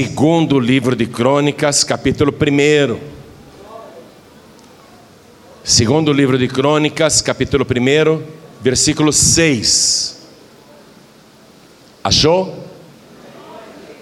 Segundo 0.00 0.60
livro 0.60 0.94
de 0.94 1.06
Crônicas, 1.06 1.82
capítulo 1.82 2.32
1. 2.32 3.00
Segundo 5.64 6.12
livro 6.12 6.38
de 6.38 6.46
Crônicas, 6.46 7.20
capítulo 7.20 7.66
1, 7.68 8.22
versículo 8.60 9.12
6. 9.12 10.20
Achou? 12.04 12.64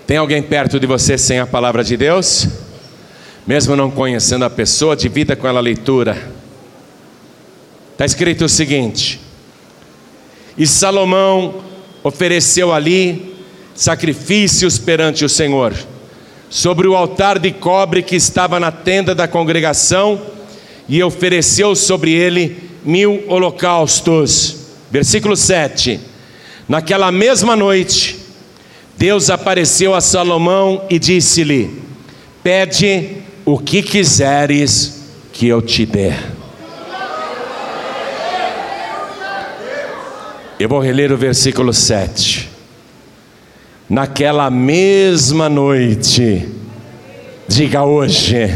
Tem 0.06 0.19
alguém 0.19 0.43
perto 0.43 0.79
de 0.79 0.87
você 0.87 1.17
sem 1.17 1.38
a 1.38 1.46
palavra 1.46 1.82
de 1.82 1.97
Deus? 1.97 2.47
Mesmo 3.47 3.74
não 3.74 3.90
conhecendo 3.90 4.44
a 4.44 4.51
pessoa, 4.51 4.94
divida 4.94 5.35
com 5.35 5.49
ela 5.49 5.60
a 5.60 5.63
leitura. 5.63 6.31
Está 7.92 8.04
escrito 8.04 8.44
o 8.44 8.51
seguinte: 8.51 9.19
E 10.58 10.67
Salomão 10.67 11.65
ofereceu 12.04 12.71
ali 12.71 13.35
sacrifícios 13.77 14.79
perante 14.79 15.24
o 15.24 15.29
Senhor, 15.29 15.74
sobre 16.48 16.88
o 16.88 16.97
altar 16.97 17.38
de 17.38 17.52
cobre 17.52 18.03
que 18.03 18.17
estava 18.17 18.59
na 18.59 18.73
tenda 18.73 19.15
da 19.15 19.29
congregação, 19.29 20.21
e 20.89 21.03
ofereceu 21.03 21.75
sobre 21.75 22.12
ele 22.12 22.70
mil 22.84 23.25
holocaustos. 23.29 24.57
Versículo 24.91 25.37
7: 25.37 26.01
Naquela 26.69 27.12
mesma 27.12 27.55
noite, 27.55 28.17
Deus 28.97 29.29
apareceu 29.29 29.95
a 29.95 30.01
Salomão 30.01 30.84
e 30.89 30.98
disse-lhe: 30.98 31.83
Pede 32.43 33.19
o 33.45 33.59
que 33.59 33.83
quiseres 33.83 35.03
que 35.33 35.47
eu 35.48 35.61
te 35.61 35.84
dê. 35.84 36.12
Eu 40.59 40.70
vou 40.70 40.81
reler 40.81 41.12
o 41.12 41.19
versículo 41.19 41.73
7. 41.73 42.55
Naquela 43.89 44.51
mesma 44.51 45.49
noite, 45.49 46.49
diga 47.47 47.85
hoje. 47.85 48.51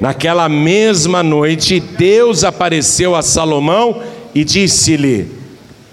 Naquela 0.00 0.48
mesma 0.48 1.22
noite, 1.22 1.78
Deus 1.78 2.42
apareceu 2.42 3.14
a 3.14 3.22
Salomão 3.22 4.02
e 4.34 4.42
disse-lhe: 4.42 5.30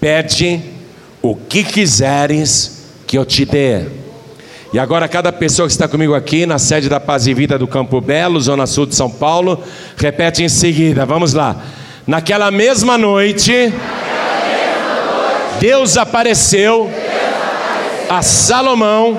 Pede 0.00 0.60
o 1.22 1.36
que 1.36 1.62
quiseres 1.62 2.88
que 3.06 3.16
eu 3.16 3.24
te 3.24 3.44
dê. 3.44 3.82
E 4.72 4.78
agora, 4.80 5.06
cada 5.06 5.30
pessoa 5.30 5.68
que 5.68 5.72
está 5.72 5.86
comigo 5.86 6.14
aqui 6.14 6.44
na 6.44 6.58
sede 6.58 6.88
da 6.88 6.98
Paz 6.98 7.28
e 7.28 7.34
Vida 7.34 7.56
do 7.56 7.68
Campo 7.68 8.00
Belo, 8.00 8.40
Zona 8.40 8.66
Sul 8.66 8.86
de 8.86 8.96
São 8.96 9.08
Paulo, 9.08 9.62
repete 9.96 10.42
em 10.42 10.48
seguida, 10.48 11.06
vamos 11.06 11.34
lá. 11.34 11.62
Naquela 12.04 12.50
mesma 12.50 12.98
noite, 12.98 13.72
Deus 15.60 15.96
apareceu 15.96 16.90
a 18.12 18.20
Salomão 18.20 19.18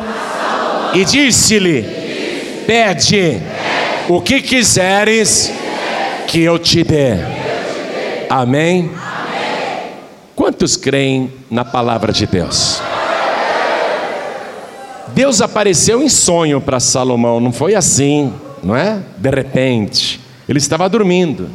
e 0.93 1.03
disse-lhe: 1.03 1.81
Pede 2.67 3.41
o 4.07 4.21
que 4.21 4.39
quiseres 4.39 5.51
que 6.27 6.41
eu 6.41 6.59
te 6.59 6.83
dê. 6.83 7.15
Amém? 8.29 8.91
Quantos 10.35 10.77
creem 10.77 11.33
na 11.49 11.65
palavra 11.65 12.13
de 12.13 12.27
Deus? 12.27 12.83
Deus 15.07 15.41
apareceu 15.41 16.01
em 16.01 16.09
sonho 16.09 16.61
para 16.61 16.79
Salomão, 16.79 17.39
não 17.39 17.51
foi 17.51 17.73
assim, 17.73 18.31
não 18.63 18.75
é? 18.75 18.99
De 19.17 19.29
repente, 19.29 20.19
ele 20.47 20.59
estava 20.59 20.87
dormindo. 20.87 21.49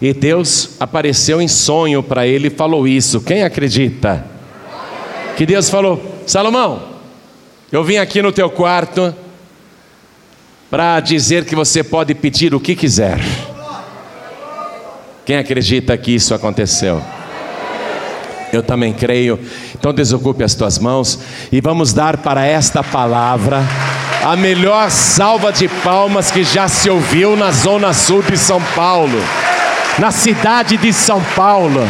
E 0.00 0.12
Deus 0.12 0.70
apareceu 0.78 1.40
em 1.40 1.48
sonho 1.48 2.00
para 2.00 2.26
ele 2.26 2.46
e 2.46 2.50
falou 2.50 2.86
isso. 2.86 3.20
Quem 3.20 3.42
acredita? 3.42 4.24
Que 5.36 5.46
Deus 5.46 5.68
falou: 5.68 6.13
Salomão, 6.26 6.94
eu 7.70 7.84
vim 7.84 7.96
aqui 7.96 8.22
no 8.22 8.32
teu 8.32 8.48
quarto 8.48 9.14
para 10.70 11.00
dizer 11.00 11.44
que 11.44 11.54
você 11.54 11.84
pode 11.84 12.14
pedir 12.14 12.54
o 12.54 12.60
que 12.60 12.74
quiser. 12.74 13.20
Quem 15.24 15.36
acredita 15.36 15.96
que 15.96 16.14
isso 16.14 16.34
aconteceu? 16.34 17.02
Eu 18.52 18.62
também 18.62 18.92
creio. 18.92 19.38
Então 19.74 19.92
desocupe 19.92 20.44
as 20.44 20.54
tuas 20.54 20.78
mãos 20.78 21.18
e 21.50 21.60
vamos 21.60 21.92
dar 21.92 22.18
para 22.18 22.44
esta 22.46 22.82
palavra 22.82 23.62
a 24.24 24.36
melhor 24.36 24.90
salva 24.90 25.52
de 25.52 25.68
palmas 25.68 26.30
que 26.30 26.42
já 26.44 26.66
se 26.66 26.88
ouviu 26.88 27.36
na 27.36 27.50
zona 27.50 27.92
sul 27.92 28.22
de 28.22 28.38
São 28.38 28.60
Paulo, 28.74 29.22
na 29.98 30.10
cidade 30.10 30.78
de 30.78 30.92
São 30.92 31.20
Paulo, 31.36 31.86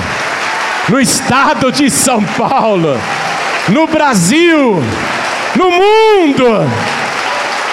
no 0.88 1.00
estado 1.00 1.70
de 1.70 1.88
São 1.88 2.22
Paulo, 2.24 2.98
no 3.68 3.86
Brasil, 3.86 4.82
no 5.56 5.70
mundo. 5.70 6.44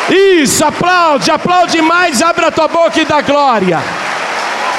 Isso, 0.09 0.63
aplaude, 0.66 1.31
aplaude 1.31 1.81
mais, 1.81 2.22
abre 2.22 2.46
a 2.46 2.52
tua 2.52 2.68
boca 2.68 3.00
e 3.00 3.06
dá 3.06 3.22
glória. 3.22 3.79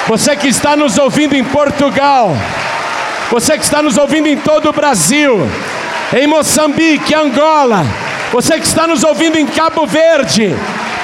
Você 0.09 0.37
que 0.37 0.49
está 0.49 0.77
nos 0.77 0.99
ouvindo 0.99 1.35
em 1.35 1.45
Portugal, 1.45 2.37
você 3.31 3.57
que 3.57 3.65
está 3.65 3.83
nos 3.83 3.97
ouvindo 3.97 4.27
em 4.29 4.37
todo 4.37 4.69
o 4.69 4.73
Brasil, 4.73 5.49
em 6.13 6.27
Moçambique, 6.27 7.15
Angola, 7.15 7.87
você 8.33 8.59
que 8.59 8.67
está 8.67 8.87
nos 8.87 9.05
ouvindo 9.05 9.39
em 9.39 9.47
Cabo 9.47 9.87
Verde, 9.87 10.55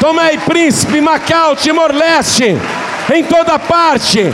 Tomé 0.00 0.36
Príncipe, 0.38 1.00
Macau, 1.00 1.54
Timor-Leste, 1.56 2.58
em 3.14 3.24
toda 3.24 3.58
parte, 3.58 4.32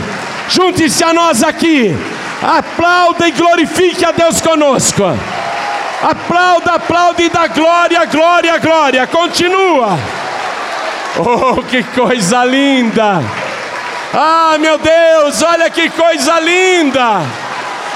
junte-se 0.49 1.03
a 1.03 1.13
nós 1.13 1.43
aqui, 1.43 1.95
aplauda 2.41 3.27
e 3.27 3.31
glorifique 3.31 4.03
a 4.03 4.11
Deus 4.11 4.41
conosco. 4.41 5.03
Aplauda, 6.01 6.73
aplauda 6.73 7.21
e 7.21 7.29
dá 7.29 7.47
glória, 7.47 8.05
glória, 8.05 8.57
glória. 8.59 9.07
Continua. 9.07 9.97
Oh, 11.17 11.63
que 11.63 11.81
coisa 11.83 12.43
linda! 12.43 13.21
Ah, 14.13 14.57
meu 14.59 14.77
Deus, 14.77 15.41
olha 15.41 15.69
que 15.69 15.89
coisa 15.89 16.39
linda! 16.39 17.21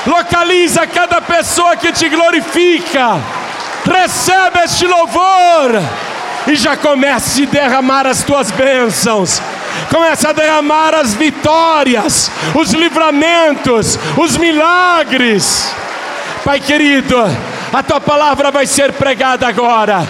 localiza 0.05 0.87
cada 0.87 1.21
pessoa 1.21 1.75
que 1.75 1.91
te 1.91 2.09
glorifica, 2.09 3.19
recebe 3.85 4.59
este 4.63 4.85
louvor 4.85 5.81
e 6.47 6.55
já 6.55 6.75
comece 6.77 7.43
a 7.43 7.45
derramar 7.45 8.07
as 8.07 8.23
tuas 8.23 8.51
bênçãos. 8.51 9.41
Comece 9.89 10.27
a 10.27 10.33
derramar 10.33 10.95
as 10.95 11.13
vitórias, 11.13 12.31
os 12.55 12.71
livramentos, 12.73 13.99
os 14.17 14.35
milagres. 14.35 15.73
Pai 16.43 16.59
querido, 16.59 17.15
a 17.71 17.83
tua 17.83 18.01
palavra 18.01 18.51
vai 18.51 18.65
ser 18.65 18.93
pregada 18.93 19.47
agora. 19.47 20.07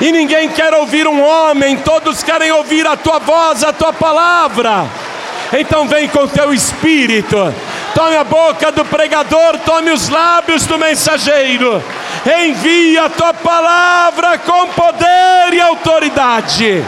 E 0.00 0.10
ninguém 0.10 0.48
quer 0.48 0.74
ouvir 0.74 1.06
um 1.06 1.22
homem, 1.22 1.76
todos 1.76 2.22
querem 2.22 2.50
ouvir 2.52 2.86
a 2.86 2.96
tua 2.96 3.18
voz, 3.18 3.62
a 3.62 3.72
tua 3.72 3.92
palavra. 3.92 4.86
Então 5.52 5.86
vem 5.86 6.08
com 6.08 6.26
teu 6.26 6.52
espírito 6.52 7.54
tome 7.94 8.16
a 8.16 8.24
boca 8.24 8.72
do 8.72 8.84
pregador, 8.84 9.58
tome 9.58 9.90
os 9.90 10.08
lábios 10.08 10.66
do 10.66 10.78
mensageiro, 10.78 11.82
envia 12.40 13.04
a 13.04 13.10
tua 13.10 13.34
palavra 13.34 14.38
com 14.38 14.66
poder 14.68 15.52
e 15.52 15.60
autoridade, 15.60 16.84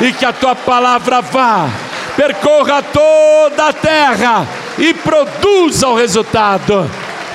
e 0.00 0.12
que 0.12 0.24
a 0.24 0.32
tua 0.32 0.54
palavra 0.54 1.20
vá, 1.20 1.68
percorra 2.16 2.82
toda 2.82 3.68
a 3.68 3.72
terra 3.72 4.46
e 4.78 4.94
produza 4.94 5.88
o 5.88 5.94
resultado 5.94 6.90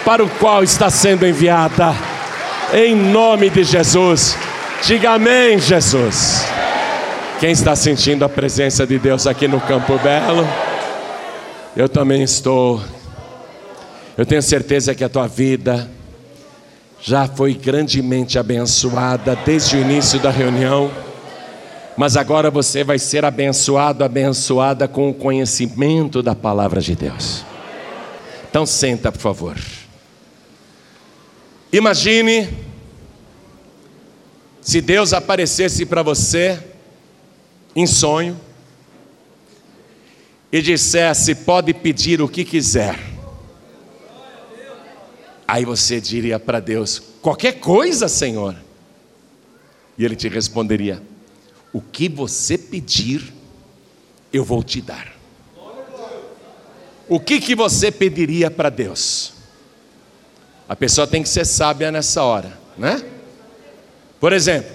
para 0.06 0.24
o 0.24 0.30
qual 0.30 0.64
está 0.64 0.90
sendo 0.90 1.28
enviada, 1.28 1.94
em 2.74 2.96
nome 2.96 3.50
de 3.50 3.64
Jesus. 3.64 4.38
Diga 4.86 5.12
amém, 5.12 5.60
Jesus. 5.60 6.46
Quem 7.40 7.52
está 7.52 7.76
sentindo 7.76 8.24
a 8.24 8.30
presença 8.30 8.86
de 8.86 8.98
Deus 8.98 9.28
aqui 9.28 9.48
no 9.48 9.60
Campo 9.60 9.98
Belo? 10.00 10.48
Eu 11.76 11.90
também 11.90 12.24
estou. 12.24 12.82
Eu 14.18 14.26
tenho 14.26 14.42
certeza 14.42 14.94
que 14.96 15.04
a 15.04 15.10
tua 15.10 15.28
vida 15.28 15.90
já 17.02 17.28
foi 17.28 17.54
grandemente 17.54 18.38
abençoada 18.38 19.36
desde 19.36 19.76
o 19.76 19.82
início 19.82 20.20
da 20.20 20.30
reunião, 20.30 20.92
mas 21.98 22.16
agora 22.16 22.52
você 22.52 22.84
vai 22.84 23.00
ser 23.00 23.26
abençoado, 23.26 24.04
abençoada 24.04 24.88
com 24.88 25.10
o 25.10 25.14
conhecimento 25.14 26.22
da 26.22 26.36
palavra 26.36 26.80
de 26.80 26.96
Deus. 26.96 27.44
Então 28.50 28.66
senta, 28.66 29.12
por 29.12 29.20
favor. 29.20 29.56
Imagine 31.74 32.50
se 34.62 34.80
Deus 34.80 35.12
aparecesse 35.12 35.86
para 35.86 36.04
você 36.04 36.62
em 37.76 37.86
sonho 37.86 38.40
e 40.52 40.62
dissesse: 40.62 41.36
pode 41.36 41.74
pedir 41.74 42.22
o 42.22 42.30
que 42.30 42.46
quiser 42.46 43.12
Aí 45.52 45.66
você 45.66 46.00
diria 46.00 46.40
para 46.40 46.62
Deus: 46.62 47.04
qualquer 47.22 47.60
coisa, 47.60 48.08
Senhor. 48.08 48.56
E 49.98 50.06
Ele 50.06 50.16
te 50.16 50.30
responderia: 50.30 51.04
o 51.74 51.82
que 51.82 52.08
você 52.08 52.58
pedir, 52.58 53.34
eu 54.32 54.46
vou 54.46 54.64
te 54.64 54.82
dar. 54.82 55.14
O 57.10 57.20
que, 57.20 57.42
que 57.42 57.54
você 57.54 57.92
pediria 57.92 58.50
para 58.50 58.70
Deus? 58.70 59.34
A 60.70 60.76
pessoa 60.78 61.06
tem 61.06 61.22
que 61.22 61.28
ser 61.28 61.46
sábia 61.46 61.92
nessa 61.92 62.24
hora, 62.24 62.58
né? 62.78 63.04
Por 64.22 64.32
exemplo, 64.32 64.72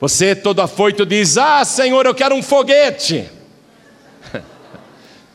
você 0.00 0.34
todo 0.34 0.60
afoito 0.60 1.06
diz: 1.06 1.38
Ah, 1.38 1.64
Senhor, 1.64 2.04
eu 2.04 2.12
quero 2.12 2.34
um 2.34 2.42
foguete. 2.42 3.30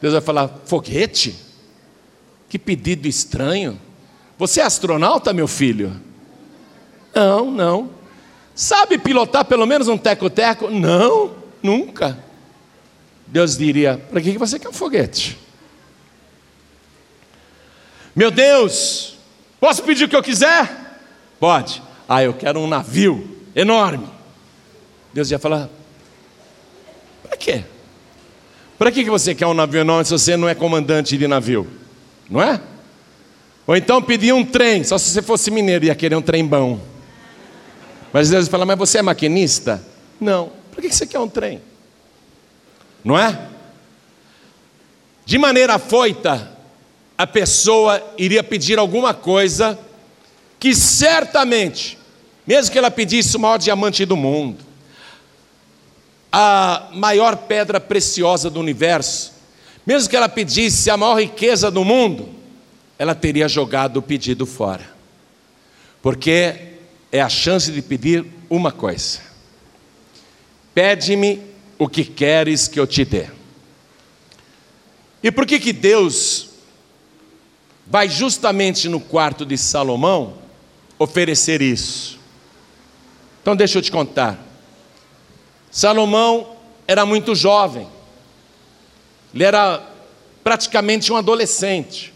Deus 0.01 0.11
vai 0.11 0.21
falar: 0.21 0.49
Foguete? 0.65 1.33
Que 2.49 2.59
pedido 2.59 3.07
estranho. 3.07 3.79
Você 4.37 4.59
é 4.59 4.65
astronauta, 4.65 5.31
meu 5.31 5.47
filho? 5.47 5.95
Não, 7.15 7.49
não. 7.49 7.89
Sabe 8.53 8.97
pilotar 8.97 9.45
pelo 9.45 9.65
menos 9.65 9.87
um 9.87 9.97
teco-teco? 9.97 10.69
Não, 10.69 11.35
nunca. 11.63 12.21
Deus 13.27 13.57
diria: 13.57 13.97
Para 14.09 14.19
que 14.19 14.37
você 14.37 14.59
quer 14.59 14.67
um 14.67 14.73
foguete? 14.73 15.39
Meu 18.13 18.29
Deus, 18.29 19.15
posso 19.57 19.81
pedir 19.83 20.03
o 20.03 20.09
que 20.09 20.15
eu 20.17 20.23
quiser? 20.23 20.99
Pode. 21.39 21.87
Ah, 22.09 22.23
eu 22.23 22.33
quero 22.33 22.59
um 22.59 22.65
navio 22.65 23.37
enorme. 23.55 24.07
Deus 25.13 25.29
ia 25.29 25.37
falar: 25.37 25.69
Para 27.21 27.37
quê? 27.37 27.63
Para 28.79 28.91
que 28.91 29.03
você 29.03 29.35
quer 29.35 29.45
um 29.45 29.53
navio 29.53 29.81
enorme 29.81 30.05
se 30.05 30.11
você 30.11 30.35
não 30.35 30.49
é 30.49 30.55
comandante 30.55 31.15
de 31.15 31.27
navio? 31.27 31.67
Não 32.27 32.41
é? 32.41 32.59
Ou 33.67 33.75
então 33.75 34.01
pedir 34.01 34.33
um 34.33 34.43
trem, 34.43 34.83
só 34.83 34.97
se 34.97 35.11
você 35.11 35.21
fosse 35.21 35.51
mineiro 35.51 35.85
ia 35.85 35.93
querer 35.93 36.15
um 36.15 36.21
trem 36.23 36.43
bom. 36.43 36.79
Mas 38.11 38.31
Deus 38.31 38.47
fala, 38.47 38.65
mas 38.65 38.79
você 38.79 38.97
é 38.97 39.01
maquinista? 39.03 39.79
Não. 40.19 40.51
Para 40.71 40.81
que 40.81 40.91
você 40.91 41.05
quer 41.05 41.19
um 41.19 41.29
trem? 41.29 41.61
Não 43.03 43.15
é? 43.15 43.47
De 45.23 45.37
maneira 45.37 45.75
afoita, 45.75 46.51
a 47.15 47.27
pessoa 47.27 48.01
iria 48.17 48.43
pedir 48.43 48.79
alguma 48.79 49.13
coisa 49.13 49.77
que 50.59 50.73
certamente, 50.73 51.98
mesmo 52.49 52.71
que 52.71 52.79
ela 52.79 52.89
pedisse 52.89 53.37
o 53.37 53.39
maior 53.39 53.59
diamante 53.59 54.03
do 54.05 54.17
mundo, 54.17 54.57
a 56.31 56.89
maior 56.95 57.37
pedra 57.37 57.79
preciosa 57.79 58.49
do 58.49 58.59
universo, 58.59 59.33
mesmo 59.85 60.09
que 60.09 60.17
ela 60.17 60.27
pedisse 60.27 60.89
a 60.89 60.97
maior 60.97 61.21
riqueza 61.21 61.69
do 61.69 61.85
mundo, 61.85 62.27
ela 62.97 63.13
teria 63.13 63.47
jogado 63.47 63.97
o 63.97 64.01
pedido 64.01 64.47
fora. 64.47 64.89
Porque 66.01 66.55
é 67.11 67.21
a 67.21 67.29
chance 67.29 67.71
de 67.71 67.83
pedir 67.83 68.25
uma 68.49 68.71
coisa: 68.71 69.19
pede-me 70.73 71.43
o 71.77 71.87
que 71.87 72.03
queres 72.03 72.67
que 72.67 72.79
eu 72.79 72.87
te 72.87 73.05
dê. 73.05 73.27
E 75.21 75.31
por 75.31 75.45
que 75.45 75.59
que 75.59 75.71
Deus 75.71 76.49
vai 77.85 78.09
justamente 78.09 78.89
no 78.89 78.99
quarto 78.99 79.45
de 79.45 79.55
Salomão 79.55 80.33
oferecer 80.97 81.61
isso? 81.61 82.18
Então 83.41 83.55
deixa 83.55 83.77
eu 83.77 83.81
te 83.81 83.91
contar. 83.91 84.37
Salomão 85.71 86.55
era 86.87 87.05
muito 87.05 87.35
jovem. 87.35 87.87
Ele 89.33 89.43
era 89.43 89.83
praticamente 90.43 91.11
um 91.13 91.15
adolescente. 91.15 92.13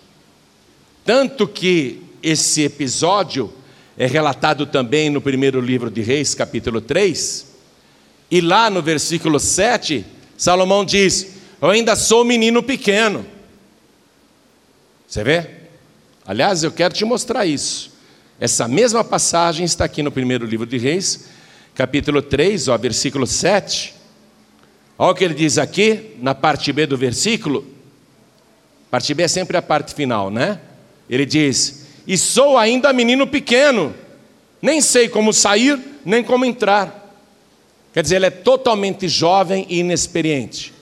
Tanto 1.06 1.48
que 1.48 2.02
esse 2.22 2.64
episódio 2.64 3.54
é 3.98 4.08
relatado 4.08 4.66
também 4.66 5.10
no 5.10 5.22
primeiro 5.22 5.62
livro 5.62 5.92
de 5.92 6.02
Reis, 6.02 6.34
capítulo 6.34 6.82
3. 6.82 7.54
E 8.32 8.42
lá 8.42 8.70
no 8.70 8.82
versículo 8.82 9.40
7, 9.40 10.04
Salomão 10.36 10.84
diz: 10.84 11.36
Eu 11.62 11.70
ainda 11.70 11.96
sou 11.96 12.26
menino 12.26 12.64
pequeno. 12.64 13.26
Você 15.08 15.24
vê? 15.24 15.48
Aliás, 16.26 16.64
eu 16.64 16.72
quero 16.72 16.94
te 16.94 17.06
mostrar 17.06 17.46
isso. 17.46 17.93
Essa 18.40 18.68
mesma 18.68 19.04
passagem 19.04 19.64
está 19.64 19.86
aqui 19.86 20.02
no 20.02 20.12
primeiro 20.12 20.46
livro 20.46 20.66
de 20.66 20.78
Reis, 20.78 21.30
capítulo 21.76 22.22
3, 22.22 22.68
ó, 22.68 22.78
versículo 22.78 23.28
7. 23.28 23.94
Olha 24.98 25.12
o 25.12 25.16
que 25.16 25.24
ele 25.24 25.34
diz 25.34 25.58
aqui, 25.58 26.16
na 26.20 26.34
parte 26.34 26.72
B 26.74 26.86
do 26.86 26.98
versículo. 26.98 27.66
Parte 28.90 29.14
B 29.14 29.24
é 29.24 29.28
sempre 29.28 29.56
a 29.56 29.62
parte 29.62 29.94
final, 29.94 30.32
né? 30.32 30.60
Ele 31.10 31.26
diz: 31.26 31.86
e 32.08 32.18
sou 32.18 32.58
ainda 32.58 32.92
menino 32.92 33.28
pequeno, 33.28 33.94
nem 34.62 34.82
sei 34.82 35.08
como 35.08 35.32
sair, 35.32 35.80
nem 36.04 36.24
como 36.24 36.44
entrar. 36.44 37.02
Quer 37.94 38.02
dizer, 38.02 38.16
ele 38.16 38.26
é 38.26 38.32
totalmente 38.32 39.08
jovem 39.08 39.66
e 39.70 39.80
inexperiente. 39.80 40.74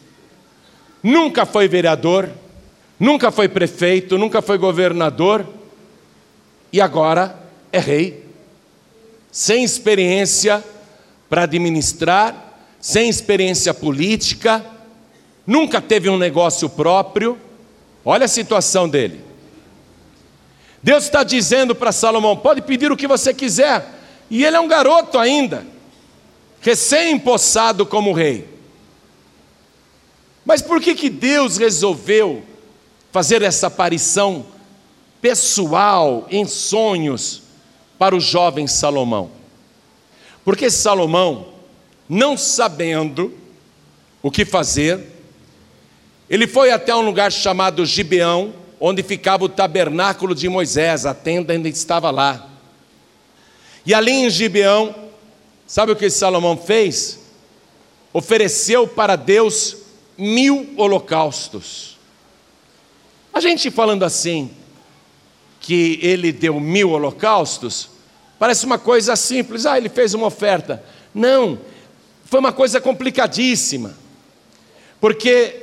Nunca 1.03 1.45
foi 1.45 1.67
vereador, 1.67 2.29
nunca 2.97 3.29
foi 3.29 3.49
prefeito, 3.49 4.17
nunca 4.17 4.41
foi 4.41 4.57
governador, 4.57 5.45
e 6.71 6.79
agora 6.79 7.40
é 7.71 7.79
rei. 7.79 8.25
Sem 9.31 9.63
experiência 9.63 10.63
para 11.29 11.43
administrar, 11.43 12.53
sem 12.79 13.07
experiência 13.07 13.73
política, 13.73 14.65
nunca 15.45 15.81
teve 15.81 16.09
um 16.09 16.17
negócio 16.17 16.69
próprio. 16.69 17.37
Olha 18.03 18.25
a 18.25 18.29
situação 18.29 18.89
dele. 18.89 19.21
Deus 20.83 21.05
está 21.05 21.23
dizendo 21.23 21.75
para 21.75 21.91
Salomão: 21.91 22.35
pode 22.35 22.61
pedir 22.61 22.91
o 22.91 22.97
que 22.97 23.07
você 23.07 23.33
quiser. 23.33 23.99
E 24.29 24.45
ele 24.45 24.55
é 24.55 24.59
um 24.59 24.67
garoto 24.67 25.19
ainda, 25.19 25.65
recém-empossado 26.61 27.85
como 27.85 28.13
rei. 28.13 28.47
Mas 30.45 30.61
por 30.61 30.81
que, 30.81 30.95
que 30.95 31.09
Deus 31.09 31.57
resolveu 31.57 32.41
fazer 33.11 33.41
essa 33.41 33.67
aparição 33.67 34.45
pessoal, 35.21 36.25
em 36.31 36.45
sonhos, 36.45 37.40
para 38.01 38.15
o 38.15 38.19
jovem 38.19 38.65
Salomão? 38.65 39.29
Porque 40.43 40.71
Salomão, 40.71 41.49
não 42.09 42.35
sabendo 42.35 43.31
o 44.23 44.31
que 44.31 44.43
fazer, 44.43 45.07
ele 46.27 46.47
foi 46.47 46.71
até 46.71 46.95
um 46.95 47.01
lugar 47.01 47.31
chamado 47.31 47.85
Gibeão, 47.85 48.55
onde 48.79 49.03
ficava 49.03 49.43
o 49.43 49.49
tabernáculo 49.49 50.33
de 50.33 50.49
Moisés, 50.49 51.05
a 51.05 51.13
tenda 51.13 51.53
ainda 51.53 51.69
estava 51.69 52.09
lá. 52.09 52.49
E 53.85 53.93
ali 53.93 54.13
em 54.13 54.31
Gibeão, 54.31 54.95
sabe 55.67 55.91
o 55.91 55.95
que 55.95 56.09
Salomão 56.09 56.57
fez? 56.57 57.19
Ofereceu 58.11 58.87
para 58.87 59.15
Deus 59.15 59.77
mil 60.17 60.73
holocaustos. 60.75 61.99
A 63.31 63.39
gente 63.39 63.69
falando 63.69 64.01
assim, 64.01 64.49
que 65.59 65.99
ele 66.01 66.31
deu 66.31 66.59
mil 66.59 66.89
holocaustos, 66.89 67.90
parece 68.41 68.65
uma 68.65 68.79
coisa 68.79 69.15
simples, 69.15 69.67
ah, 69.67 69.77
ele 69.77 69.89
fez 69.89 70.15
uma 70.15 70.25
oferta. 70.25 70.83
Não, 71.13 71.59
foi 72.25 72.39
uma 72.39 72.51
coisa 72.51 72.81
complicadíssima, 72.81 73.93
porque 74.99 75.61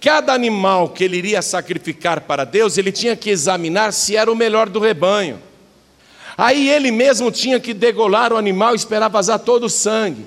Cada 0.00 0.32
animal 0.32 0.88
que 0.88 1.04
ele 1.04 1.18
iria 1.18 1.42
sacrificar 1.42 2.22
para 2.22 2.44
Deus, 2.44 2.78
ele 2.78 2.90
tinha 2.90 3.14
que 3.14 3.28
examinar 3.28 3.92
se 3.92 4.16
era 4.16 4.32
o 4.32 4.34
melhor 4.34 4.70
do 4.70 4.80
rebanho. 4.80 5.38
Aí 6.38 6.70
ele 6.70 6.90
mesmo 6.90 7.30
tinha 7.30 7.60
que 7.60 7.74
degolar 7.74 8.32
o 8.32 8.38
animal 8.38 8.72
e 8.72 8.76
esperar 8.76 9.08
vazar 9.08 9.40
todo 9.40 9.64
o 9.64 9.68
sangue. 9.68 10.24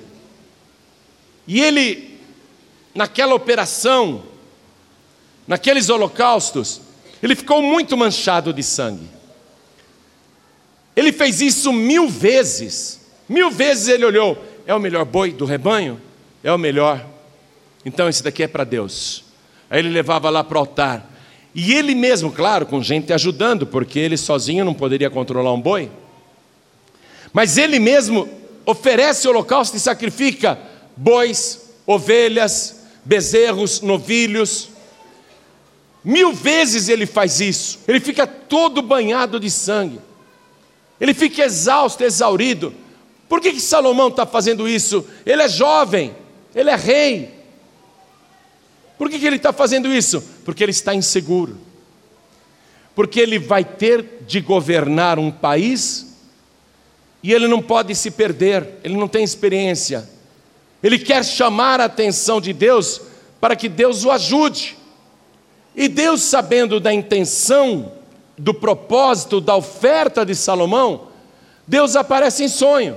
E 1.44 1.60
ele, 1.60 2.20
naquela 2.94 3.34
operação, 3.34 4.22
naqueles 5.44 5.88
holocaustos, 5.88 6.80
ele 7.20 7.34
ficou 7.34 7.60
muito 7.60 7.96
manchado 7.96 8.52
de 8.52 8.62
sangue. 8.62 9.08
Ele 10.96 11.12
fez 11.12 11.40
isso 11.40 11.72
mil 11.72 12.08
vezes. 12.08 13.00
Mil 13.28 13.50
vezes 13.50 13.88
ele 13.88 14.04
olhou: 14.04 14.42
é 14.66 14.74
o 14.74 14.80
melhor 14.80 15.04
boi 15.04 15.32
do 15.32 15.44
rebanho? 15.44 16.00
É 16.42 16.52
o 16.52 16.58
melhor. 16.58 17.04
Então 17.84 18.08
esse 18.08 18.22
daqui 18.22 18.42
é 18.42 18.48
para 18.48 18.64
Deus. 18.64 19.24
Aí 19.68 19.78
ele 19.78 19.90
levava 19.90 20.30
lá 20.30 20.44
para 20.44 20.56
o 20.56 20.60
altar. 20.60 21.10
E 21.54 21.72
ele 21.72 21.94
mesmo, 21.94 22.32
claro, 22.32 22.66
com 22.66 22.82
gente 22.82 23.12
ajudando, 23.12 23.66
porque 23.66 23.98
ele 23.98 24.16
sozinho 24.16 24.64
não 24.64 24.74
poderia 24.74 25.08
controlar 25.08 25.52
um 25.52 25.60
boi. 25.60 25.90
Mas 27.32 27.56
ele 27.56 27.78
mesmo 27.78 28.28
oferece 28.66 29.28
holocausto 29.28 29.76
e 29.76 29.80
sacrifica 29.80 30.58
bois, 30.96 31.70
ovelhas, 31.86 32.82
bezerros, 33.04 33.80
novilhos. 33.80 34.70
Mil 36.02 36.32
vezes 36.32 36.88
ele 36.88 37.06
faz 37.06 37.40
isso. 37.40 37.80
Ele 37.86 38.00
fica 38.00 38.26
todo 38.26 38.82
banhado 38.82 39.38
de 39.38 39.50
sangue. 39.50 40.00
Ele 41.00 41.14
fica 41.14 41.44
exausto, 41.44 42.02
exaurido. 42.04 42.72
Por 43.28 43.40
que, 43.40 43.52
que 43.52 43.60
Salomão 43.60 44.08
está 44.08 44.24
fazendo 44.24 44.68
isso? 44.68 45.06
Ele 45.26 45.42
é 45.42 45.48
jovem, 45.48 46.14
ele 46.54 46.70
é 46.70 46.76
rei, 46.76 47.34
por 48.96 49.10
que, 49.10 49.18
que 49.18 49.26
ele 49.26 49.36
está 49.36 49.52
fazendo 49.52 49.92
isso? 49.92 50.22
Porque 50.44 50.62
ele 50.62 50.70
está 50.70 50.94
inseguro. 50.94 51.58
Porque 52.94 53.18
ele 53.18 53.38
vai 53.38 53.64
ter 53.64 54.22
de 54.26 54.40
governar 54.40 55.18
um 55.18 55.30
país 55.30 56.16
e 57.22 57.32
ele 57.32 57.48
não 57.48 57.60
pode 57.60 57.94
se 57.94 58.10
perder, 58.10 58.78
ele 58.84 58.96
não 58.96 59.08
tem 59.08 59.24
experiência. 59.24 60.08
Ele 60.82 60.98
quer 60.98 61.24
chamar 61.24 61.80
a 61.80 61.86
atenção 61.86 62.40
de 62.40 62.52
Deus 62.52 63.00
para 63.40 63.56
que 63.56 63.68
Deus 63.68 64.04
o 64.04 64.10
ajude. 64.10 64.76
E 65.74 65.88
Deus, 65.88 66.22
sabendo 66.22 66.78
da 66.78 66.92
intenção, 66.92 67.92
do 68.36 68.52
propósito, 68.52 69.40
da 69.40 69.56
oferta 69.56 70.24
de 70.24 70.34
Salomão, 70.34 71.08
Deus 71.66 71.96
aparece 71.96 72.44
em 72.44 72.48
sonho. 72.48 72.96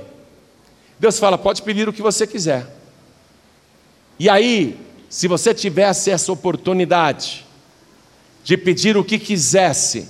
Deus 0.99 1.19
fala: 1.19 1.37
pode 1.37 1.61
pedir 1.61 1.87
o 1.87 1.93
que 1.93 2.01
você 2.01 2.25
quiser. 2.25 2.67
E 4.19 4.29
aí, 4.29 4.79
se 5.09 5.27
você 5.27 5.53
tivesse 5.53 6.09
essa 6.09 6.31
oportunidade 6.31 7.45
de 8.43 8.57
pedir 8.57 8.97
o 8.97 9.03
que 9.03 9.19
quisesse, 9.19 10.07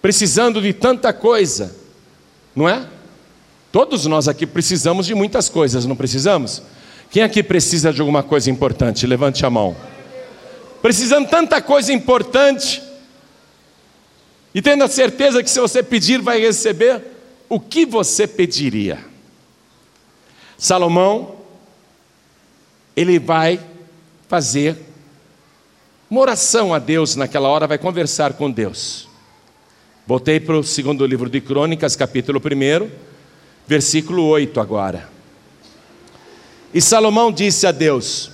precisando 0.00 0.60
de 0.60 0.72
tanta 0.72 1.12
coisa, 1.12 1.74
não 2.54 2.68
é? 2.68 2.86
Todos 3.70 4.04
nós 4.04 4.28
aqui 4.28 4.46
precisamos 4.46 5.06
de 5.06 5.14
muitas 5.14 5.48
coisas, 5.48 5.86
não 5.86 5.96
precisamos? 5.96 6.62
Quem 7.10 7.22
aqui 7.22 7.42
precisa 7.42 7.92
de 7.92 8.00
alguma 8.00 8.22
coisa 8.22 8.50
importante? 8.50 9.06
Levante 9.06 9.46
a 9.46 9.50
mão. 9.50 9.74
Precisando 10.82 11.24
de 11.24 11.30
tanta 11.30 11.62
coisa 11.62 11.92
importante, 11.92 12.82
e 14.54 14.60
tendo 14.60 14.84
a 14.84 14.88
certeza 14.88 15.42
que 15.42 15.50
se 15.50 15.60
você 15.60 15.82
pedir, 15.82 16.20
vai 16.20 16.40
receber, 16.40 17.02
o 17.48 17.58
que 17.58 17.86
você 17.86 18.26
pediria? 18.26 18.98
Salomão, 20.58 21.36
ele 22.94 23.18
vai 23.18 23.60
fazer 24.28 24.76
uma 26.10 26.20
oração 26.20 26.74
a 26.74 26.78
Deus 26.78 27.16
naquela 27.16 27.48
hora, 27.48 27.66
vai 27.66 27.78
conversar 27.78 28.34
com 28.34 28.50
Deus. 28.50 29.08
Voltei 30.06 30.38
para 30.38 30.58
o 30.58 30.62
segundo 30.62 31.06
livro 31.06 31.30
de 31.30 31.40
Crônicas, 31.40 31.96
capítulo 31.96 32.38
1, 32.38 32.90
versículo 33.66 34.26
8 34.26 34.60
agora. 34.60 35.08
E 36.74 36.80
Salomão 36.80 37.32
disse 37.32 37.66
a 37.66 37.72
Deus: 37.72 38.30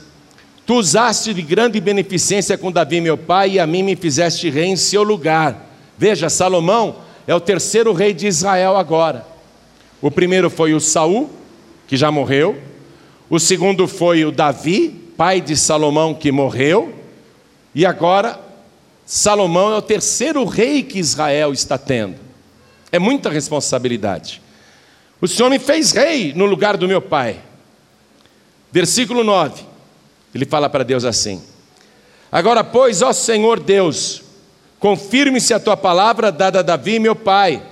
Tu 0.66 0.74
usaste 0.74 1.32
de 1.32 1.42
grande 1.42 1.80
beneficência 1.80 2.58
com 2.58 2.72
Davi, 2.72 3.00
meu 3.00 3.16
pai, 3.16 3.52
e 3.52 3.60
a 3.60 3.66
mim 3.66 3.82
me 3.82 3.94
fizeste 3.94 4.50
rei 4.50 4.66
em 4.66 4.76
seu 4.76 5.02
lugar. 5.02 5.67
Veja, 5.98 6.30
Salomão 6.30 6.96
é 7.26 7.34
o 7.34 7.40
terceiro 7.40 7.92
rei 7.92 8.14
de 8.14 8.28
Israel 8.28 8.76
agora. 8.76 9.26
O 10.00 10.10
primeiro 10.10 10.48
foi 10.48 10.72
o 10.72 10.80
Saul, 10.80 11.28
que 11.88 11.96
já 11.96 12.10
morreu. 12.10 12.56
O 13.28 13.40
segundo 13.40 13.88
foi 13.88 14.24
o 14.24 14.30
Davi, 14.30 14.88
pai 15.16 15.40
de 15.40 15.56
Salomão, 15.56 16.14
que 16.14 16.30
morreu. 16.30 16.94
E 17.74 17.84
agora, 17.84 18.40
Salomão 19.04 19.72
é 19.72 19.76
o 19.76 19.82
terceiro 19.82 20.44
rei 20.44 20.84
que 20.84 21.00
Israel 21.00 21.52
está 21.52 21.76
tendo. 21.76 22.16
É 22.92 22.98
muita 22.98 23.28
responsabilidade. 23.28 24.40
O 25.20 25.26
Senhor 25.26 25.50
me 25.50 25.58
fez 25.58 25.90
rei 25.90 26.32
no 26.32 26.46
lugar 26.46 26.76
do 26.76 26.86
meu 26.86 27.02
pai. 27.02 27.40
Versículo 28.70 29.24
9. 29.24 29.64
Ele 30.32 30.44
fala 30.46 30.70
para 30.70 30.84
Deus 30.84 31.04
assim: 31.04 31.42
Agora, 32.30 32.62
pois, 32.62 33.02
ó 33.02 33.12
Senhor 33.12 33.58
Deus, 33.58 34.22
Confirme-se 34.78 35.52
a 35.52 35.58
tua 35.58 35.76
palavra 35.76 36.30
dada 36.30 36.60
a 36.60 36.62
Davi, 36.62 36.98
meu 36.98 37.16
pai, 37.16 37.62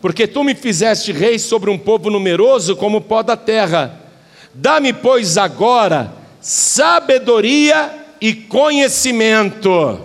porque 0.00 0.26
tu 0.26 0.42
me 0.42 0.54
fizeste 0.54 1.12
rei 1.12 1.38
sobre 1.38 1.70
um 1.70 1.78
povo 1.78 2.10
numeroso 2.10 2.74
como 2.76 2.98
o 2.98 3.02
pó 3.02 3.22
da 3.22 3.36
terra. 3.36 4.00
Dá-me, 4.54 4.92
pois, 4.92 5.36
agora 5.36 6.12
sabedoria 6.40 7.90
e 8.20 8.34
conhecimento. 8.34 10.00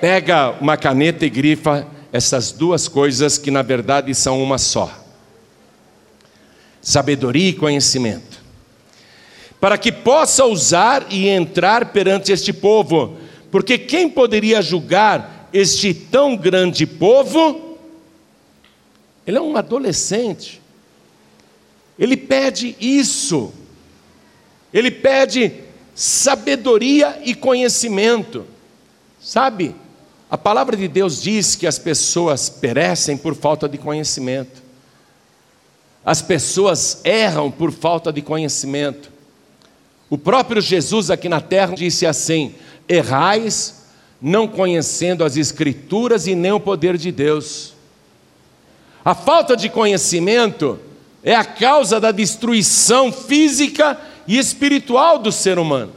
Pega 0.00 0.50
uma 0.60 0.76
caneta 0.76 1.26
e 1.26 1.30
grifa 1.30 1.86
essas 2.12 2.52
duas 2.52 2.88
coisas 2.88 3.36
que 3.36 3.50
na 3.50 3.62
verdade 3.62 4.14
são 4.14 4.42
uma 4.42 4.58
só: 4.58 4.90
sabedoria 6.80 7.50
e 7.50 7.54
conhecimento. 7.54 8.38
Para 9.60 9.76
que 9.76 9.90
possa 9.90 10.44
usar 10.44 11.06
e 11.10 11.28
entrar 11.28 11.86
perante 11.86 12.32
este 12.32 12.52
povo 12.52 13.18
porque 13.50 13.78
quem 13.78 14.08
poderia 14.08 14.60
julgar 14.60 15.48
este 15.52 15.94
tão 15.94 16.36
grande 16.36 16.86
povo? 16.86 17.78
Ele 19.26 19.38
é 19.38 19.40
um 19.40 19.56
adolescente. 19.56 20.60
Ele 21.98 22.16
pede 22.16 22.76
isso. 22.80 23.52
Ele 24.72 24.90
pede 24.90 25.52
sabedoria 25.94 27.20
e 27.24 27.34
conhecimento. 27.34 28.46
Sabe? 29.20 29.74
A 30.30 30.36
palavra 30.36 30.76
de 30.76 30.86
Deus 30.86 31.22
diz 31.22 31.54
que 31.54 31.66
as 31.66 31.78
pessoas 31.78 32.48
perecem 32.50 33.16
por 33.16 33.34
falta 33.34 33.68
de 33.68 33.78
conhecimento. 33.78 34.62
As 36.04 36.22
pessoas 36.22 37.00
erram 37.02 37.50
por 37.50 37.72
falta 37.72 38.12
de 38.12 38.22
conhecimento. 38.22 39.10
O 40.08 40.16
próprio 40.16 40.60
Jesus 40.62 41.10
aqui 41.10 41.28
na 41.28 41.40
terra 41.40 41.74
disse 41.74 42.06
assim: 42.06 42.54
errais, 42.88 43.84
não 44.20 44.48
conhecendo 44.48 45.24
as 45.24 45.36
Escrituras 45.36 46.26
e 46.26 46.34
nem 46.34 46.52
o 46.52 46.60
poder 46.60 46.96
de 46.96 47.12
Deus. 47.12 47.74
A 49.04 49.14
falta 49.14 49.56
de 49.56 49.68
conhecimento 49.68 50.78
é 51.22 51.34
a 51.34 51.44
causa 51.44 52.00
da 52.00 52.10
destruição 52.10 53.12
física 53.12 53.98
e 54.26 54.38
espiritual 54.38 55.18
do 55.18 55.32
ser 55.32 55.58
humano. 55.58 55.92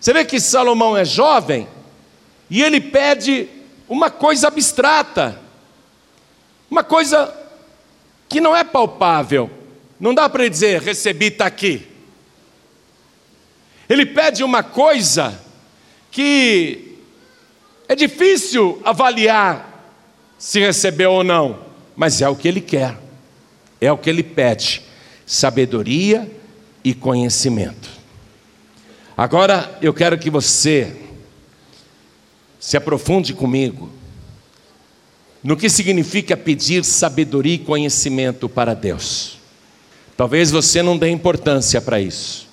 Você 0.00 0.12
vê 0.12 0.24
que 0.24 0.40
Salomão 0.40 0.96
é 0.96 1.04
jovem 1.04 1.68
e 2.48 2.62
ele 2.62 2.80
pede 2.80 3.48
uma 3.88 4.10
coisa 4.10 4.48
abstrata, 4.48 5.40
uma 6.70 6.84
coisa 6.84 7.34
que 8.28 8.40
não 8.40 8.54
é 8.54 8.62
palpável. 8.62 9.50
Não 9.98 10.14
dá 10.14 10.28
para 10.28 10.48
dizer, 10.48 10.80
recebi, 10.80 11.26
está 11.26 11.46
aqui. 11.46 11.86
Ele 13.88 14.06
pede 14.06 14.44
uma 14.44 14.62
coisa 14.62 15.40
que 16.18 16.96
é 17.88 17.94
difícil 17.94 18.82
avaliar 18.84 19.94
se 20.36 20.58
recebeu 20.58 21.12
ou 21.12 21.22
não, 21.22 21.60
mas 21.94 22.20
é 22.20 22.28
o 22.28 22.34
que 22.34 22.48
ele 22.48 22.60
quer, 22.60 22.98
é 23.80 23.92
o 23.92 23.96
que 23.96 24.10
ele 24.10 24.24
pede: 24.24 24.82
sabedoria 25.24 26.28
e 26.82 26.92
conhecimento. 26.92 27.88
Agora 29.16 29.78
eu 29.80 29.94
quero 29.94 30.18
que 30.18 30.28
você 30.28 30.92
se 32.58 32.76
aprofunde 32.76 33.32
comigo 33.32 33.88
no 35.40 35.56
que 35.56 35.70
significa 35.70 36.36
pedir 36.36 36.84
sabedoria 36.84 37.54
e 37.54 37.58
conhecimento 37.58 38.48
para 38.48 38.74
Deus. 38.74 39.38
Talvez 40.16 40.50
você 40.50 40.82
não 40.82 40.98
dê 40.98 41.10
importância 41.10 41.80
para 41.80 42.00
isso. 42.00 42.48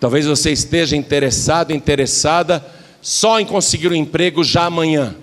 Talvez 0.00 0.26
você 0.26 0.50
esteja 0.50 0.96
interessado, 0.96 1.72
interessada 1.72 2.79
só 3.00 3.40
em 3.40 3.46
conseguir 3.46 3.88
um 3.88 3.94
emprego 3.94 4.44
já 4.44 4.66
amanhã. 4.66 5.16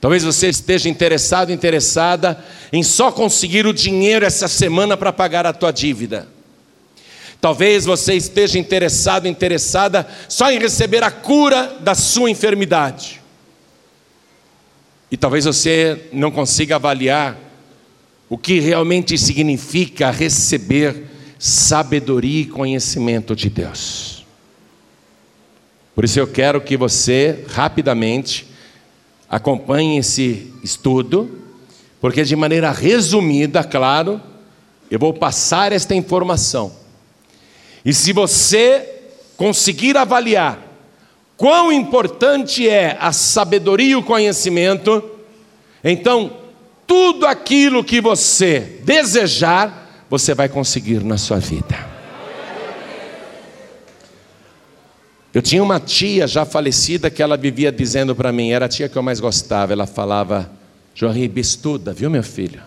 Talvez 0.00 0.24
você 0.24 0.48
esteja 0.48 0.88
interessado, 0.88 1.52
interessada 1.52 2.44
em 2.72 2.82
só 2.82 3.12
conseguir 3.12 3.66
o 3.66 3.72
dinheiro 3.72 4.26
essa 4.26 4.48
semana 4.48 4.96
para 4.96 5.12
pagar 5.12 5.46
a 5.46 5.52
tua 5.52 5.70
dívida. 5.70 6.26
Talvez 7.40 7.84
você 7.84 8.14
esteja 8.14 8.58
interessado, 8.58 9.26
interessada 9.26 10.08
só 10.28 10.50
em 10.50 10.58
receber 10.58 11.02
a 11.02 11.10
cura 11.10 11.76
da 11.80 11.94
sua 11.94 12.30
enfermidade. 12.30 13.20
E 15.10 15.16
talvez 15.16 15.44
você 15.44 16.08
não 16.12 16.30
consiga 16.30 16.76
avaliar 16.76 17.36
o 18.28 18.38
que 18.38 18.60
realmente 18.60 19.18
significa 19.18 20.10
receber 20.10 21.04
sabedoria 21.38 22.42
e 22.42 22.46
conhecimento 22.46 23.36
de 23.36 23.50
Deus. 23.50 24.21
Por 25.94 26.04
isso 26.04 26.18
eu 26.18 26.26
quero 26.26 26.60
que 26.60 26.76
você 26.76 27.44
rapidamente 27.48 28.46
acompanhe 29.28 29.98
esse 29.98 30.52
estudo, 30.62 31.38
porque 32.00 32.24
de 32.24 32.34
maneira 32.34 32.70
resumida, 32.70 33.62
claro, 33.62 34.20
eu 34.90 34.98
vou 34.98 35.12
passar 35.12 35.72
esta 35.72 35.94
informação. 35.94 36.72
E 37.84 37.92
se 37.92 38.12
você 38.12 38.88
conseguir 39.36 39.96
avaliar 39.96 40.58
quão 41.36 41.72
importante 41.72 42.68
é 42.68 42.96
a 43.00 43.12
sabedoria 43.12 43.92
e 43.92 43.96
o 43.96 44.02
conhecimento, 44.02 45.02
então 45.82 46.38
tudo 46.86 47.26
aquilo 47.26 47.82
que 47.82 48.00
você 48.00 48.80
desejar, 48.84 50.06
você 50.08 50.34
vai 50.34 50.48
conseguir 50.48 51.02
na 51.02 51.16
sua 51.16 51.38
vida. 51.38 51.91
Eu 55.34 55.40
tinha 55.40 55.62
uma 55.62 55.80
tia 55.80 56.26
já 56.26 56.44
falecida 56.44 57.10
que 57.10 57.22
ela 57.22 57.38
vivia 57.38 57.72
dizendo 57.72 58.14
para 58.14 58.30
mim, 58.30 58.50
era 58.50 58.66
a 58.66 58.68
tia 58.68 58.88
que 58.88 58.96
eu 58.96 59.02
mais 59.02 59.18
gostava, 59.18 59.72
ela 59.72 59.86
falava, 59.86 60.50
João 60.94 61.12
Ribe, 61.12 61.40
estuda, 61.40 61.92
viu 61.92 62.10
meu 62.10 62.22
filho? 62.22 62.60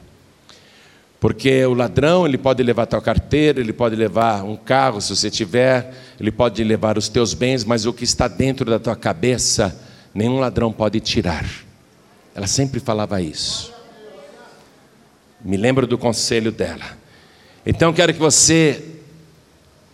Porque 1.19 1.63
o 1.65 1.73
ladrão, 1.73 2.25
ele 2.25 2.37
pode 2.37 2.63
levar 2.63 2.87
tua 2.87 3.01
carteira, 3.01 3.59
ele 3.59 3.71
pode 3.71 3.95
levar 3.95 4.43
um 4.43 4.55
carro, 4.55 4.99
se 4.99 5.15
você 5.15 5.29
tiver, 5.29 5.93
ele 6.19 6.31
pode 6.31 6.63
levar 6.63 6.97
os 6.97 7.07
teus 7.07 7.33
bens, 7.33 7.63
mas 7.63 7.85
o 7.85 7.93
que 7.93 8.03
está 8.03 8.27
dentro 8.27 8.65
da 8.65 8.79
tua 8.79 8.95
cabeça, 8.95 9.79
nenhum 10.13 10.39
ladrão 10.39 10.73
pode 10.73 10.99
tirar. 10.99 11.45
Ela 12.33 12.47
sempre 12.47 12.79
falava 12.79 13.21
isso. 13.21 13.73
Me 15.43 15.55
lembro 15.55 15.85
do 15.85 15.97
conselho 15.97 16.51
dela. 16.51 16.97
Então 17.65 17.93
quero 17.93 18.13
que 18.13 18.19
você 18.19 18.83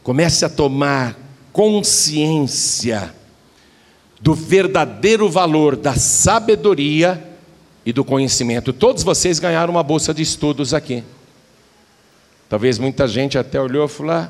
comece 0.03 0.43
a 0.43 0.49
tomar 0.49 1.20
consciência 1.51 3.13
do 4.19 4.33
verdadeiro 4.33 5.29
valor 5.29 5.75
da 5.75 5.95
sabedoria 5.95 7.31
e 7.85 7.91
do 7.91 8.05
conhecimento. 8.05 8.71
Todos 8.71 9.03
vocês 9.03 9.39
ganharam 9.39 9.73
uma 9.73 9.83
bolsa 9.83 10.13
de 10.13 10.21
estudos 10.21 10.73
aqui. 10.73 11.03
Talvez 12.47 12.77
muita 12.77 13.07
gente 13.07 13.37
até 13.37 13.59
olhou 13.59 13.85
e 13.85 13.89
falou: 13.89 14.13
ah, 14.13 14.29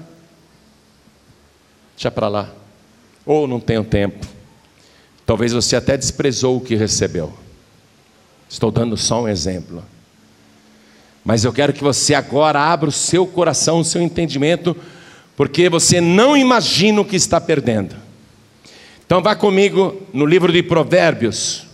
deixa 1.96 2.10
para 2.10 2.28
lá. 2.28 2.50
Ou 3.26 3.48
não 3.48 3.60
tenho 3.60 3.84
tempo. 3.84 4.26
Talvez 5.26 5.54
você 5.54 5.76
até 5.76 5.98
desprezou 5.98 6.58
o 6.58 6.62
que 6.62 6.76
recebeu. 6.76 7.34
Estou 8.50 8.72
dando 8.72 8.98
só 8.98 9.24
um 9.24 9.28
exemplo. 9.28 9.84
Mas 11.24 11.44
eu 11.46 11.54
quero 11.54 11.72
que 11.72 11.84
você 11.84 12.14
agora 12.14 12.60
abra 12.60 12.90
o 12.90 12.92
seu 12.92 13.28
coração, 13.28 13.80
o 13.80 13.86
seu 13.86 14.02
entendimento, 14.02 14.76
porque 15.42 15.68
você 15.70 16.00
não 16.00 16.38
imagina 16.38 17.02
o 17.02 17.04
que 17.04 17.16
está 17.16 17.42
perdendo. 17.42 17.96
Então 19.04 19.24
vá 19.24 19.36
comigo 19.36 20.00
no 20.14 20.24
livro 20.24 20.54
de 20.54 20.62
Provérbios, 20.62 21.66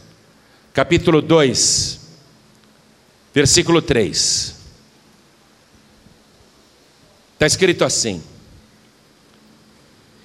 capítulo 0.74 1.22
2, 1.22 2.00
versículo 3.34 3.82
3. 3.82 4.56
Está 7.34 7.46
escrito 7.46 7.84
assim: 7.84 8.24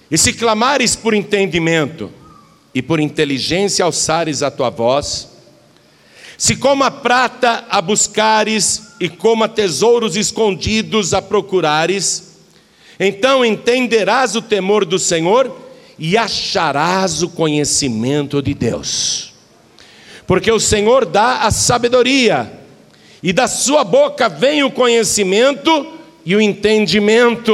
E 0.08 0.16
se 0.16 0.34
clamares 0.34 0.94
por 0.94 1.12
entendimento 1.12 2.12
e 2.72 2.80
por 2.80 3.00
inteligência 3.00 3.84
alçares 3.84 4.40
a 4.44 4.52
tua 4.52 4.70
voz, 4.70 5.28
se 6.38 6.54
como 6.54 6.84
a 6.84 6.92
prata 6.92 7.66
a 7.68 7.82
buscares 7.82 8.94
e 9.00 9.08
como 9.08 9.42
a 9.42 9.49
tesouros 9.49 10.14
escondidos 10.14 11.12
a 11.12 11.20
procurares, 11.20 12.31
então 13.06 13.44
entenderás 13.44 14.37
o 14.37 14.42
temor 14.42 14.85
do 14.85 14.99
Senhor 14.99 15.61
e 15.99 16.16
acharás 16.16 17.23
o 17.23 17.28
conhecimento 17.28 18.42
de 18.42 18.54
Deus. 18.54 19.32
Porque 20.26 20.50
o 20.50 20.61
Senhor 20.61 21.04
dá 21.04 21.40
a 21.40 21.50
sabedoria, 21.50 22.52
e 23.23 23.32
da 23.32 23.47
sua 23.47 23.85
boca 23.85 24.28
vem 24.28 24.64
o 24.64 24.71
conhecimento 24.71 25.99
e 26.25 26.35
o 26.35 26.40
entendimento. 26.40 27.52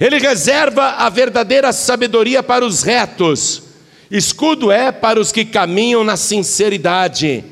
Ele 0.00 0.18
reserva 0.18 0.90
a 0.98 1.08
verdadeira 1.08 1.72
sabedoria 1.72 2.42
para 2.42 2.64
os 2.64 2.82
retos, 2.82 3.62
escudo 4.10 4.70
é 4.70 4.90
para 4.90 5.20
os 5.20 5.30
que 5.30 5.44
caminham 5.44 6.02
na 6.02 6.16
sinceridade, 6.16 7.44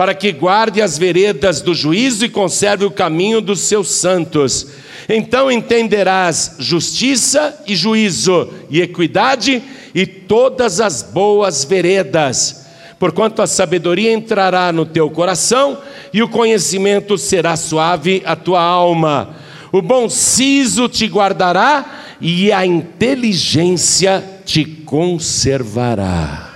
para 0.00 0.14
que 0.14 0.32
guarde 0.32 0.80
as 0.80 0.96
veredas 0.96 1.60
do 1.60 1.74
juízo 1.74 2.24
e 2.24 2.28
conserve 2.30 2.86
o 2.86 2.90
caminho 2.90 3.38
dos 3.38 3.60
seus 3.60 3.90
santos. 3.90 4.66
Então 5.06 5.52
entenderás 5.52 6.56
justiça 6.58 7.62
e 7.66 7.76
juízo, 7.76 8.48
e 8.70 8.80
equidade 8.80 9.62
e 9.94 10.06
todas 10.06 10.80
as 10.80 11.02
boas 11.02 11.64
veredas. 11.64 12.64
Porquanto 12.98 13.42
a 13.42 13.46
sabedoria 13.46 14.10
entrará 14.10 14.72
no 14.72 14.86
teu 14.86 15.10
coração 15.10 15.76
e 16.14 16.22
o 16.22 16.28
conhecimento 16.30 17.18
será 17.18 17.54
suave 17.54 18.22
à 18.24 18.34
tua 18.34 18.62
alma. 18.62 19.36
O 19.70 19.82
bom 19.82 20.08
siso 20.08 20.88
te 20.88 21.04
guardará 21.08 22.16
e 22.22 22.50
a 22.50 22.64
inteligência 22.64 24.24
te 24.46 24.64
conservará. 24.64 26.49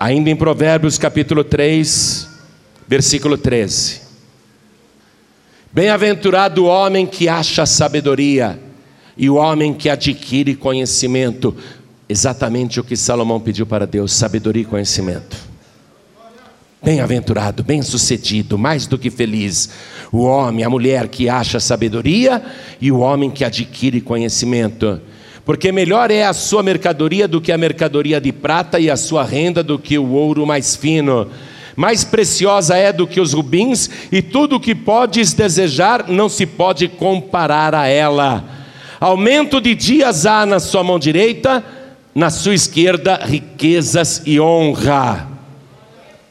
Ainda 0.00 0.30
em 0.30 0.36
Provérbios 0.36 0.96
capítulo 0.96 1.42
3, 1.42 2.28
versículo 2.86 3.36
13. 3.36 4.00
Bem-aventurado 5.72 6.62
o 6.62 6.66
homem 6.68 7.04
que 7.04 7.28
acha 7.28 7.66
sabedoria 7.66 8.60
e 9.16 9.28
o 9.28 9.34
homem 9.34 9.74
que 9.74 9.90
adquire 9.90 10.54
conhecimento. 10.54 11.56
Exatamente 12.08 12.78
o 12.78 12.84
que 12.84 12.96
Salomão 12.96 13.40
pediu 13.40 13.66
para 13.66 13.88
Deus: 13.88 14.12
sabedoria 14.12 14.62
e 14.62 14.66
conhecimento. 14.66 15.36
Bem-aventurado, 16.80 17.64
bem-sucedido, 17.64 18.56
mais 18.56 18.86
do 18.86 18.96
que 18.96 19.10
feliz, 19.10 19.68
o 20.12 20.22
homem, 20.22 20.64
a 20.64 20.70
mulher 20.70 21.08
que 21.08 21.28
acha 21.28 21.58
sabedoria 21.58 22.40
e 22.80 22.92
o 22.92 23.00
homem 23.00 23.32
que 23.32 23.44
adquire 23.44 24.00
conhecimento. 24.00 25.00
Porque 25.48 25.72
melhor 25.72 26.10
é 26.10 26.24
a 26.24 26.34
sua 26.34 26.62
mercadoria 26.62 27.26
do 27.26 27.40
que 27.40 27.50
a 27.50 27.56
mercadoria 27.56 28.20
de 28.20 28.30
prata 28.32 28.78
e 28.78 28.90
a 28.90 28.98
sua 28.98 29.24
renda 29.24 29.62
do 29.62 29.78
que 29.78 29.96
o 29.96 30.10
ouro 30.10 30.46
mais 30.46 30.76
fino 30.76 31.26
mais 31.74 32.04
preciosa 32.04 32.76
é 32.76 32.92
do 32.92 33.06
que 33.06 33.20
os 33.20 33.32
rubins, 33.32 33.88
e 34.10 34.20
tudo 34.20 34.56
o 34.56 34.60
que 34.60 34.74
podes 34.74 35.32
desejar 35.32 36.08
não 36.08 36.28
se 36.28 36.44
pode 36.44 36.88
comparar 36.88 37.72
a 37.72 37.86
ela. 37.86 38.44
Aumento 38.98 39.60
de 39.60 39.76
dias 39.76 40.26
há 40.26 40.44
na 40.44 40.58
sua 40.58 40.82
mão 40.82 40.98
direita, 40.98 41.64
na 42.12 42.30
sua 42.30 42.52
esquerda, 42.52 43.20
riquezas 43.24 44.22
e 44.26 44.40
honra. 44.40 45.28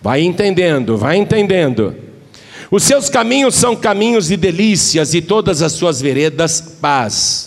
Vai 0.01 0.21
entendendo, 0.21 0.97
vai 0.97 1.15
entendendo. 1.15 1.95
Os 2.69 2.83
seus 2.83 3.09
caminhos 3.09 3.55
são 3.55 3.73
caminhos 3.73 4.27
de 4.27 4.35
delícias, 4.35 5.13
e 5.13 5.21
todas 5.21 5.61
as 5.61 5.71
suas 5.71 6.01
veredas, 6.01 6.59
paz. 6.59 7.46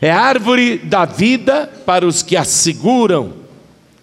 É 0.00 0.10
árvore 0.10 0.78
da 0.78 1.04
vida 1.04 1.68
para 1.84 2.06
os 2.06 2.22
que 2.22 2.36
a 2.36 2.44
seguram, 2.44 3.32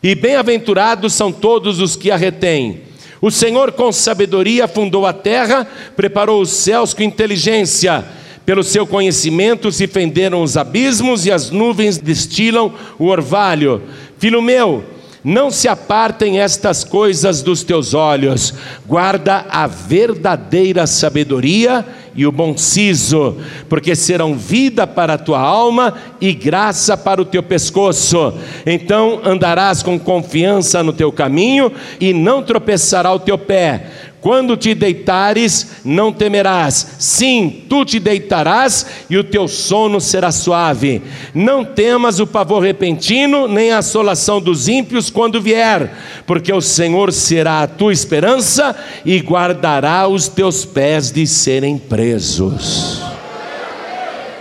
e 0.04 0.14
bem-aventurados 0.14 1.14
são 1.14 1.32
todos 1.32 1.80
os 1.80 1.96
que 1.96 2.12
a 2.12 2.16
retêm. 2.16 2.82
O 3.22 3.32
Senhor, 3.32 3.72
com 3.72 3.92
sabedoria, 3.92 4.68
fundou 4.68 5.06
a 5.06 5.14
terra, 5.14 5.68
preparou 5.96 6.42
os 6.42 6.52
céus 6.52 6.94
com 6.94 7.02
inteligência. 7.02 8.06
Pelo 8.46 8.64
seu 8.64 8.86
conhecimento 8.86 9.72
se 9.72 9.88
fenderam 9.88 10.44
os 10.44 10.56
abismos 10.56 11.26
e 11.26 11.32
as 11.32 11.50
nuvens 11.50 11.98
destilam 11.98 12.72
o 13.00 13.06
orvalho. 13.06 13.82
Filho 14.20 14.42
meu, 14.42 14.84
não 15.24 15.50
se 15.50 15.68
apartem 15.68 16.40
estas 16.40 16.84
coisas 16.84 17.42
dos 17.42 17.64
teus 17.64 17.96
olhos, 17.96 18.54
guarda 18.86 19.48
a 19.50 19.66
verdadeira 19.66 20.86
sabedoria 20.86 21.84
e 22.16 22.26
o 22.26 22.32
bom 22.32 22.56
siso, 22.56 23.38
porque 23.68 23.96
serão 23.96 24.36
vida 24.36 24.88
para 24.88 25.16
a 25.16 25.18
tua 25.18 25.40
alma 25.40 25.94
e 26.22 26.34
graça 26.34 26.96
para 26.96 27.22
o 27.22 27.26
teu 27.26 27.44
pescoço. 27.44 28.34
Então 28.66 29.20
andarás 29.24 29.84
com 29.84 30.00
confiança 30.00 30.82
no 30.82 30.94
teu 30.94 31.12
caminho 31.12 31.72
e 32.00 32.14
não 32.14 32.42
tropeçará 32.42 33.12
o 33.12 33.20
teu 33.20 33.38
pé. 33.38 33.88
Quando 34.26 34.58
te 34.58 34.74
deitares, 34.74 35.68
não 35.86 36.12
temerás. 36.12 36.96
Sim, 36.98 37.64
tu 37.70 37.86
te 37.86 38.00
deitarás 38.00 38.84
e 39.08 39.20
o 39.20 39.24
teu 39.24 39.48
sono 39.48 40.02
será 40.02 40.32
suave. 40.32 41.00
Não 41.32 41.64
temas 41.64 42.20
o 42.20 42.26
pavor 42.26 42.64
repentino, 42.64 43.48
nem 43.48 43.72
a 43.72 43.78
assolação 43.78 44.42
dos 44.42 44.68
ímpios 44.68 45.12
quando 45.12 45.40
vier, 45.40 45.94
porque 46.26 46.52
o 46.52 46.60
Senhor 46.60 47.14
será 47.14 47.62
a 47.62 47.68
tua 47.68 47.94
esperança 47.94 48.76
e 49.06 49.20
guardará 49.20 50.08
os 50.08 50.28
teus 50.28 50.66
pés 50.66 51.12
de 51.12 51.28
serem 51.28 51.78
presos. 51.78 53.04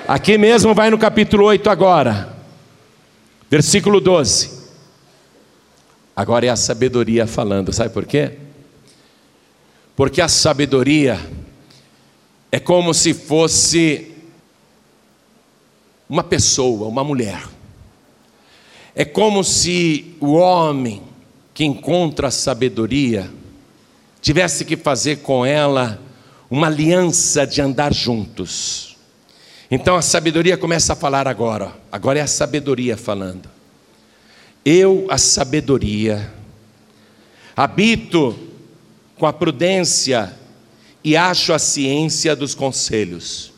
Aqui 0.09 0.39
mesmo 0.39 0.73
vai 0.73 0.89
no 0.89 0.97
capítulo 0.97 1.45
8 1.45 1.69
agora, 1.69 2.35
versículo 3.51 4.01
12. 4.01 4.51
Agora 6.17 6.47
é 6.47 6.49
a 6.49 6.57
sabedoria 6.57 7.27
falando, 7.27 7.71
sabe 7.71 7.91
por 7.91 8.07
quê? 8.07 8.44
Porque 9.97 10.21
a 10.21 10.29
sabedoria 10.29 11.21
é 12.51 12.59
como 12.59 12.93
se 12.93 13.15
fosse 13.15 14.13
uma 16.09 16.23
pessoa, 16.23 16.89
uma 16.89 17.05
mulher. 17.05 17.43
É 18.95 19.05
como 19.05 19.43
se 19.43 20.17
o 20.21 20.33
homem 20.35 21.03
que 21.53 21.65
encontra 21.65 22.29
a 22.29 22.31
sabedoria 22.31 23.31
tivesse 24.21 24.65
que 24.65 24.77
fazer 24.77 25.17
com 25.17 25.45
ela 25.45 26.01
uma 26.51 26.67
aliança 26.67 27.47
de 27.47 27.61
andar 27.61 27.93
juntos. 27.93 28.97
Então 29.71 29.97
a 29.97 30.03
sabedoria 30.03 30.57
começa 30.57 30.93
a 30.93 30.97
falar 30.97 31.27
agora, 31.27 31.73
agora 31.91 32.19
é 32.19 32.23
a 32.23 32.27
sabedoria 32.27 32.97
falando. 32.97 33.49
Eu, 34.65 35.07
a 35.11 35.19
sabedoria, 35.19 36.33
habito 37.57 38.39
com 39.25 39.29
a 39.29 39.33
prudência 39.33 40.35
e 41.03 41.17
acho 41.17 41.55
a 41.55 41.59
ciência 41.59 42.37
dos 42.37 42.55
conselhos. 42.55 43.55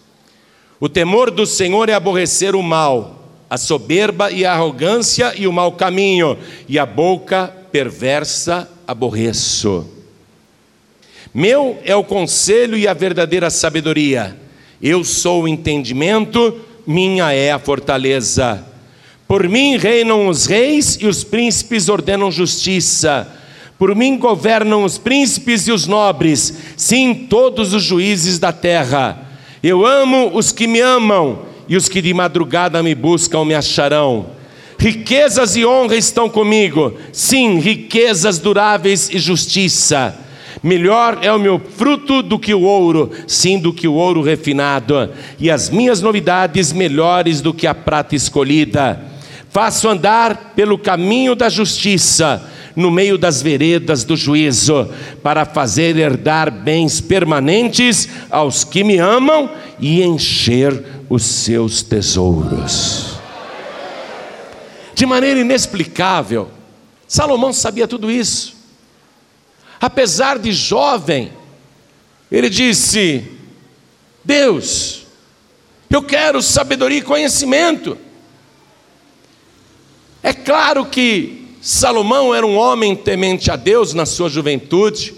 O 0.78 0.88
temor 0.88 1.28
do 1.28 1.44
Senhor 1.44 1.88
é 1.88 1.92
aborrecer 1.92 2.54
o 2.54 2.62
mal, 2.62 3.32
a 3.50 3.58
soberba 3.58 4.30
e 4.30 4.44
a 4.44 4.52
arrogância 4.52 5.34
e 5.36 5.44
o 5.44 5.52
mau 5.52 5.72
caminho, 5.72 6.38
e 6.68 6.78
a 6.78 6.86
boca 6.86 7.52
perversa 7.72 8.70
aborreço. 8.86 9.84
Meu 11.34 11.80
é 11.82 11.96
o 11.96 12.04
conselho 12.04 12.78
e 12.78 12.86
a 12.86 12.94
verdadeira 12.94 13.50
sabedoria. 13.50 14.36
Eu 14.80 15.02
sou 15.02 15.42
o 15.42 15.48
entendimento, 15.48 16.60
minha 16.86 17.32
é 17.32 17.50
a 17.50 17.58
fortaleza. 17.58 18.64
Por 19.26 19.48
mim 19.48 19.76
reinam 19.76 20.28
os 20.28 20.46
reis 20.46 20.96
e 21.00 21.08
os 21.08 21.24
príncipes 21.24 21.88
ordenam 21.88 22.30
justiça. 22.30 23.32
Por 23.78 23.94
mim 23.94 24.16
governam 24.16 24.84
os 24.84 24.96
príncipes 24.96 25.68
e 25.68 25.72
os 25.72 25.86
nobres, 25.86 26.56
sim, 26.76 27.26
todos 27.28 27.74
os 27.74 27.82
juízes 27.82 28.38
da 28.38 28.52
terra. 28.52 29.28
Eu 29.62 29.84
amo 29.84 30.30
os 30.34 30.50
que 30.50 30.66
me 30.66 30.80
amam, 30.80 31.40
e 31.68 31.76
os 31.76 31.88
que 31.88 32.00
de 32.00 32.14
madrugada 32.14 32.82
me 32.82 32.94
buscam 32.94 33.44
me 33.44 33.54
acharão. 33.54 34.26
Riquezas 34.78 35.56
e 35.56 35.66
honra 35.66 35.96
estão 35.96 36.28
comigo, 36.28 36.94
sim, 37.12 37.58
riquezas 37.58 38.38
duráveis 38.38 39.10
e 39.10 39.18
justiça. 39.18 40.16
Melhor 40.62 41.18
é 41.22 41.30
o 41.30 41.38
meu 41.38 41.60
fruto 41.60 42.22
do 42.22 42.38
que 42.38 42.54
o 42.54 42.62
ouro, 42.62 43.10
sim, 43.26 43.58
do 43.58 43.72
que 43.72 43.86
o 43.86 43.94
ouro 43.94 44.22
refinado, 44.22 45.10
e 45.38 45.50
as 45.50 45.68
minhas 45.68 46.00
novidades 46.00 46.72
melhores 46.72 47.40
do 47.40 47.52
que 47.52 47.66
a 47.66 47.74
prata 47.74 48.14
escolhida. 48.14 49.00
Faço 49.50 49.88
andar 49.88 50.52
pelo 50.54 50.78
caminho 50.78 51.34
da 51.34 51.48
justiça, 51.48 52.42
no 52.76 52.90
meio 52.90 53.16
das 53.16 53.40
veredas 53.40 54.04
do 54.04 54.14
juízo, 54.14 54.88
para 55.22 55.46
fazer 55.46 55.96
herdar 55.96 56.50
bens 56.50 57.00
permanentes 57.00 58.06
aos 58.30 58.62
que 58.62 58.84
me 58.84 58.98
amam 58.98 59.50
e 59.80 60.02
encher 60.02 60.84
os 61.08 61.24
seus 61.24 61.82
tesouros. 61.82 63.16
De 64.94 65.06
maneira 65.06 65.40
inexplicável, 65.40 66.50
Salomão 67.08 67.52
sabia 67.52 67.88
tudo 67.88 68.10
isso. 68.10 68.56
Apesar 69.80 70.38
de 70.38 70.52
jovem, 70.52 71.32
ele 72.30 72.50
disse: 72.50 73.24
Deus, 74.24 75.06
eu 75.88 76.02
quero 76.02 76.42
sabedoria 76.42 76.98
e 76.98 77.02
conhecimento. 77.02 77.96
É 80.22 80.32
claro 80.32 80.84
que 80.86 81.45
Salomão 81.66 82.32
era 82.32 82.46
um 82.46 82.56
homem 82.56 82.94
temente 82.94 83.50
a 83.50 83.56
Deus 83.56 83.92
na 83.92 84.06
sua 84.06 84.28
juventude, 84.28 85.12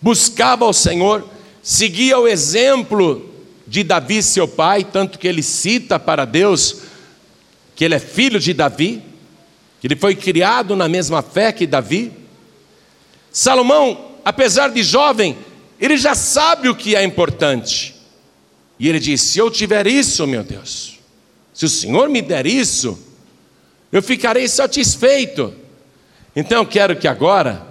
buscava 0.00 0.64
ao 0.64 0.72
Senhor, 0.72 1.22
seguia 1.62 2.18
o 2.18 2.26
exemplo 2.26 3.30
de 3.66 3.84
Davi, 3.84 4.22
seu 4.22 4.48
pai, 4.48 4.84
tanto 4.84 5.18
que 5.18 5.28
ele 5.28 5.42
cita 5.42 6.00
para 6.00 6.24
Deus 6.24 6.78
que 7.74 7.84
ele 7.84 7.94
é 7.94 7.98
filho 7.98 8.40
de 8.40 8.54
Davi, 8.54 9.02
que 9.78 9.86
ele 9.86 9.96
foi 9.96 10.14
criado 10.14 10.74
na 10.74 10.88
mesma 10.88 11.20
fé 11.20 11.52
que 11.52 11.66
Davi. 11.66 12.10
Salomão, 13.30 14.12
apesar 14.24 14.70
de 14.70 14.82
jovem, 14.82 15.36
ele 15.78 15.98
já 15.98 16.14
sabe 16.14 16.70
o 16.70 16.74
que 16.74 16.96
é 16.96 17.04
importante. 17.04 17.94
E 18.78 18.88
ele 18.88 18.98
diz: 18.98 19.20
Se 19.20 19.38
eu 19.38 19.50
tiver 19.50 19.86
isso, 19.86 20.26
meu 20.26 20.42
Deus, 20.42 20.98
se 21.52 21.66
o 21.66 21.68
Senhor 21.68 22.08
me 22.08 22.22
der 22.22 22.46
isso, 22.46 22.98
eu 23.92 24.02
ficarei 24.02 24.48
satisfeito. 24.48 25.65
Então 26.36 26.58
eu 26.58 26.66
quero 26.66 26.94
que 26.94 27.08
agora 27.08 27.66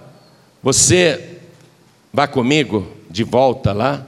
você 0.64 1.38
vá 2.12 2.28
comigo 2.28 2.92
de 3.08 3.24
volta 3.24 3.72
lá, 3.72 4.04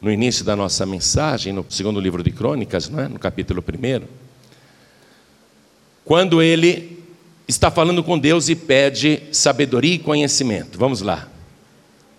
no 0.00 0.10
início 0.10 0.44
da 0.44 0.56
nossa 0.56 0.84
mensagem, 0.84 1.52
no 1.52 1.64
segundo 1.68 2.00
livro 2.00 2.20
de 2.22 2.32
Crônicas, 2.32 2.88
não 2.88 3.00
é? 3.00 3.06
no 3.06 3.18
capítulo 3.18 3.62
1. 3.62 4.06
Quando 6.04 6.42
ele 6.42 6.98
está 7.46 7.70
falando 7.70 8.02
com 8.02 8.18
Deus 8.18 8.48
e 8.48 8.56
pede 8.56 9.22
sabedoria 9.32 9.94
e 9.94 9.98
conhecimento. 9.98 10.76
Vamos 10.76 11.00
lá. 11.00 11.28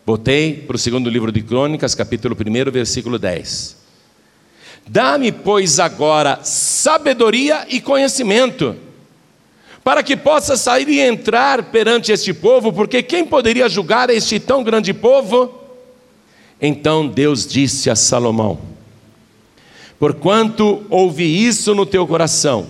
Voltei 0.06 0.54
para 0.54 0.76
o 0.76 0.80
segundo 0.80 1.10
livro 1.10 1.32
de 1.32 1.42
Crônicas, 1.42 1.94
capítulo 1.94 2.36
1, 2.36 2.72
versículo 2.72 3.20
10. 3.20 3.78
Dá-me, 4.88 5.32
pois, 5.32 5.80
agora 5.80 6.40
sabedoria 6.44 7.68
e 7.70 7.80
conhecimento, 7.80 8.76
para 9.84 10.04
que 10.04 10.16
possa 10.16 10.58
sair 10.58 10.88
e 10.90 11.00
entrar 11.00 11.64
perante 11.64 12.12
este 12.12 12.34
povo, 12.34 12.72
porque 12.72 13.02
quem 13.02 13.26
poderia 13.26 13.70
julgar 13.70 14.10
este 14.10 14.40
tão 14.40 14.64
grande 14.64 14.94
povo? 14.94 15.54
Então 16.62 17.08
Deus 17.08 17.48
disse 17.48 17.90
a 17.90 17.96
Salomão: 17.96 18.60
Porquanto 19.98 20.86
ouvi 20.90 21.46
isso 21.46 21.74
no 21.74 21.86
teu 21.86 22.06
coração, 22.06 22.68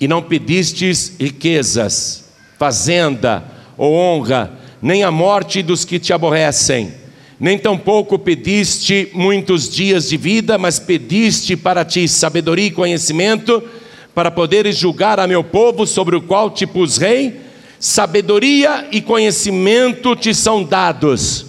e 0.00 0.06
não 0.06 0.22
pedistes 0.22 1.14
riquezas, 1.18 2.24
fazenda 2.58 3.44
ou 3.76 3.94
honra, 3.94 4.52
nem 4.80 5.02
a 5.02 5.10
morte 5.10 5.62
dos 5.62 5.84
que 5.84 5.98
te 5.98 6.12
aborrecem, 6.12 6.92
nem 7.40 7.58
tampouco 7.58 8.18
pediste 8.18 9.08
muitos 9.12 9.68
dias 9.68 10.08
de 10.08 10.16
vida, 10.16 10.56
mas 10.56 10.78
pediste 10.78 11.56
para 11.56 11.84
ti 11.84 12.06
sabedoria 12.06 12.66
e 12.66 12.70
conhecimento, 12.70 13.62
para 14.14 14.30
poderes 14.30 14.76
julgar 14.76 15.18
a 15.18 15.26
meu 15.26 15.42
povo 15.42 15.86
sobre 15.86 16.14
o 16.14 16.22
qual 16.22 16.50
te 16.50 16.66
pus 16.66 16.96
rei, 16.96 17.40
sabedoria 17.80 18.86
e 18.92 19.00
conhecimento 19.00 20.14
te 20.14 20.32
são 20.32 20.62
dados, 20.62 21.46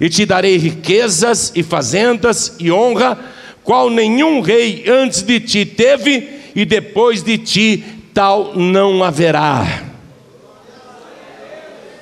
e 0.00 0.08
te 0.08 0.26
darei 0.26 0.56
riquezas 0.56 1.52
e 1.54 1.62
fazendas 1.62 2.56
e 2.58 2.70
honra, 2.70 3.18
qual 3.62 3.88
nenhum 3.88 4.40
rei 4.40 4.84
antes 4.88 5.22
de 5.22 5.38
ti 5.38 5.64
teve, 5.64 6.28
e 6.54 6.64
depois 6.64 7.22
de 7.22 7.38
ti 7.38 7.84
tal 8.12 8.54
não 8.56 9.04
haverá. 9.04 9.84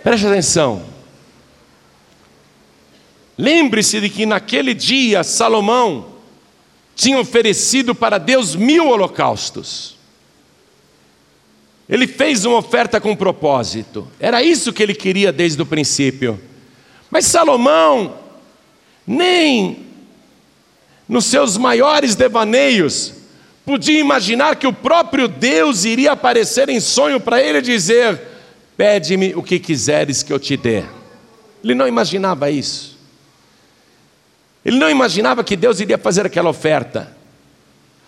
Preste 0.02 0.26
atenção. 0.26 0.83
Lembre-se 3.37 4.00
de 4.00 4.09
que 4.09 4.24
naquele 4.24 4.72
dia 4.72 5.22
Salomão 5.22 6.07
tinha 6.94 7.18
oferecido 7.20 7.94
para 7.94 8.16
Deus 8.16 8.57
mil 8.57 8.88
holocaustos. 8.88 9.95
Ele 11.88 12.07
fez 12.07 12.44
uma 12.44 12.59
oferta 12.59 13.01
com 13.01 13.14
propósito, 13.14 14.09
era 14.18 14.42
isso 14.42 14.72
que 14.72 14.83
ele 14.83 14.94
queria 14.94 15.33
desde 15.33 15.62
o 15.62 15.66
princípio. 15.66 16.40
Mas 17.11 17.27
Salomão, 17.27 18.18
nem 19.07 19.87
nos 21.09 21.27
seus 21.27 21.57
maiores 21.57 22.16
devaneios, 22.16 23.14
podia 23.64 24.01
imaginar 24.01 24.57
que 24.57 24.66
o 24.66 24.72
próprio 24.72 25.29
Deus 25.29 25.85
iria 25.85 26.12
aparecer 26.12 26.68
em 26.68 26.81
sonho 26.81 27.20
para 27.20 27.40
ele 27.40 27.59
e 27.59 27.62
dizer: 27.62 28.20
Pede-me 28.77 29.35
o 29.35 29.42
que 29.42 29.59
quiseres 29.59 30.22
que 30.22 30.33
eu 30.33 30.38
te 30.38 30.57
dê. 30.57 30.83
Ele 31.62 31.75
não 31.75 31.87
imaginava 31.87 32.51
isso. 32.51 32.99
Ele 34.64 34.79
não 34.79 34.90
imaginava 34.90 35.44
que 35.44 35.57
Deus 35.57 35.79
iria 35.79 35.96
fazer 35.96 36.27
aquela 36.27 36.51
oferta. 36.51 37.16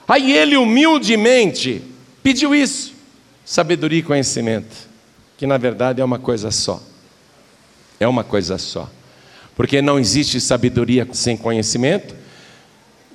Aí 0.06 0.32
ele 0.32 0.56
humildemente 0.56 1.82
pediu 2.22 2.52
isso: 2.54 2.97
sabedoria 3.48 4.00
e 4.00 4.02
conhecimento, 4.02 4.76
que 5.38 5.46
na 5.46 5.56
verdade 5.56 6.02
é 6.02 6.04
uma 6.04 6.18
coisa 6.18 6.50
só. 6.50 6.82
É 7.98 8.06
uma 8.06 8.22
coisa 8.22 8.58
só. 8.58 8.90
Porque 9.56 9.80
não 9.80 9.98
existe 9.98 10.38
sabedoria 10.38 11.08
sem 11.14 11.34
conhecimento, 11.34 12.14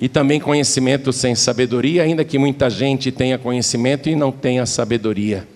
e 0.00 0.08
também 0.08 0.40
conhecimento 0.40 1.12
sem 1.12 1.36
sabedoria, 1.36 2.02
ainda 2.02 2.24
que 2.24 2.36
muita 2.36 2.68
gente 2.68 3.12
tenha 3.12 3.38
conhecimento 3.38 4.08
e 4.08 4.16
não 4.16 4.32
tenha 4.32 4.66
sabedoria. 4.66 5.46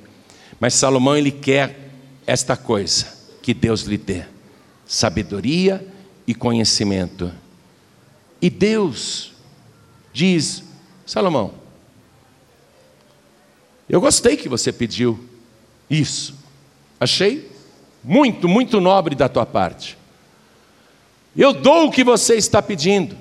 Mas 0.60 0.74
Salomão 0.74 1.16
ele 1.16 1.32
quer 1.32 1.76
esta 2.24 2.56
coisa 2.56 3.06
que 3.42 3.52
Deus 3.52 3.82
lhe 3.82 3.98
dê: 3.98 4.22
sabedoria 4.86 5.84
e 6.24 6.36
conhecimento. 6.36 7.32
E 8.40 8.48
Deus 8.48 9.32
diz: 10.12 10.62
Salomão, 11.04 11.52
eu 13.88 14.01
gostei 14.01 14.37
que 14.37 14.48
você 14.48 14.72
pediu 14.72 15.18
isso. 15.88 16.35
Achei 17.01 17.51
muito, 18.03 18.48
muito 18.48 18.81
nobre 18.81 19.14
da 19.14 19.29
tua 19.29 19.46
parte. 19.46 19.96
Eu 21.37 21.53
dou 21.53 21.87
o 21.87 21.90
que 21.90 22.03
você 22.03 22.35
está 22.35 22.61
pedindo. 22.61 23.16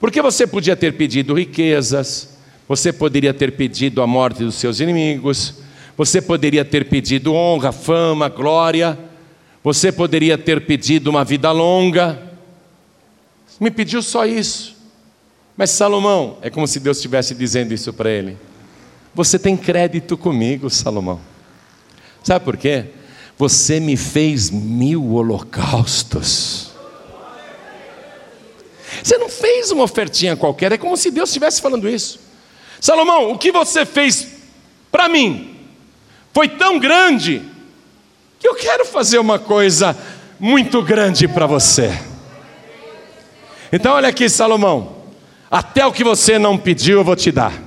Porque 0.00 0.22
você 0.22 0.46
podia 0.46 0.76
ter 0.76 0.94
pedido 0.94 1.34
riquezas, 1.34 2.36
você 2.68 2.92
poderia 2.92 3.34
ter 3.34 3.52
pedido 3.52 4.00
a 4.00 4.06
morte 4.06 4.44
dos 4.44 4.54
seus 4.54 4.80
inimigos, 4.80 5.54
você 5.96 6.22
poderia 6.22 6.64
ter 6.64 6.88
pedido 6.88 7.34
honra, 7.34 7.72
fama, 7.72 8.28
glória, 8.28 8.98
você 9.62 9.90
poderia 9.90 10.38
ter 10.38 10.64
pedido 10.64 11.10
uma 11.10 11.24
vida 11.24 11.50
longa. 11.50 12.22
Me 13.58 13.70
pediu 13.70 14.00
só 14.02 14.24
isso. 14.24 14.76
Mas 15.56 15.70
Salomão, 15.70 16.38
é 16.40 16.48
como 16.48 16.68
se 16.68 16.78
Deus 16.78 16.98
estivesse 16.98 17.34
dizendo 17.34 17.74
isso 17.74 17.92
para 17.92 18.10
ele. 18.10 18.36
Você 19.18 19.36
tem 19.36 19.56
crédito 19.56 20.16
comigo, 20.16 20.70
Salomão. 20.70 21.18
Sabe 22.22 22.44
por 22.44 22.56
quê? 22.56 22.84
Você 23.36 23.80
me 23.80 23.96
fez 23.96 24.48
mil 24.48 25.12
holocaustos. 25.12 26.70
Você 29.02 29.18
não 29.18 29.28
fez 29.28 29.72
uma 29.72 29.82
ofertinha 29.82 30.36
qualquer, 30.36 30.70
é 30.70 30.78
como 30.78 30.96
se 30.96 31.10
Deus 31.10 31.30
estivesse 31.30 31.60
falando 31.60 31.88
isso. 31.88 32.20
Salomão, 32.80 33.32
o 33.32 33.36
que 33.36 33.50
você 33.50 33.84
fez 33.84 34.36
para 34.88 35.08
mim 35.08 35.56
foi 36.32 36.48
tão 36.50 36.78
grande 36.78 37.42
que 38.38 38.46
eu 38.46 38.54
quero 38.54 38.84
fazer 38.84 39.18
uma 39.18 39.40
coisa 39.40 39.98
muito 40.38 40.80
grande 40.80 41.26
para 41.26 41.44
você. 41.44 41.90
Então, 43.72 43.94
olha 43.94 44.10
aqui, 44.10 44.28
Salomão, 44.28 44.98
até 45.50 45.84
o 45.84 45.92
que 45.92 46.04
você 46.04 46.38
não 46.38 46.56
pediu 46.56 46.98
eu 46.98 47.04
vou 47.04 47.16
te 47.16 47.32
dar. 47.32 47.66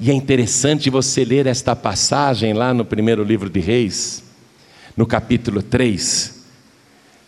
E 0.00 0.10
é 0.10 0.14
interessante 0.14 0.90
você 0.90 1.24
ler 1.24 1.46
esta 1.46 1.74
passagem 1.74 2.52
lá 2.52 2.72
no 2.72 2.84
primeiro 2.84 3.24
livro 3.24 3.50
de 3.50 3.58
Reis, 3.58 4.22
no 4.96 5.04
capítulo 5.04 5.60
3, 5.60 6.44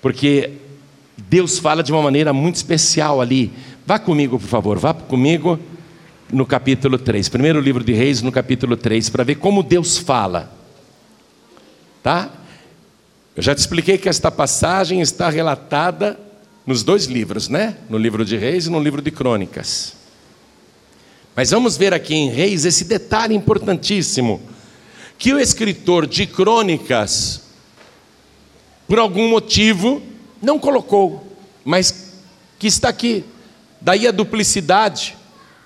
porque 0.01 0.53
Deus 1.17 1.59
fala 1.59 1.83
de 1.83 1.91
uma 1.91 2.01
maneira 2.01 2.33
muito 2.33 2.57
especial 2.57 3.21
ali. 3.21 3.53
Vá 3.85 3.99
comigo, 3.99 4.39
por 4.39 4.47
favor, 4.47 4.79
vá 4.79 4.95
comigo 4.95 5.59
no 6.33 6.47
capítulo 6.47 6.97
3. 6.97 7.29
Primeiro 7.29 7.61
livro 7.61 7.83
de 7.83 7.93
Reis, 7.93 8.23
no 8.23 8.31
capítulo 8.31 8.77
3, 8.77 9.11
para 9.11 9.25
ver 9.25 9.37
como 9.37 9.65
Deus 9.65 9.99
fala. 9.99 10.53
Tá? 12.03 12.31
Eu 13.35 13.43
já 13.43 13.53
te 13.55 13.59
expliquei 13.59 13.99
que 13.99 14.09
esta 14.09 14.31
passagem 14.31 15.01
está 15.01 15.29
relatada 15.29 16.19
nos 16.65 16.85
dois 16.85 17.07
livros, 17.07 17.49
né? 17.49 17.77
No 17.89 17.99
livro 17.99 18.25
de 18.25 18.37
Reis 18.37 18.67
e 18.67 18.71
no 18.71 18.81
livro 18.81 19.03
de 19.03 19.11
Crônicas. 19.11 20.00
Mas 21.35 21.51
vamos 21.51 21.77
ver 21.77 21.95
aqui 21.95 22.15
em 22.15 22.31
Reis 22.31 22.65
esse 22.65 22.85
detalhe 22.85 23.35
importantíssimo 23.35 24.41
que 25.19 25.33
o 25.35 25.39
escritor 25.39 26.07
de 26.07 26.27
Crônicas, 26.27 27.43
por 28.89 28.99
algum 28.99 29.29
motivo, 29.29 30.03
não 30.41 30.59
colocou, 30.59 31.37
mas 31.65 32.15
que 32.59 32.67
está 32.67 32.89
aqui. 32.89 33.25
Daí 33.81 34.07
a 34.07 34.13
duplicidade 34.13 35.17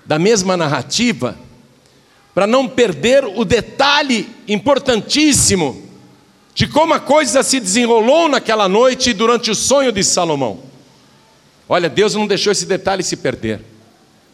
da 0.05 0.19
mesma 0.19 0.55
narrativa, 0.55 1.37
para 2.33 2.45
não 2.45 2.67
perder 2.67 3.23
o 3.23 3.45
detalhe 3.45 4.29
importantíssimo 4.47 5.83
de 6.53 6.67
como 6.67 6.93
a 6.93 6.99
coisa 6.99 7.41
se 7.43 7.59
desenrolou 7.59 8.29
naquela 8.29 8.67
noite 8.69 9.13
durante 9.13 9.51
o 9.51 9.55
sonho 9.55 9.91
de 9.91 10.03
Salomão. 10.03 10.59
Olha, 11.67 11.89
Deus 11.89 12.13
não 12.13 12.27
deixou 12.27 12.51
esse 12.51 12.65
detalhe 12.65 13.03
se 13.03 13.17
perder, 13.17 13.61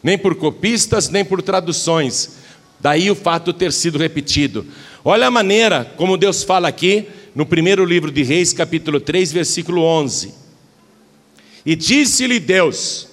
nem 0.03 0.17
por 0.17 0.35
copistas, 0.35 1.09
nem 1.09 1.23
por 1.23 1.41
traduções. 1.41 2.37
Daí 2.79 3.11
o 3.11 3.15
fato 3.15 3.53
ter 3.53 3.71
sido 3.71 3.99
repetido. 3.99 4.65
Olha 5.03 5.27
a 5.27 5.31
maneira 5.31 5.85
como 5.97 6.17
Deus 6.17 6.43
fala 6.43 6.67
aqui 6.67 7.07
no 7.35 7.45
primeiro 7.45 7.85
livro 7.85 8.11
de 8.11 8.23
Reis, 8.23 8.53
capítulo 8.53 8.99
3, 8.99 9.31
versículo 9.31 9.83
11. 9.83 10.33
E 11.65 11.75
disse-lhe 11.75 12.39
Deus: 12.39 13.07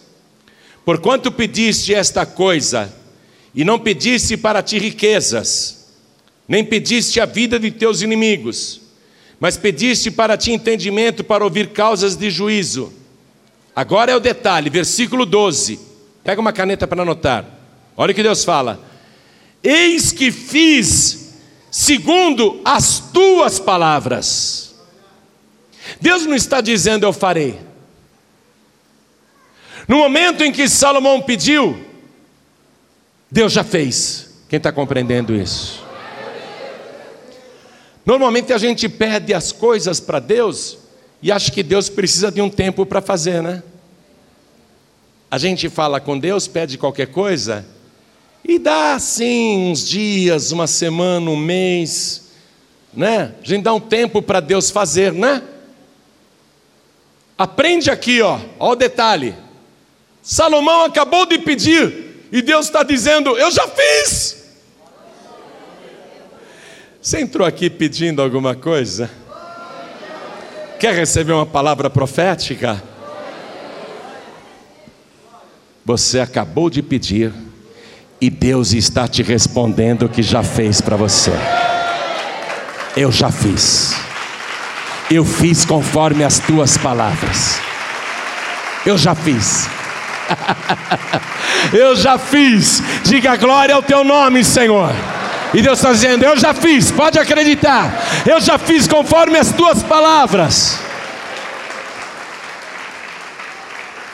Porquanto 0.85 1.31
pediste 1.31 1.95
esta 1.95 2.25
coisa, 2.25 2.93
e 3.55 3.65
não 3.65 3.79
pediste 3.79 4.37
para 4.37 4.63
ti 4.63 4.79
riquezas, 4.79 5.95
nem 6.47 6.65
pediste 6.65 7.21
a 7.21 7.27
vida 7.27 7.59
de 7.59 7.71
teus 7.71 8.01
inimigos, 8.01 8.81
mas 9.39 9.57
pediste 9.57 10.11
para 10.11 10.37
ti 10.37 10.53
entendimento 10.53 11.23
para 11.23 11.45
ouvir 11.45 11.69
causas 11.69 12.17
de 12.17 12.31
juízo. 12.31 12.93
Agora 13.77 14.11
é 14.11 14.17
o 14.17 14.21
detalhe, 14.21 14.71
versículo 14.71 15.27
12. 15.27 15.88
Pega 16.29 16.43
uma 16.43 16.53
caneta 16.53 16.87
para 16.87 17.01
anotar. 17.01 17.43
Olha 17.97 18.13
o 18.13 18.15
que 18.15 18.23
Deus 18.23 18.45
fala: 18.45 18.79
Eis 19.63 20.13
que 20.13 20.31
fiz 20.31 21.33
segundo 21.71 22.61
as 22.67 23.01
tuas 23.01 23.59
palavras. 23.59 24.75
Deus 25.99 26.27
não 26.27 26.35
está 26.35 26.61
dizendo 26.61 27.07
eu 27.07 27.15
farei. 27.15 27.59
No 29.89 29.97
momento 29.97 30.45
em 30.45 30.53
que 30.53 30.69
Salomão 30.69 31.23
pediu, 31.23 31.83
Deus 33.31 33.51
já 33.51 33.65
fez. 33.65 34.45
Quem 34.51 34.59
está 34.59 34.71
compreendendo 34.71 35.35
isso? 35.35 35.83
Normalmente 38.05 38.53
a 38.53 38.59
gente 38.59 38.87
pede 38.87 39.33
as 39.33 39.51
coisas 39.51 39.99
para 39.99 40.19
Deus 40.19 40.77
e 41.23 41.33
acha 41.33 41.51
que 41.51 41.63
Deus 41.63 41.89
precisa 41.89 42.31
de 42.31 42.43
um 42.43 42.51
tempo 42.51 42.85
para 42.85 43.01
fazer, 43.01 43.43
né? 43.43 43.63
A 45.31 45.37
gente 45.37 45.69
fala 45.69 46.01
com 46.01 46.19
Deus, 46.19 46.49
pede 46.49 46.79
qualquer 46.79 47.09
coisa 47.09 47.67
e 48.45 48.59
dá 48.59 48.95
assim 48.95 49.71
uns 49.71 49.87
dias, 49.87 50.53
uma 50.53 50.67
semana, 50.67 51.31
um 51.31 51.37
mês, 51.37 52.31
né? 52.95 53.35
A 53.43 53.47
gente 53.47 53.63
dá 53.63 53.75
um 53.75 53.81
tempo 53.81 54.23
para 54.23 54.41
Deus 54.41 54.71
fazer, 54.71 55.13
né? 55.13 55.43
Aprende 57.37 57.91
aqui, 57.91 58.23
ó, 58.23 58.41
ó 58.59 58.73
o 58.73 58.77
detalhe. 58.77 59.35
Salomão 60.23 60.85
acabou 60.85 61.27
de 61.27 61.39
pedir 61.39 62.27
e 62.33 62.41
Deus 62.41 62.67
está 62.67 62.83
dizendo: 62.83 63.37
Eu 63.37 63.51
já 63.51 63.69
fiz. 63.69 64.39
Você 67.01 67.21
entrou 67.21 67.47
aqui 67.47 67.69
pedindo 67.69 68.23
alguma 68.23 68.55
coisa? 68.55 69.11
Quer 70.81 70.95
receber 70.95 71.33
uma 71.33 71.47
palavra 71.47 71.91
profética? 71.91 72.83
Você 75.89 76.21
acabou 76.21 76.69
de 76.69 76.83
pedir 76.83 77.33
e 78.21 78.29
Deus 78.29 78.75
está 78.75 79.09
te 79.09 79.23
respondendo 79.23 80.07
que 80.07 80.23
já 80.23 80.43
fez 80.43 80.83
para 80.83 80.97
você. 80.97 81.33
Eu 82.95 83.11
já 83.11 83.31
fiz. 83.31 83.97
Eu 85.11 85.25
fiz 85.25 85.65
conforme 85.65 86.25
as 86.25 86.41
tuas 86.41 86.77
palavras. 86.77 87.59
Eu 88.85 88.99
já 88.99 89.15
fiz. 89.15 89.67
eu 91.73 91.97
já 91.97 92.19
fiz. 92.19 92.83
Diga 93.05 93.35
glória 93.37 93.75
ao 93.75 93.83
teu 93.83 94.05
nome, 94.05 94.45
Senhor. 94.45 94.93
E 95.55 95.63
Deus 95.63 95.79
está 95.79 95.91
dizendo: 95.91 96.23
Eu 96.23 96.37
já 96.37 96.53
fiz, 96.53 96.91
pode 96.91 97.19
acreditar. 97.19 97.99
Eu 98.27 98.39
já 98.43 98.59
fiz 98.59 98.87
conforme 98.87 99.39
as 99.39 99.53
tuas 99.53 99.83
palavras. 99.83 100.87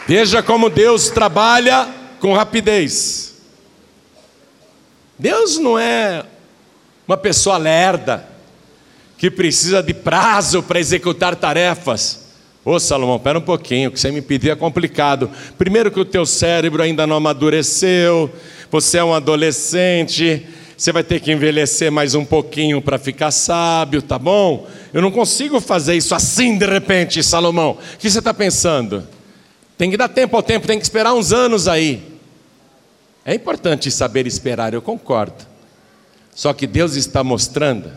Veja 0.07 0.43
como 0.43 0.69
Deus 0.69 1.09
trabalha 1.09 1.89
com 2.21 2.35
rapidez. 2.35 3.35
Deus 5.19 5.59
não 5.59 5.79
é 5.79 6.25
uma 7.09 7.17
pessoa 7.17 7.57
lerda 7.57 8.29
que 9.17 9.31
precisa 9.31 9.83
de 9.83 9.95
prazo 9.95 10.63
para 10.63 10.79
executar 10.79 11.35
tarefas. 11.37 12.25
Ô 12.65 12.79
Salomão, 12.79 13.17
espera 13.17 13.39
um 13.39 13.43
pouquinho, 13.43 13.89
o 13.89 13.93
que 13.93 14.01
você 14.01 14.11
me 14.11 14.21
pediu 14.21 14.53
é 14.53 14.57
complicado. 14.57 15.31
Primeiro 15.57 15.91
que 15.91 16.01
o 16.01 16.05
teu 16.05 16.27
cérebro 16.27 16.83
ainda 16.83 17.07
não 17.07 17.17
amadureceu, 17.17 18.31
você 18.71 18.99
é 18.99 19.05
um 19.05 19.15
adolescente, 19.15 20.47
você 20.77 20.91
vai 20.91 21.05
ter 21.05 21.21
que 21.21 21.31
envelhecer 21.31 21.93
mais 21.93 22.15
um 22.15 22.25
pouquinho 22.25 22.83
para 22.83 22.99
ficar 22.99 23.31
sábio, 23.31 24.03
tá 24.03 24.19
bom? 24.19 24.67
Eu 24.93 25.01
não 25.01 25.11
consigo 25.11 25.61
fazer 25.61 25.95
isso 25.95 26.15
assim 26.15 26.59
de 26.59 26.67
repente, 26.67 27.23
Salomão. 27.23 27.79
O 27.95 27.99
que 27.99 28.11
você 28.11 28.19
está 28.19 28.35
pensando? 28.35 29.07
Tem 29.77 29.91
que 29.91 29.97
dar 29.97 30.09
tempo 30.09 30.37
ao 30.37 30.43
tempo, 30.43 30.67
tem 30.67 30.79
que 30.79 30.85
esperar 30.85 31.15
uns 31.15 31.33
anos 31.33 31.67
aí. 31.67 32.15
É 33.25 33.35
importante 33.35 33.91
saber 33.91 34.27
esperar, 34.27 34.75
eu 34.75 34.83
concordo. 34.83 35.47
Só 36.35 36.53
que 36.53 36.67
Deus 36.67 36.95
está 36.95 37.25
mostrando 37.25 37.91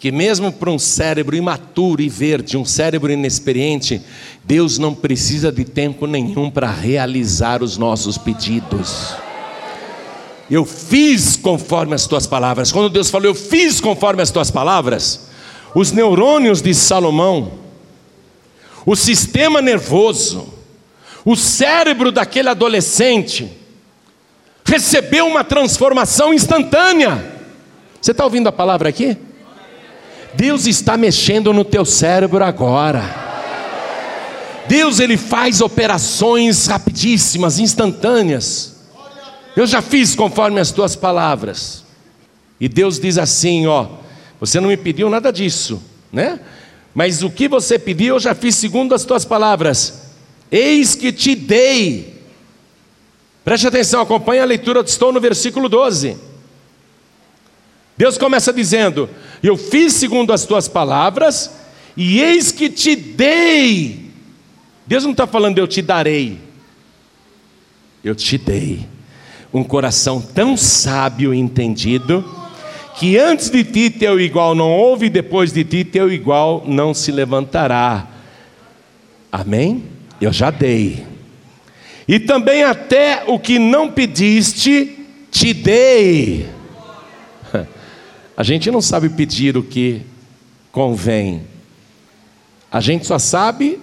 que 0.00 0.10
mesmo 0.10 0.50
para 0.50 0.70
um 0.70 0.78
cérebro 0.78 1.36
imaturo 1.36 2.00
e 2.00 2.08
verde, 2.08 2.56
um 2.56 2.64
cérebro 2.64 3.12
inexperiente, 3.12 4.00
Deus 4.42 4.78
não 4.78 4.94
precisa 4.94 5.52
de 5.52 5.62
tempo 5.62 6.06
nenhum 6.06 6.50
para 6.50 6.70
realizar 6.70 7.62
os 7.62 7.76
nossos 7.76 8.16
pedidos. 8.16 9.14
Eu 10.50 10.64
fiz 10.64 11.36
conforme 11.36 11.94
as 11.94 12.06
tuas 12.06 12.26
palavras. 12.26 12.72
Quando 12.72 12.88
Deus 12.88 13.10
falou, 13.10 13.28
eu 13.28 13.34
fiz 13.34 13.78
conforme 13.78 14.22
as 14.22 14.30
tuas 14.30 14.50
palavras, 14.50 15.28
os 15.74 15.92
neurônios 15.92 16.62
de 16.62 16.74
Salomão, 16.74 17.52
o 18.86 18.96
sistema 18.96 19.60
nervoso, 19.60 20.59
o 21.24 21.36
cérebro 21.36 22.10
daquele 22.10 22.48
adolescente, 22.48 23.50
recebeu 24.64 25.26
uma 25.26 25.44
transformação 25.44 26.32
instantânea. 26.32 27.40
Você 28.00 28.12
está 28.12 28.24
ouvindo 28.24 28.48
a 28.48 28.52
palavra 28.52 28.88
aqui? 28.88 29.16
Deus 30.34 30.66
está 30.66 30.96
mexendo 30.96 31.52
no 31.52 31.64
teu 31.64 31.84
cérebro 31.84 32.44
agora. 32.44 33.02
Deus 34.68 35.00
ele 35.00 35.16
faz 35.16 35.60
operações 35.60 36.66
rapidíssimas, 36.66 37.58
instantâneas. 37.58 38.76
Eu 39.56 39.66
já 39.66 39.82
fiz 39.82 40.14
conforme 40.14 40.60
as 40.60 40.70
tuas 40.70 40.94
palavras. 40.94 41.84
E 42.60 42.68
Deus 42.68 43.00
diz 43.00 43.18
assim, 43.18 43.66
ó, 43.66 43.88
você 44.38 44.60
não 44.60 44.68
me 44.68 44.76
pediu 44.76 45.10
nada 45.10 45.32
disso, 45.32 45.82
né? 46.12 46.38
Mas 46.94 47.22
o 47.22 47.30
que 47.30 47.48
você 47.48 47.78
pediu 47.78 48.14
eu 48.14 48.20
já 48.20 48.34
fiz 48.34 48.54
segundo 48.54 48.94
as 48.94 49.04
tuas 49.04 49.24
palavras. 49.24 49.99
Eis 50.50 50.94
que 50.94 51.12
te 51.12 51.34
dei. 51.34 52.20
Preste 53.44 53.66
atenção, 53.66 54.02
acompanhe 54.02 54.40
a 54.40 54.44
leitura, 54.44 54.80
estou 54.80 55.12
no 55.12 55.20
versículo 55.20 55.68
12. 55.68 56.16
Deus 57.96 58.18
começa 58.18 58.52
dizendo: 58.52 59.08
Eu 59.42 59.56
fiz 59.56 59.94
segundo 59.94 60.32
as 60.32 60.44
tuas 60.44 60.68
palavras, 60.68 61.50
e 61.96 62.20
eis 62.20 62.50
que 62.50 62.68
te 62.68 62.96
dei. 62.96 64.10
Deus 64.86 65.04
não 65.04 65.12
está 65.12 65.26
falando 65.26 65.58
eu 65.58 65.68
te 65.68 65.80
darei, 65.80 66.38
eu 68.02 68.14
te 68.14 68.36
dei 68.36 68.88
um 69.52 69.64
coração 69.64 70.20
tão 70.20 70.56
sábio 70.56 71.34
e 71.34 71.38
entendido, 71.38 72.24
que 72.96 73.18
antes 73.18 73.50
de 73.50 73.64
ti 73.64 73.90
teu 73.90 74.20
igual 74.20 74.54
não 74.54 74.70
houve, 74.70 75.06
e 75.06 75.10
depois 75.10 75.52
de 75.52 75.64
ti 75.64 75.84
teu 75.84 76.10
igual 76.10 76.64
não 76.66 76.94
se 76.94 77.10
levantará. 77.10 78.06
Amém? 79.30 79.84
Eu 80.20 80.32
já 80.32 80.50
dei. 80.50 81.06
E 82.06 82.18
também 82.18 82.62
até 82.62 83.24
o 83.26 83.38
que 83.38 83.58
não 83.58 83.90
pediste, 83.90 84.98
te 85.30 85.54
dei. 85.54 86.46
A 88.36 88.42
gente 88.42 88.70
não 88.70 88.80
sabe 88.80 89.08
pedir 89.08 89.56
o 89.56 89.62
que 89.62 90.02
convém. 90.72 91.42
A 92.70 92.80
gente 92.80 93.06
só 93.06 93.18
sabe 93.18 93.80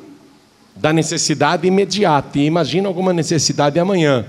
da 0.76 0.94
necessidade 0.94 1.68
imediata. 1.68 2.40
E 2.40 2.46
imagina 2.46 2.88
alguma 2.88 3.12
necessidade 3.12 3.80
amanhã. 3.80 4.26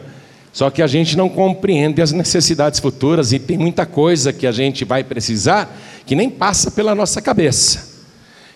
Só 0.52 0.70
que 0.70 0.82
a 0.82 0.86
gente 0.86 1.16
não 1.16 1.28
compreende 1.28 2.00
as 2.02 2.10
necessidades 2.10 2.80
futuras 2.80 3.32
e 3.32 3.38
tem 3.38 3.58
muita 3.58 3.86
coisa 3.86 4.32
que 4.32 4.46
a 4.46 4.52
gente 4.52 4.84
vai 4.84 5.04
precisar 5.04 5.76
que 6.06 6.16
nem 6.16 6.30
passa 6.30 6.70
pela 6.70 6.94
nossa 6.94 7.20
cabeça. 7.20 8.02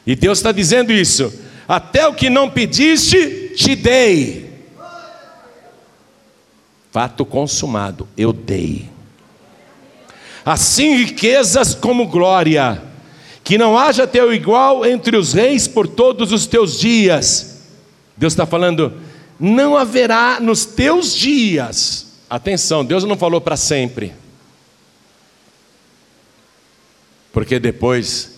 E 0.06 0.16
Deus 0.16 0.38
está 0.38 0.50
dizendo 0.50 0.92
isso: 0.92 1.32
até 1.68 2.06
o 2.08 2.14
que 2.14 2.28
não 2.28 2.50
pediste, 2.50 3.41
te 3.56 3.74
dei. 3.74 4.52
Fato 6.90 7.24
consumado, 7.24 8.06
eu 8.16 8.32
dei. 8.32 8.88
Assim 10.44 10.96
riquezas 10.96 11.74
como 11.74 12.08
glória, 12.08 12.82
que 13.42 13.56
não 13.56 13.78
haja 13.78 14.06
teu 14.06 14.32
igual 14.32 14.84
entre 14.84 15.16
os 15.16 15.32
reis 15.32 15.66
por 15.66 15.88
todos 15.88 16.32
os 16.32 16.46
teus 16.46 16.78
dias. 16.78 17.62
Deus 18.16 18.32
está 18.32 18.44
falando, 18.44 19.00
não 19.38 19.76
haverá 19.76 20.38
nos 20.40 20.64
teus 20.64 21.14
dias. 21.14 22.06
Atenção, 22.28 22.84
Deus 22.84 23.04
não 23.04 23.16
falou 23.16 23.40
para 23.40 23.56
sempre. 23.56 24.12
Porque 27.32 27.58
depois 27.58 28.32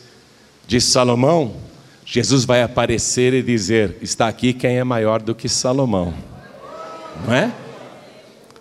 de 0.66 0.80
Salomão, 0.80 1.56
Jesus 2.04 2.44
vai 2.44 2.62
aparecer 2.62 3.32
e 3.34 3.42
dizer: 3.42 3.96
Está 4.02 4.28
aqui 4.28 4.52
quem 4.52 4.76
é 4.76 4.84
maior 4.84 5.22
do 5.22 5.34
que 5.34 5.48
Salomão. 5.48 6.14
Não 7.26 7.34
é? 7.34 7.52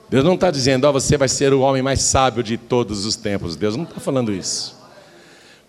Deus 0.09 0.23
não 0.23 0.35
está 0.35 0.51
dizendo, 0.51 0.85
ó, 0.85 0.89
oh, 0.89 0.93
você 0.93 1.17
vai 1.17 1.27
ser 1.27 1.53
o 1.53 1.61
homem 1.61 1.81
mais 1.81 2.01
sábio 2.03 2.43
de 2.43 2.55
todos 2.55 3.03
os 3.03 3.15
tempos. 3.15 3.55
Deus 3.55 3.75
não 3.75 3.83
está 3.83 3.99
falando 3.99 4.31
isso. 4.31 4.77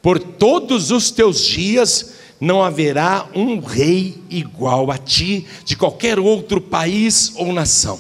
Por 0.03 0.19
todos 0.19 0.91
os 0.91 1.11
teus 1.11 1.43
dias 1.43 2.15
não 2.39 2.63
haverá 2.63 3.27
um 3.35 3.59
rei 3.59 4.23
igual 4.29 4.91
a 4.91 4.99
ti 4.99 5.47
de 5.65 5.75
qualquer 5.75 6.19
outro 6.19 6.61
país 6.61 7.33
ou 7.37 7.55
nação. 7.55 7.99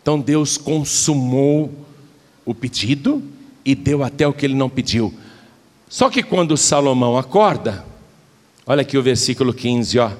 Então 0.00 0.20
Deus 0.20 0.56
consumou 0.56 1.74
o 2.44 2.54
pedido 2.54 3.20
e 3.64 3.74
deu 3.74 4.04
até 4.04 4.24
o 4.24 4.32
que 4.32 4.46
ele 4.46 4.54
não 4.54 4.68
pediu. 4.68 5.12
Só 5.88 6.08
que 6.08 6.22
quando 6.22 6.56
Salomão 6.56 7.18
acorda, 7.18 7.84
olha 8.66 8.82
aqui 8.82 8.98
o 8.98 9.02
versículo 9.02 9.54
15, 9.54 9.98
ó. 9.98 10.10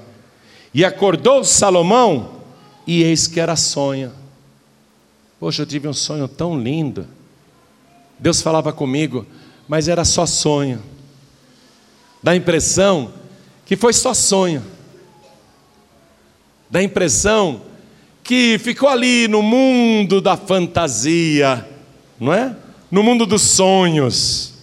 E 0.72 0.84
acordou 0.84 1.44
Salomão, 1.44 2.42
e 2.86 3.02
eis 3.02 3.26
que 3.26 3.40
era 3.40 3.56
sonho. 3.56 4.12
Poxa, 5.40 5.62
eu 5.62 5.66
tive 5.66 5.88
um 5.88 5.92
sonho 5.92 6.28
tão 6.28 6.58
lindo. 6.58 7.06
Deus 8.18 8.40
falava 8.40 8.72
comigo, 8.72 9.26
mas 9.68 9.88
era 9.88 10.04
só 10.04 10.24
sonho 10.24 10.82
dá 12.26 12.32
a 12.32 12.36
impressão 12.36 13.12
que 13.64 13.76
foi 13.76 13.92
só 13.92 14.12
sonho, 14.12 14.60
dá 16.68 16.80
a 16.80 16.82
impressão 16.82 17.62
que 18.24 18.58
ficou 18.58 18.88
ali 18.88 19.28
no 19.28 19.42
mundo 19.42 20.20
da 20.20 20.36
fantasia, 20.36 21.64
não 22.18 22.32
é? 22.32 22.56
No 22.90 23.00
mundo 23.04 23.26
dos 23.26 23.42
sonhos. 23.42 24.54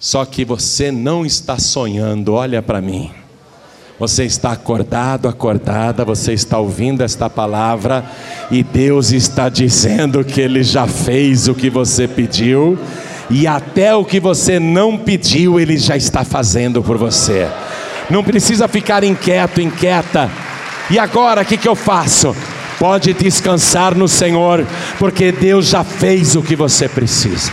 Só 0.00 0.24
que 0.24 0.46
você 0.46 0.90
não 0.90 1.26
está 1.26 1.58
sonhando, 1.58 2.32
olha 2.32 2.62
para 2.62 2.80
mim. 2.80 3.10
Você 3.98 4.24
está 4.24 4.52
acordado, 4.52 5.28
acordada, 5.28 6.06
você 6.06 6.32
está 6.32 6.58
ouvindo 6.58 7.02
esta 7.02 7.28
palavra 7.28 8.02
e 8.50 8.62
Deus 8.62 9.12
está 9.12 9.50
dizendo 9.50 10.24
que 10.24 10.40
Ele 10.40 10.62
já 10.62 10.86
fez 10.86 11.48
o 11.48 11.54
que 11.54 11.68
você 11.68 12.08
pediu 12.08 12.78
e 13.28 13.46
até 13.46 13.94
o 13.94 14.02
que 14.02 14.18
você 14.18 14.58
não 14.58 14.96
pediu, 14.96 15.60
Ele 15.60 15.76
já 15.76 15.98
está 15.98 16.24
fazendo 16.24 16.82
por 16.82 16.96
você. 16.96 17.46
Não 18.08 18.24
precisa 18.24 18.66
ficar 18.66 19.04
inquieto, 19.04 19.60
inquieta. 19.60 20.30
E 20.88 20.98
agora 20.98 21.42
o 21.42 21.44
que, 21.44 21.58
que 21.58 21.68
eu 21.68 21.76
faço? 21.76 22.34
Pode 22.78 23.12
descansar 23.12 23.94
no 23.94 24.08
Senhor, 24.08 24.66
porque 24.98 25.30
Deus 25.30 25.68
já 25.68 25.84
fez 25.84 26.34
o 26.36 26.42
que 26.42 26.56
você 26.56 26.88
precisa. 26.88 27.52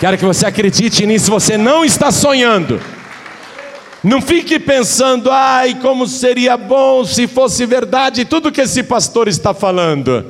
Quero 0.00 0.16
que 0.16 0.24
você 0.24 0.46
acredite 0.46 1.04
nisso, 1.06 1.30
você 1.30 1.58
não 1.58 1.84
está 1.84 2.12
sonhando. 2.12 2.80
Não 4.02 4.22
fique 4.22 4.60
pensando, 4.60 5.28
ai, 5.30 5.74
como 5.80 6.06
seria 6.06 6.56
bom 6.56 7.04
se 7.04 7.26
fosse 7.26 7.66
verdade 7.66 8.24
tudo 8.24 8.52
que 8.52 8.60
esse 8.60 8.84
pastor 8.84 9.26
está 9.26 9.52
falando. 9.52 10.24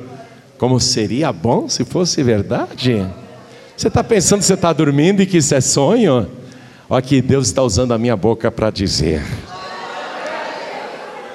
Como 0.57 0.79
seria 0.79 1.31
bom 1.31 1.69
se 1.69 1.85
fosse 1.85 2.23
verdade? 2.23 3.05
Você 3.77 3.87
está 3.87 4.03
pensando 4.03 4.39
que 4.39 4.45
você 4.45 4.55
está 4.55 4.73
dormindo 4.73 5.21
e 5.21 5.25
que 5.25 5.37
isso 5.37 5.53
é 5.53 5.61
sonho? 5.61 6.27
Olha 6.89 7.01
que 7.01 7.21
Deus 7.21 7.47
está 7.47 7.61
usando 7.61 7.93
a 7.93 7.97
minha 7.97 8.17
boca 8.17 8.51
para 8.51 8.71
dizer 8.71 9.23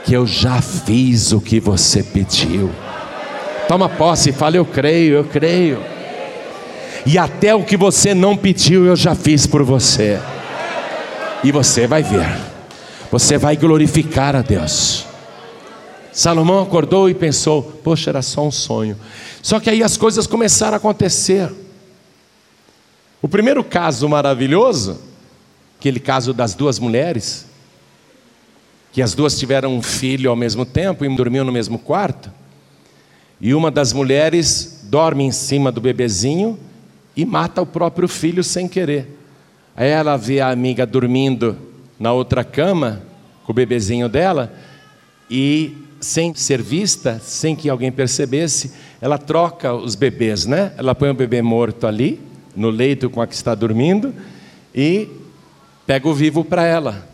que 0.04 0.12
eu 0.12 0.26
já 0.26 0.60
fiz 0.60 1.32
o 1.32 1.40
que 1.40 1.60
você 1.60 2.02
pediu. 2.02 2.70
Toma 3.68 3.88
posse 3.88 4.30
e 4.30 4.32
fala: 4.32 4.56
Eu 4.56 4.64
creio, 4.66 5.14
eu 5.14 5.24
creio. 5.24 5.93
E 7.06 7.18
até 7.18 7.54
o 7.54 7.64
que 7.64 7.76
você 7.76 8.14
não 8.14 8.36
pediu, 8.36 8.86
eu 8.86 8.96
já 8.96 9.14
fiz 9.14 9.46
por 9.46 9.62
você. 9.62 10.18
E 11.42 11.52
você 11.52 11.86
vai 11.86 12.02
ver, 12.02 12.26
você 13.10 13.36
vai 13.36 13.56
glorificar 13.56 14.34
a 14.34 14.40
Deus. 14.40 15.04
Salomão 16.10 16.62
acordou 16.62 17.10
e 17.10 17.14
pensou: 17.14 17.62
Poxa, 17.62 18.10
era 18.10 18.22
só 18.22 18.46
um 18.46 18.50
sonho. 18.50 18.96
Só 19.42 19.60
que 19.60 19.68
aí 19.68 19.82
as 19.82 19.96
coisas 19.96 20.26
começaram 20.26 20.74
a 20.74 20.76
acontecer. 20.78 21.52
O 23.20 23.28
primeiro 23.28 23.62
caso 23.62 24.08
maravilhoso, 24.08 25.00
aquele 25.78 26.00
caso 26.00 26.32
das 26.32 26.54
duas 26.54 26.78
mulheres, 26.78 27.46
que 28.92 29.02
as 29.02 29.12
duas 29.12 29.38
tiveram 29.38 29.76
um 29.76 29.82
filho 29.82 30.30
ao 30.30 30.36
mesmo 30.36 30.64
tempo 30.64 31.04
e 31.04 31.16
dormiam 31.16 31.44
no 31.44 31.52
mesmo 31.52 31.78
quarto, 31.78 32.30
e 33.40 33.52
uma 33.52 33.70
das 33.70 33.92
mulheres 33.92 34.80
dorme 34.84 35.24
em 35.24 35.32
cima 35.32 35.70
do 35.70 35.80
bebezinho 35.80 36.58
e 37.16 37.24
mata 37.24 37.62
o 37.62 37.66
próprio 37.66 38.08
filho 38.08 38.42
sem 38.42 38.68
querer. 38.68 39.18
Aí 39.76 39.88
ela 39.88 40.16
vê 40.16 40.40
a 40.40 40.50
amiga 40.50 40.86
dormindo 40.86 41.56
na 41.98 42.12
outra 42.12 42.44
cama 42.44 43.02
com 43.44 43.52
o 43.52 43.54
bebezinho 43.54 44.08
dela 44.08 44.52
e 45.30 45.76
sem 46.00 46.34
ser 46.34 46.60
vista, 46.60 47.18
sem 47.18 47.56
que 47.56 47.68
alguém 47.68 47.90
percebesse, 47.90 48.72
ela 49.00 49.16
troca 49.16 49.72
os 49.74 49.94
bebês, 49.94 50.44
né? 50.44 50.72
Ela 50.76 50.94
põe 50.94 51.10
o 51.10 51.14
bebê 51.14 51.40
morto 51.40 51.86
ali 51.86 52.20
no 52.54 52.68
leito 52.70 53.08
com 53.08 53.20
a 53.22 53.26
que 53.26 53.34
está 53.34 53.54
dormindo 53.54 54.14
e 54.74 55.08
pega 55.86 56.08
o 56.08 56.14
vivo 56.14 56.44
para 56.44 56.64
ela. 56.64 57.08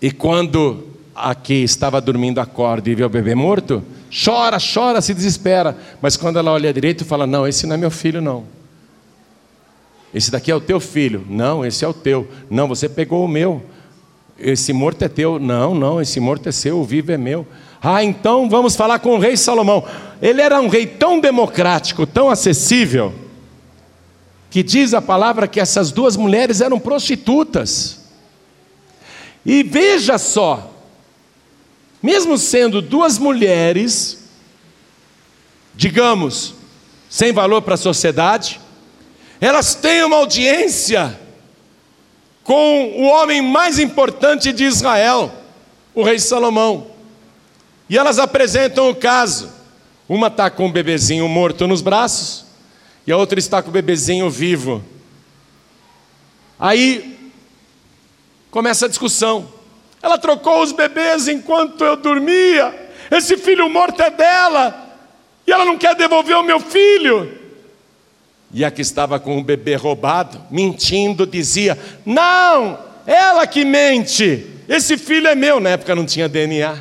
E 0.00 0.10
quando 0.10 0.86
a 1.14 1.34
que 1.34 1.54
estava 1.54 2.00
dormindo 2.00 2.40
acorda 2.40 2.88
e 2.90 2.94
vê 2.94 3.04
o 3.04 3.08
bebê 3.08 3.34
morto, 3.34 3.82
chora, 4.10 4.58
chora, 4.58 5.00
se 5.00 5.14
desespera. 5.14 5.76
Mas 6.00 6.16
quando 6.16 6.38
ela 6.38 6.52
olha 6.52 6.72
direito, 6.72 7.04
fala: 7.04 7.26
Não, 7.26 7.46
esse 7.46 7.66
não 7.66 7.74
é 7.74 7.78
meu 7.78 7.90
filho, 7.90 8.20
não. 8.20 8.44
Esse 10.14 10.30
daqui 10.30 10.50
é 10.50 10.54
o 10.54 10.60
teu 10.60 10.80
filho. 10.80 11.24
Não, 11.28 11.64
esse 11.64 11.84
é 11.84 11.88
o 11.88 11.92
teu. 11.92 12.26
Não, 12.48 12.66
você 12.66 12.88
pegou 12.88 13.24
o 13.24 13.28
meu. 13.28 13.62
Esse 14.38 14.72
morto 14.72 15.02
é 15.02 15.08
teu. 15.08 15.38
Não, 15.38 15.74
não, 15.74 16.00
esse 16.00 16.20
morto 16.20 16.48
é 16.48 16.52
seu, 16.52 16.78
o 16.78 16.84
vivo 16.84 17.12
é 17.12 17.18
meu. 17.18 17.46
Ah, 17.82 18.02
então 18.02 18.48
vamos 18.48 18.74
falar 18.74 18.98
com 18.98 19.10
o 19.14 19.18
rei 19.18 19.36
Salomão. 19.36 19.84
Ele 20.20 20.40
era 20.40 20.60
um 20.60 20.68
rei 20.68 20.86
tão 20.86 21.20
democrático, 21.20 22.06
tão 22.06 22.30
acessível 22.30 23.12
que 24.50 24.62
diz 24.62 24.94
a 24.94 25.02
palavra 25.02 25.46
que 25.46 25.60
essas 25.60 25.92
duas 25.92 26.16
mulheres 26.16 26.60
eram 26.60 26.78
prostitutas. 26.78 28.06
E 29.44 29.62
veja 29.62 30.18
só, 30.18 30.72
mesmo 32.06 32.38
sendo 32.38 32.80
duas 32.80 33.18
mulheres, 33.18 34.28
digamos, 35.74 36.54
sem 37.10 37.32
valor 37.32 37.62
para 37.62 37.74
a 37.74 37.76
sociedade, 37.76 38.60
elas 39.40 39.74
têm 39.74 40.04
uma 40.04 40.18
audiência 40.18 41.18
com 42.44 42.92
o 42.96 43.06
homem 43.06 43.42
mais 43.42 43.80
importante 43.80 44.52
de 44.52 44.62
Israel, 44.62 45.34
o 45.92 46.04
rei 46.04 46.20
Salomão. 46.20 46.86
E 47.90 47.98
elas 47.98 48.20
apresentam 48.20 48.88
o 48.88 48.94
caso. 48.94 49.50
Uma 50.08 50.28
está 50.28 50.48
com 50.48 50.66
um 50.66 50.72
bebezinho 50.72 51.28
morto 51.28 51.66
nos 51.66 51.82
braços, 51.82 52.46
e 53.04 53.10
a 53.10 53.16
outra 53.16 53.40
está 53.40 53.60
com 53.60 53.70
o 53.70 53.72
bebezinho 53.72 54.30
vivo. 54.30 54.80
Aí 56.56 57.32
começa 58.48 58.86
a 58.86 58.88
discussão. 58.88 59.55
Ela 60.06 60.18
trocou 60.18 60.62
os 60.62 60.70
bebês 60.70 61.26
enquanto 61.26 61.84
eu 61.84 61.96
dormia. 61.96 62.72
Esse 63.10 63.36
filho 63.36 63.68
morto 63.68 64.00
é 64.00 64.08
dela. 64.08 64.94
E 65.44 65.50
ela 65.50 65.64
não 65.64 65.76
quer 65.76 65.96
devolver 65.96 66.36
o 66.36 66.44
meu 66.44 66.60
filho. 66.60 67.36
E 68.52 68.64
a 68.64 68.70
que 68.70 68.82
estava 68.82 69.18
com 69.18 69.36
o 69.36 69.42
bebê 69.42 69.74
roubado, 69.74 70.40
mentindo, 70.48 71.26
dizia: 71.26 71.76
Não, 72.04 72.78
ela 73.04 73.48
que 73.48 73.64
mente. 73.64 74.46
Esse 74.68 74.96
filho 74.96 75.26
é 75.26 75.34
meu. 75.34 75.58
Na 75.58 75.70
época 75.70 75.96
não 75.96 76.06
tinha 76.06 76.28
DNA. 76.28 76.76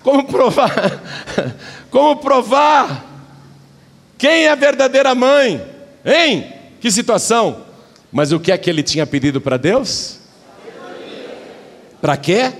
Como 0.00 0.24
provar? 0.28 1.02
Como 1.90 2.18
provar? 2.18 3.04
Quem 4.16 4.44
é 4.44 4.50
a 4.50 4.54
verdadeira 4.54 5.16
mãe? 5.16 5.60
Hein? 6.04 6.46
Que 6.80 6.92
situação? 6.92 7.64
Mas 8.12 8.30
o 8.30 8.38
que 8.38 8.52
é 8.52 8.56
que 8.56 8.70
ele 8.70 8.84
tinha 8.84 9.04
pedido 9.04 9.40
para 9.40 9.56
Deus? 9.56 10.22
Para 12.04 12.18
quê? 12.18 12.52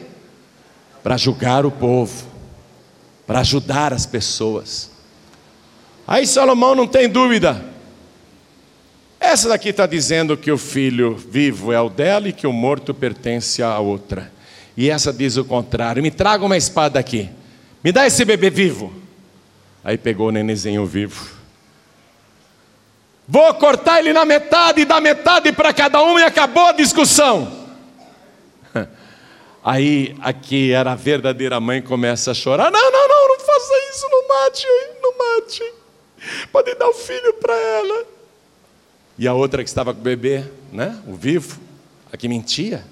Para 1.03 1.19
julgar 1.19 1.67
o 1.67 1.71
povo. 1.71 2.33
para 3.27 3.41
ajudar 3.41 3.93
as 3.93 4.07
pessoas. 4.07 4.91
Aí 6.07 6.27
Salomão 6.27 6.75
não 6.75 6.87
tem 6.87 7.11
dúvida. 7.11 7.63
Essa 9.21 9.51
daqui 9.51 9.69
está 9.69 9.87
dizendo 9.87 10.35
que 10.35 10.51
o 10.51 10.57
filho 10.57 11.15
vivo 11.15 11.75
é 11.75 11.81
o 11.81 11.91
dela 11.91 12.29
e 12.29 12.33
que 12.33 12.47
o 12.47 12.53
morto 12.55 12.95
pertence 12.95 13.63
à 13.63 13.79
outra. 13.79 14.33
E 14.75 14.89
essa 14.89 15.13
diz 15.13 15.37
o 15.37 15.45
contrário: 15.45 16.03
me 16.03 16.11
traga 16.11 16.43
uma 16.43 16.57
espada 16.57 16.99
aqui, 16.99 17.29
me 17.83 17.93
dá 17.93 18.07
esse 18.07 18.25
bebê 18.25 18.49
vivo. 18.49 18.95
Aí 19.85 19.99
pegou 19.99 20.29
o 20.29 20.33
nenenzinho 20.33 20.87
vivo. 20.87 21.29
Vou 23.29 23.53
cortar 23.53 23.99
ele 23.99 24.15
na 24.15 24.25
metade 24.25 24.81
e 24.81 25.01
metade 25.03 25.53
para 25.53 25.75
cada 25.75 26.03
um 26.03 26.19
e 26.19 26.23
acabou 26.23 26.65
a 26.65 26.73
discussão. 26.73 27.64
Aí 29.65 30.15
aqui 30.21 30.73
era 30.73 30.93
a 30.93 30.95
verdadeira 30.95 31.59
mãe 31.59 31.81
começa 31.81 32.33
a 32.33 32.35
chorar. 32.35 32.71
Não, 32.71 32.93
não, 32.93 33.09
não, 33.09 33.29
não 33.29 33.41
faça 33.41 33.73
isso, 33.91 34.07
não 34.11 34.29
mate, 34.29 34.67
não 35.03 35.15
mate. 35.17 35.63
Pode 36.53 36.75
dar 36.75 36.87
o 36.87 36.93
filho 36.93 37.33
para 37.41 37.55
ela. 37.55 38.05
E 39.19 39.27
a 39.27 39.33
outra 39.33 39.65
que 39.65 39.71
estava 39.71 39.95
com 39.95 40.01
o 40.01 40.03
bebê, 40.03 40.45
né? 40.71 40.99
O 41.07 41.15
vivo, 41.15 41.59
a 42.13 42.17
que 42.17 42.29
mentia. 42.29 42.85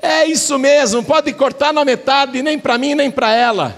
É 0.00 0.24
isso 0.24 0.58
mesmo, 0.58 1.04
pode 1.04 1.30
cortar 1.34 1.74
na 1.74 1.84
metade, 1.84 2.42
nem 2.42 2.58
para 2.58 2.78
mim, 2.78 2.94
nem 2.94 3.10
para 3.10 3.34
ela. 3.34 3.76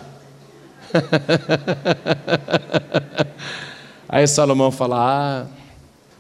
Aí 4.09 4.25
Salomão 4.29 4.71
fala: 4.71 4.97
Ah, 5.01 5.47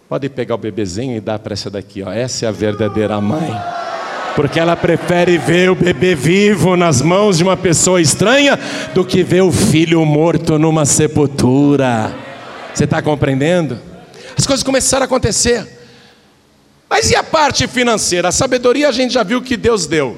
pode 0.09 0.29
pegar 0.29 0.57
o 0.57 0.59
bebezinho 0.59 1.17
e 1.17 1.21
dar 1.21 1.39
para 1.39 1.53
essa 1.53 1.71
daqui, 1.71 2.03
ó. 2.03 2.11
Essa 2.11 2.47
é 2.47 2.49
a 2.49 2.53
verdadeira 2.53 3.21
mãe. 3.21 3.53
Porque 4.39 4.61
ela 4.61 4.77
prefere 4.77 5.37
ver 5.37 5.69
o 5.69 5.75
bebê 5.75 6.15
vivo 6.15 6.77
nas 6.77 7.03
mãos 7.03 7.39
de 7.39 7.43
uma 7.43 7.57
pessoa 7.57 8.01
estranha 8.01 8.57
do 8.95 9.05
que 9.05 9.25
ver 9.25 9.41
o 9.41 9.51
filho 9.51 10.07
morto 10.07 10.61
numa 10.61 10.87
sepultura. 10.87 12.15
Você 12.73 12.85
está 12.85 13.03
compreendendo? 13.03 13.81
As 14.39 14.47
coisas 14.47 14.63
começaram 14.63 15.03
a 15.03 15.07
acontecer. 15.07 15.67
Mas 16.89 17.11
e 17.11 17.17
a 17.17 17.25
parte 17.25 17.67
financeira? 17.67 18.29
A 18.29 18.31
sabedoria 18.31 18.89
a 18.89 18.93
gente 18.93 19.13
já 19.13 19.25
viu 19.25 19.43
que 19.43 19.57
Deus 19.57 19.89
deu. 19.89 20.17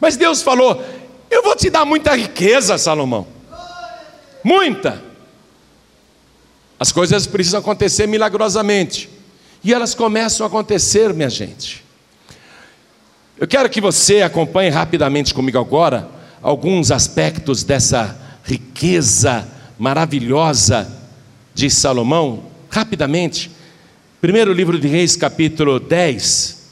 Mas 0.00 0.16
Deus 0.16 0.40
falou: 0.40 0.80
Eu 1.28 1.42
vou 1.42 1.56
te 1.56 1.68
dar 1.68 1.84
muita 1.84 2.14
riqueza, 2.14 2.78
Salomão. 2.78 3.26
Muita. 4.44 5.02
As 6.78 6.92
coisas 6.92 7.26
precisam 7.26 7.58
acontecer 7.58 8.06
milagrosamente. 8.06 9.10
E 9.64 9.74
elas 9.74 9.96
começam 9.96 10.46
a 10.46 10.48
acontecer, 10.48 11.12
minha 11.12 11.28
gente. 11.28 11.89
Eu 13.40 13.48
quero 13.48 13.70
que 13.70 13.80
você 13.80 14.20
acompanhe 14.20 14.68
rapidamente 14.68 15.32
comigo 15.32 15.58
agora 15.58 16.06
alguns 16.42 16.90
aspectos 16.90 17.64
dessa 17.64 18.14
riqueza 18.44 19.48
maravilhosa 19.78 20.86
de 21.54 21.70
Salomão, 21.70 22.44
rapidamente. 22.68 23.50
Primeiro 24.20 24.52
livro 24.52 24.78
de 24.78 24.86
Reis, 24.88 25.16
capítulo 25.16 25.80
10, 25.80 26.66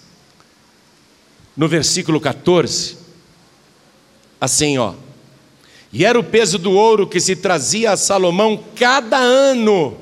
no 1.56 1.66
versículo 1.66 2.20
14. 2.20 2.98
Assim, 4.38 4.76
ó. 4.76 4.92
E 5.90 6.04
era 6.04 6.20
o 6.20 6.24
peso 6.24 6.58
do 6.58 6.72
ouro 6.72 7.06
que 7.06 7.18
se 7.18 7.34
trazia 7.34 7.92
a 7.92 7.96
Salomão 7.96 8.62
cada 8.76 9.16
ano. 9.16 9.96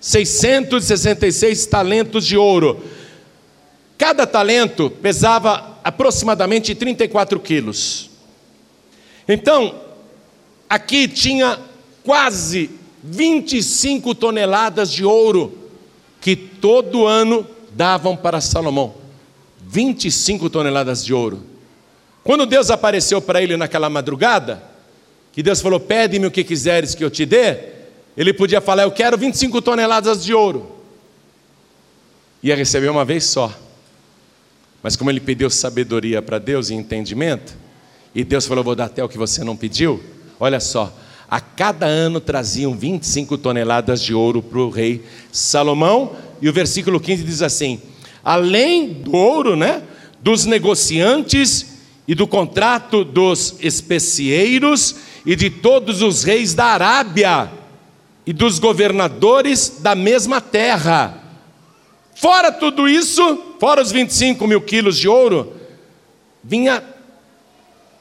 666 0.00 1.66
talentos 1.66 2.26
de 2.26 2.36
ouro. 2.36 2.82
Cada 4.04 4.26
talento 4.26 4.90
pesava 4.90 5.78
aproximadamente 5.82 6.74
34 6.74 7.40
quilos. 7.40 8.10
Então, 9.26 9.80
aqui 10.68 11.08
tinha 11.08 11.58
quase 12.04 12.68
25 13.02 14.14
toneladas 14.14 14.92
de 14.92 15.06
ouro 15.06 15.70
que 16.20 16.36
todo 16.36 17.06
ano 17.06 17.46
davam 17.70 18.14
para 18.14 18.42
Salomão. 18.42 18.94
25 19.62 20.50
toneladas 20.50 21.02
de 21.02 21.14
ouro. 21.14 21.42
Quando 22.22 22.44
Deus 22.44 22.70
apareceu 22.70 23.22
para 23.22 23.40
ele 23.40 23.56
naquela 23.56 23.88
madrugada, 23.88 24.62
que 25.32 25.42
Deus 25.42 25.62
falou: 25.62 25.80
Pede-me 25.80 26.26
o 26.26 26.30
que 26.30 26.44
quiseres 26.44 26.94
que 26.94 27.02
eu 27.02 27.10
te 27.10 27.24
dê, 27.24 27.56
ele 28.14 28.34
podia 28.34 28.60
falar: 28.60 28.82
Eu 28.82 28.92
quero 28.92 29.16
25 29.16 29.62
toneladas 29.62 30.22
de 30.22 30.34
ouro. 30.34 30.70
Ia 32.42 32.54
receber 32.54 32.90
uma 32.90 33.06
vez 33.06 33.24
só. 33.24 33.63
Mas 34.84 34.96
como 34.96 35.10
ele 35.10 35.18
pediu 35.18 35.48
sabedoria 35.48 36.20
para 36.20 36.38
Deus 36.38 36.68
e 36.68 36.74
entendimento, 36.74 37.54
e 38.14 38.22
Deus 38.22 38.44
falou: 38.44 38.62
Vou 38.62 38.76
dar 38.76 38.84
até 38.84 39.02
o 39.02 39.08
que 39.08 39.16
você 39.16 39.42
não 39.42 39.56
pediu, 39.56 40.00
olha 40.38 40.60
só. 40.60 40.94
A 41.26 41.40
cada 41.40 41.86
ano 41.86 42.20
traziam 42.20 42.76
25 42.76 43.38
toneladas 43.38 44.02
de 44.02 44.12
ouro 44.12 44.42
para 44.42 44.58
o 44.58 44.68
rei 44.68 45.02
Salomão, 45.32 46.14
e 46.42 46.50
o 46.50 46.52
versículo 46.52 47.00
15 47.00 47.24
diz 47.24 47.40
assim: 47.40 47.80
além 48.22 48.92
do 48.92 49.16
ouro, 49.16 49.56
né, 49.56 49.82
dos 50.20 50.44
negociantes 50.44 51.78
e 52.06 52.14
do 52.14 52.26
contrato 52.26 53.04
dos 53.04 53.56
especieiros 53.60 54.96
e 55.24 55.34
de 55.34 55.48
todos 55.48 56.02
os 56.02 56.24
reis 56.24 56.52
da 56.52 56.66
Arábia 56.66 57.50
e 58.26 58.34
dos 58.34 58.58
governadores 58.58 59.78
da 59.80 59.94
mesma 59.94 60.42
terra. 60.42 61.23
Fora 62.14 62.52
tudo 62.52 62.88
isso, 62.88 63.56
fora 63.58 63.82
os 63.82 63.90
25 63.90 64.46
mil 64.46 64.60
quilos 64.60 64.98
de 64.98 65.08
ouro, 65.08 65.52
vinha 66.42 66.82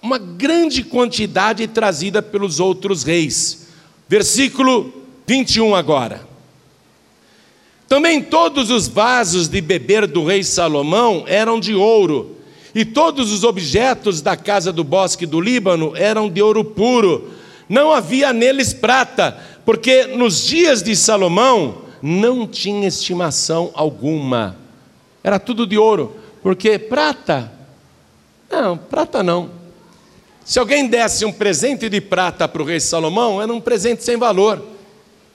uma 0.02 0.18
grande 0.18 0.84
quantidade 0.84 1.68
trazida 1.68 2.22
pelos 2.22 2.60
outros 2.60 3.04
reis. 3.04 3.68
Versículo 4.08 4.94
21 5.26 5.74
agora. 5.74 6.28
Também 7.88 8.22
todos 8.22 8.70
os 8.70 8.88
vasos 8.88 9.48
de 9.48 9.62
beber 9.62 10.08
do 10.08 10.26
rei 10.26 10.44
Salomão 10.44 11.24
eram 11.28 11.60
de 11.60 11.74
ouro 11.74 12.38
e 12.76 12.84
todos 12.84 13.32
os 13.32 13.44
objetos 13.44 14.22
da 14.22 14.36
casa 14.36 14.72
do 14.74 14.84
bosque 14.84 15.26
do 15.26 15.40
Líbano 15.40 15.96
eram 15.96 16.30
de 16.30 16.42
ouro 16.42 16.66
puro. 16.66 17.32
Não 17.70 17.92
havia 17.92 18.34
neles 18.34 18.74
prata, 18.74 19.38
porque 19.64 20.08
nos 20.08 20.46
dias 20.46 20.82
de 20.82 20.96
Salomão 20.96 21.83
não 22.06 22.46
tinha 22.46 22.86
estimação 22.86 23.72
alguma. 23.74 24.58
Era 25.24 25.40
tudo 25.40 25.66
de 25.66 25.78
ouro, 25.78 26.14
porque 26.42 26.78
prata, 26.78 27.50
não, 28.52 28.78
prata 28.78 29.24
não. 29.24 29.50
Se 30.44 30.60
alguém 30.60 30.86
desse 30.86 31.24
um 31.24 31.32
presente 31.32 31.88
de 31.88 32.02
prata 32.02 32.46
para 32.46 32.62
o 32.62 32.66
rei 32.66 32.82
Salomão, 32.82 33.42
era 33.42 33.54
um 33.54 33.62
presente 33.62 34.04
sem 34.04 34.18
valor. 34.18 34.62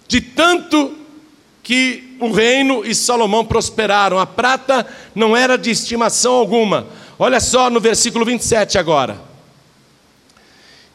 De 0.07 0.21
tanto 0.21 0.95
que 1.63 2.15
o 2.21 2.31
reino 2.31 2.85
e 2.85 2.95
Salomão 2.95 3.47
prosperaram, 3.47 4.19
a 4.19 4.27
prata 4.27 4.87
não 5.15 5.35
era 5.35 5.57
de 5.57 5.71
estimação 5.71 6.35
alguma. 6.35 6.87
Olha 7.19 7.41
só 7.41 7.71
no 7.71 7.81
versículo 7.81 8.27
27 8.27 8.77
agora. 8.77 9.19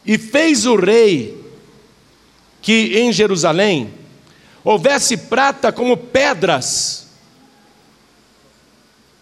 E 0.06 0.16
fez 0.18 0.66
o 0.66 0.76
rei 0.76 1.36
que 2.62 2.96
em 2.96 3.12
Jerusalém 3.12 4.03
houvesse 4.64 5.16
prata 5.16 5.70
como 5.70 5.96
pedras. 5.96 7.06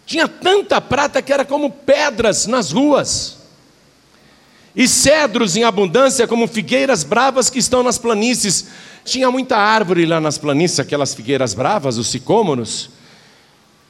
Tinha 0.05 0.27
tanta 0.27 0.79
prata 0.79 1.21
que 1.21 1.33
era 1.33 1.43
como 1.43 1.69
pedras 1.69 2.47
nas 2.47 2.71
ruas. 2.71 3.37
E 4.75 4.87
cedros 4.87 5.55
em 5.55 5.63
abundância, 5.63 6.27
como 6.27 6.47
figueiras 6.47 7.03
bravas 7.03 7.49
que 7.49 7.59
estão 7.59 7.83
nas 7.83 7.97
planícies. 7.97 8.67
Tinha 9.05 9.29
muita 9.29 9.57
árvore 9.57 10.05
lá 10.05 10.19
nas 10.19 10.37
planícies, 10.37 10.79
aquelas 10.79 11.13
figueiras 11.13 11.53
bravas, 11.53 11.97
os 11.97 12.07
sicômoros. 12.07 12.89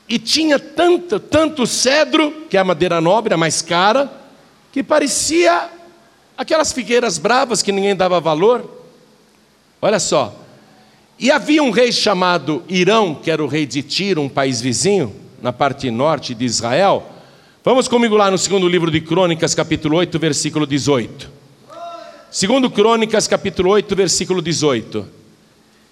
E 0.10 0.20
tinha 0.20 0.60
tanto, 0.60 1.20
tanto 1.20 1.66
cedro, 1.66 2.46
que 2.50 2.58
é 2.58 2.60
a 2.60 2.66
madeira 2.66 3.00
nobre, 3.00 3.34
a 3.34 3.38
mais 3.38 3.62
cara, 3.62 4.12
que 4.72 4.84
parecia 4.84 5.70
aquelas 6.38 6.74
figueiras 6.74 7.18
bravas 7.18 7.62
que 7.62 7.72
ninguém 7.72 7.96
dava 7.96 8.20
valor. 8.20 8.70
Olha 9.82 10.00
só. 10.00 10.43
E 11.20 11.32
havia 11.32 11.64
um 11.64 11.70
rei 11.70 11.92
chamado 11.92 12.64
Irão, 12.68 13.16
que 13.16 13.32
era 13.32 13.44
o 13.44 13.48
rei 13.48 13.66
de 13.66 13.82
Tiro, 13.82 14.22
um 14.22 14.30
país 14.30 14.60
vizinho, 14.60 15.16
na 15.42 15.54
parte 15.54 15.90
norte 15.90 16.34
de 16.34 16.46
Israel. 16.46 17.08
Vamos 17.64 17.88
comigo 17.88 18.16
lá 18.16 18.30
no 18.30 18.38
segundo 18.38 18.68
livro 18.68 18.92
de 18.92 19.00
Crônicas, 19.00 19.56
capítulo 19.56 19.98
8, 19.98 20.20
versículo 20.20 20.66
18. 20.66 21.30
Segundo 22.32 22.70
Crônicas, 22.70 23.28
capítulo 23.28 23.70
8, 23.70 23.96
versículo 23.96 24.42
18. 24.42 25.08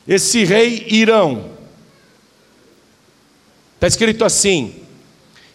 Esse 0.07 0.43
rei 0.43 0.85
Irão, 0.89 1.51
Está 3.81 3.87
escrito 3.87 4.23
assim: 4.23 4.75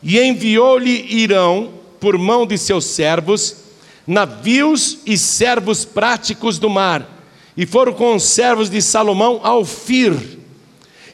E 0.02 0.18
enviou-lhe 0.18 1.06
Irão, 1.14 1.74
por 2.00 2.18
mão 2.18 2.44
de 2.44 2.58
seus 2.58 2.84
servos, 2.84 3.58
navios 4.04 4.98
e 5.06 5.16
servos 5.16 5.84
práticos 5.84 6.58
do 6.58 6.68
mar, 6.68 7.15
e 7.57 7.64
foram 7.64 7.92
com 7.92 8.14
os 8.14 8.22
servos 8.24 8.68
de 8.68 8.82
Salomão 8.82 9.40
ao 9.42 9.64
Fir, 9.64 10.14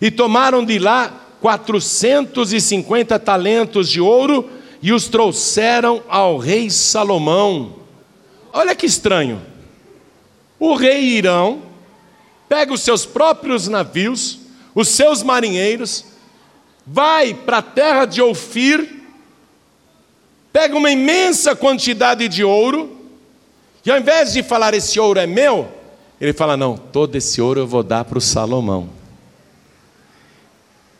e 0.01 0.11
tomaram 0.11 0.64
de 0.64 0.78
lá 0.78 1.20
quatrocentos 1.40 2.53
e 2.53 2.61
cinquenta 2.61 3.18
talentos 3.18 3.88
de 3.88 4.01
ouro, 4.01 4.51
e 4.82 4.93
os 4.93 5.07
trouxeram 5.07 6.03
ao 6.09 6.38
rei 6.38 6.68
Salomão. 6.68 7.76
Olha 8.53 8.74
que 8.74 8.86
estranho. 8.86 9.40
o 10.64 10.76
rei 10.76 11.01
Irão 11.01 11.61
pega 12.49 12.72
os 12.72 12.82
seus 12.82 13.05
próprios 13.05 13.66
navios, 13.66 14.38
os 14.72 14.86
seus 14.86 15.20
marinheiros, 15.20 16.05
vai 16.86 17.34
para 17.34 17.59
a 17.59 17.62
terra 17.62 18.05
de 18.05 18.22
Ofir, 18.22 19.03
pega 20.53 20.76
uma 20.76 20.93
imensa 20.93 21.57
quantidade 21.57 22.28
de 22.28 22.45
ouro, 22.45 22.97
e 23.84 23.90
ao 23.90 23.99
invés 23.99 24.34
de 24.34 24.43
falar 24.45 24.72
esse 24.72 25.01
ouro 25.01 25.18
é 25.18 25.26
meu, 25.26 25.68
ele 26.23 26.33
fala: 26.33 26.57
não, 26.57 26.77
todo 26.77 27.16
esse 27.16 27.43
ouro 27.43 27.59
eu 27.59 27.66
vou 27.66 27.83
dar 27.83 28.05
para 28.05 28.16
o 28.16 28.20
Salomão. 28.20 28.89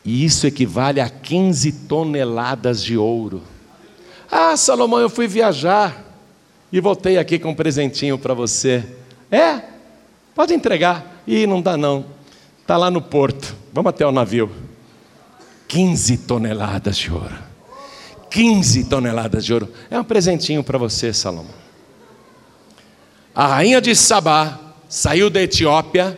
E 0.03 0.25
isso 0.25 0.45
equivale 0.45 0.99
a 0.99 1.09
15 1.09 1.71
toneladas 1.87 2.83
de 2.83 2.97
ouro. 2.97 3.41
Ah, 4.29 4.57
Salomão, 4.57 4.99
eu 4.99 5.09
fui 5.09 5.25
viajar 5.25 6.03
e 6.73 6.81
voltei 6.81 7.17
aqui 7.17 7.39
com 7.39 7.51
um 7.51 7.55
presentinho 7.55 8.17
para 8.17 8.33
você. 8.33 8.83
É? 9.31 9.61
Pode 10.35 10.53
entregar. 10.53 11.21
Ih, 11.25 11.47
não 11.47 11.61
dá 11.61 11.77
não. 11.77 12.03
Está 12.59 12.75
lá 12.75 12.91
no 12.91 13.01
porto. 13.01 13.55
Vamos 13.71 13.91
até 13.91 14.05
o 14.05 14.11
navio. 14.11 14.51
15 15.69 16.17
toneladas 16.17 16.97
de 16.97 17.09
ouro. 17.09 17.37
15 18.29 18.83
toneladas 18.89 19.45
de 19.45 19.53
ouro. 19.53 19.69
É 19.89 19.97
um 19.97 20.03
presentinho 20.03 20.65
para 20.65 20.77
você, 20.77 21.13
Salomão. 21.13 21.63
A 23.33 23.47
rainha 23.47 23.79
de 23.79 23.95
Sabá 23.95 24.62
saiu 24.93 25.27
da 25.27 25.41
Etiópia, 25.41 26.15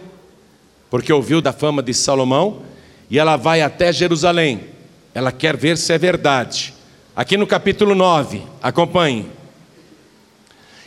porque 0.89 1.13
ouviu 1.13 1.39
da 1.39 1.53
fama 1.53 1.82
de 1.82 1.93
Salomão, 1.93 2.61
e 3.09 3.17
ela 3.17 3.38
vai 3.38 3.61
até 3.61 3.93
Jerusalém. 3.93 4.65
Ela 5.13 5.32
quer 5.32 5.55
ver 5.55 5.78
se 5.78 5.93
é 5.93 5.97
verdade. 5.97 6.73
Aqui 7.15 7.38
no 7.38 7.47
capítulo 7.47 7.95
9, 7.95 8.41
acompanhe. 8.61 9.28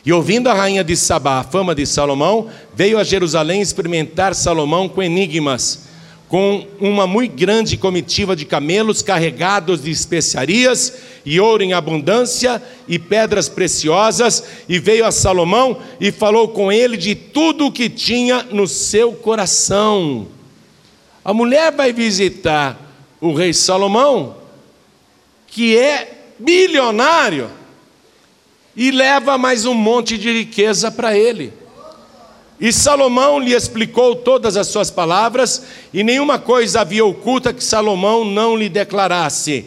E 0.04 0.12
ouvindo 0.12 0.50
a 0.50 0.54
rainha 0.54 0.84
de 0.84 0.94
Sabá 0.94 1.38
a 1.38 1.42
fama 1.42 1.74
de 1.74 1.86
Salomão, 1.86 2.50
veio 2.74 2.98
a 2.98 3.04
Jerusalém 3.04 3.62
experimentar 3.62 4.34
Salomão 4.34 4.86
com 4.86 5.02
enigmas, 5.02 5.87
com 6.28 6.66
uma 6.78 7.06
muito 7.06 7.34
grande 7.34 7.76
comitiva 7.78 8.36
de 8.36 8.44
camelos 8.44 9.00
carregados 9.00 9.82
de 9.82 9.90
especiarias 9.90 10.92
e 11.24 11.40
ouro 11.40 11.62
em 11.62 11.72
abundância 11.72 12.62
e 12.86 12.98
pedras 12.98 13.48
preciosas, 13.48 14.44
e 14.68 14.78
veio 14.78 15.06
a 15.06 15.10
Salomão 15.10 15.80
e 15.98 16.12
falou 16.12 16.48
com 16.48 16.70
ele 16.70 16.96
de 16.96 17.14
tudo 17.14 17.66
o 17.66 17.72
que 17.72 17.88
tinha 17.88 18.42
no 18.50 18.66
seu 18.68 19.12
coração. 19.12 20.28
A 21.24 21.32
mulher 21.32 21.72
vai 21.72 21.92
visitar 21.92 22.78
o 23.20 23.32
rei 23.32 23.54
Salomão, 23.54 24.36
que 25.46 25.76
é 25.78 26.24
bilionário, 26.38 27.50
e 28.76 28.90
leva 28.90 29.36
mais 29.38 29.64
um 29.64 29.74
monte 29.74 30.16
de 30.16 30.32
riqueza 30.32 30.90
para 30.90 31.16
ele. 31.16 31.52
E 32.60 32.72
Salomão 32.72 33.38
lhe 33.38 33.54
explicou 33.54 34.16
todas 34.16 34.56
as 34.56 34.66
suas 34.66 34.90
palavras, 34.90 35.62
e 35.94 36.02
nenhuma 36.02 36.38
coisa 36.38 36.80
havia 36.80 37.04
oculta 37.04 37.52
que 37.52 37.62
Salomão 37.62 38.24
não 38.24 38.56
lhe 38.56 38.68
declarasse. 38.68 39.66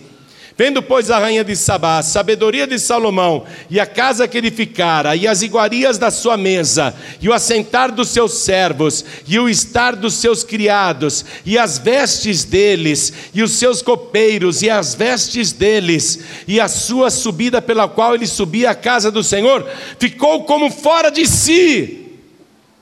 Vendo, 0.58 0.84
pois, 0.84 1.10
a 1.10 1.18
rainha 1.18 1.44
de 1.44 1.56
Sabá, 1.56 1.98
a 1.98 2.04
sabedoria 2.04 2.68
de 2.68 2.78
Salomão, 2.78 3.46
e 3.70 3.80
a 3.80 3.86
casa 3.86 4.28
que 4.28 4.38
ele 4.38 4.52
ficara, 4.52 5.16
e 5.16 5.26
as 5.26 5.42
iguarias 5.42 5.98
da 5.98 6.12
sua 6.12 6.36
mesa, 6.36 6.94
e 7.22 7.30
o 7.30 7.34
assentar 7.34 7.92
dos 7.92 8.10
seus 8.10 8.34
servos, 8.34 9.04
e 9.26 9.40
o 9.40 9.48
estar 9.48 9.96
dos 9.96 10.16
seus 10.16 10.44
criados, 10.44 11.26
e 11.46 11.58
as 11.58 11.80
vestes 11.80 12.44
deles, 12.44 13.14
e 13.34 13.42
os 13.42 13.54
seus 13.54 13.82
copeiros, 13.82 14.62
e 14.62 14.70
as 14.70 14.94
vestes 14.94 15.54
deles, 15.54 16.20
e 16.46 16.60
a 16.60 16.68
sua 16.68 17.10
subida 17.10 17.62
pela 17.62 17.88
qual 17.88 18.14
ele 18.14 18.28
subia 18.28 18.72
à 18.72 18.76
casa 18.76 19.10
do 19.10 19.24
Senhor, 19.24 19.66
ficou 19.98 20.44
como 20.44 20.70
fora 20.70 21.10
de 21.10 21.26
si. 21.26 22.01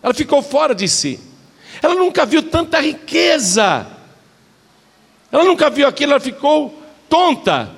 Ela 0.01 0.13
ficou 0.13 0.41
fora 0.41 0.73
de 0.73 0.87
si. 0.87 1.19
Ela 1.81 1.95
nunca 1.95 2.25
viu 2.25 2.43
tanta 2.43 2.79
riqueza. 2.79 3.87
Ela 5.31 5.43
nunca 5.43 5.69
viu 5.69 5.87
aquilo, 5.87 6.13
ela 6.13 6.19
ficou 6.19 6.81
tonta. 7.07 7.69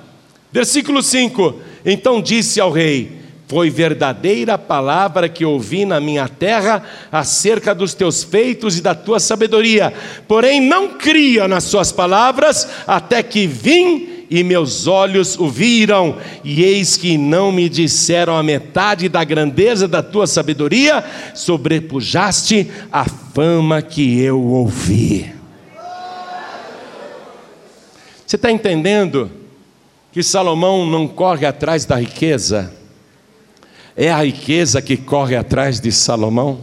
Versículo 0.50 1.02
5: 1.02 1.60
Então 1.84 2.20
disse 2.20 2.60
ao 2.60 2.70
rei: 2.70 3.20
Foi 3.46 3.70
verdadeira 3.70 4.54
a 4.54 4.58
palavra 4.58 5.28
que 5.28 5.44
ouvi 5.44 5.84
na 5.84 6.00
minha 6.00 6.28
terra 6.28 6.82
acerca 7.10 7.74
dos 7.74 7.94
teus 7.94 8.22
feitos 8.22 8.78
e 8.78 8.82
da 8.82 8.94
tua 8.94 9.20
sabedoria, 9.20 9.92
porém 10.26 10.60
não 10.60 10.90
cria 10.98 11.46
nas 11.48 11.64
suas 11.64 11.92
palavras, 11.92 12.68
até 12.86 13.22
que 13.22 13.46
vim 13.46 14.11
e 14.32 14.42
meus 14.42 14.86
olhos 14.86 15.38
o 15.38 15.46
viram, 15.46 16.16
e 16.42 16.64
eis 16.64 16.96
que 16.96 17.18
não 17.18 17.52
me 17.52 17.68
disseram 17.68 18.34
a 18.34 18.42
metade 18.42 19.06
da 19.06 19.22
grandeza 19.22 19.86
da 19.86 20.02
tua 20.02 20.26
sabedoria, 20.26 21.04
sobrepujaste 21.34 22.70
a 22.90 23.04
fama 23.04 23.82
que 23.82 24.18
eu 24.18 24.42
ouvi. 24.42 25.30
Você 28.26 28.36
está 28.36 28.50
entendendo 28.50 29.30
que 30.10 30.22
Salomão 30.22 30.86
não 30.86 31.06
corre 31.06 31.44
atrás 31.44 31.84
da 31.84 31.96
riqueza, 31.96 32.72
é 33.94 34.10
a 34.10 34.24
riqueza 34.24 34.80
que 34.80 34.96
corre 34.96 35.36
atrás 35.36 35.78
de 35.78 35.92
Salomão? 35.92 36.58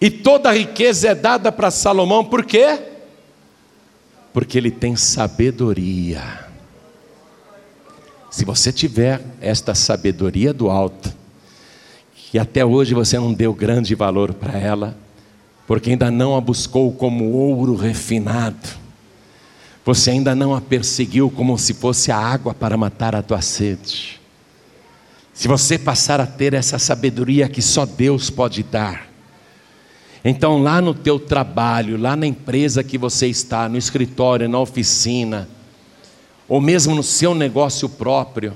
E 0.00 0.10
toda 0.10 0.48
a 0.48 0.52
riqueza 0.52 1.10
é 1.10 1.14
dada 1.14 1.52
para 1.52 1.70
Salomão, 1.70 2.24
por 2.24 2.44
quê? 2.44 2.93
Porque 4.34 4.58
ele 4.58 4.70
tem 4.70 4.96
sabedoria. 4.96 6.44
Se 8.30 8.44
você 8.44 8.70
tiver 8.70 9.22
esta 9.40 9.74
sabedoria 9.74 10.52
do 10.52 10.68
alto, 10.68 11.10
que 12.14 12.38
até 12.38 12.64
hoje 12.64 12.92
você 12.92 13.16
não 13.16 13.32
deu 13.32 13.54
grande 13.54 13.94
valor 13.94 14.34
para 14.34 14.58
ela, 14.58 14.98
porque 15.68 15.90
ainda 15.90 16.10
não 16.10 16.36
a 16.36 16.40
buscou 16.40 16.92
como 16.92 17.30
ouro 17.30 17.76
refinado, 17.76 18.68
você 19.84 20.10
ainda 20.10 20.34
não 20.34 20.52
a 20.52 20.60
perseguiu 20.60 21.30
como 21.30 21.56
se 21.56 21.72
fosse 21.74 22.10
a 22.10 22.18
água 22.18 22.52
para 22.52 22.76
matar 22.76 23.14
a 23.14 23.22
tua 23.22 23.40
sede. 23.40 24.20
Se 25.32 25.46
você 25.46 25.78
passar 25.78 26.20
a 26.20 26.26
ter 26.26 26.54
essa 26.54 26.78
sabedoria 26.78 27.48
que 27.48 27.62
só 27.62 27.86
Deus 27.86 28.30
pode 28.30 28.62
dar, 28.62 29.13
então 30.24 30.62
lá 30.62 30.80
no 30.80 30.94
teu 30.94 31.18
trabalho, 31.18 31.98
lá 31.98 32.16
na 32.16 32.26
empresa 32.26 32.82
que 32.82 32.96
você 32.96 33.26
está, 33.26 33.68
no 33.68 33.76
escritório, 33.76 34.48
na 34.48 34.58
oficina, 34.58 35.48
ou 36.48 36.60
mesmo 36.60 36.94
no 36.94 37.02
seu 37.02 37.34
negócio 37.34 37.88
próprio, 37.88 38.54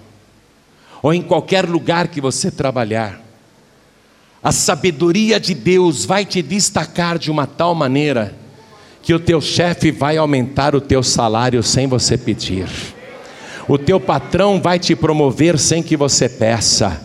ou 1.02 1.12
em 1.12 1.20
qualquer 1.20 1.68
lugar 1.68 2.08
que 2.08 2.20
você 2.20 2.50
trabalhar, 2.50 3.20
a 4.42 4.50
sabedoria 4.52 5.38
de 5.38 5.52
Deus 5.52 6.04
vai 6.04 6.24
te 6.24 6.40
destacar 6.40 7.18
de 7.18 7.30
uma 7.30 7.46
tal 7.46 7.74
maneira 7.74 8.34
que 9.02 9.12
o 9.12 9.20
teu 9.20 9.40
chefe 9.40 9.90
vai 9.90 10.16
aumentar 10.16 10.74
o 10.74 10.80
teu 10.80 11.02
salário 11.02 11.62
sem 11.62 11.86
você 11.86 12.16
pedir. 12.16 12.68
O 13.68 13.76
teu 13.76 14.00
patrão 14.00 14.60
vai 14.60 14.78
te 14.78 14.96
promover 14.96 15.58
sem 15.58 15.82
que 15.82 15.96
você 15.96 16.28
peça. 16.28 17.00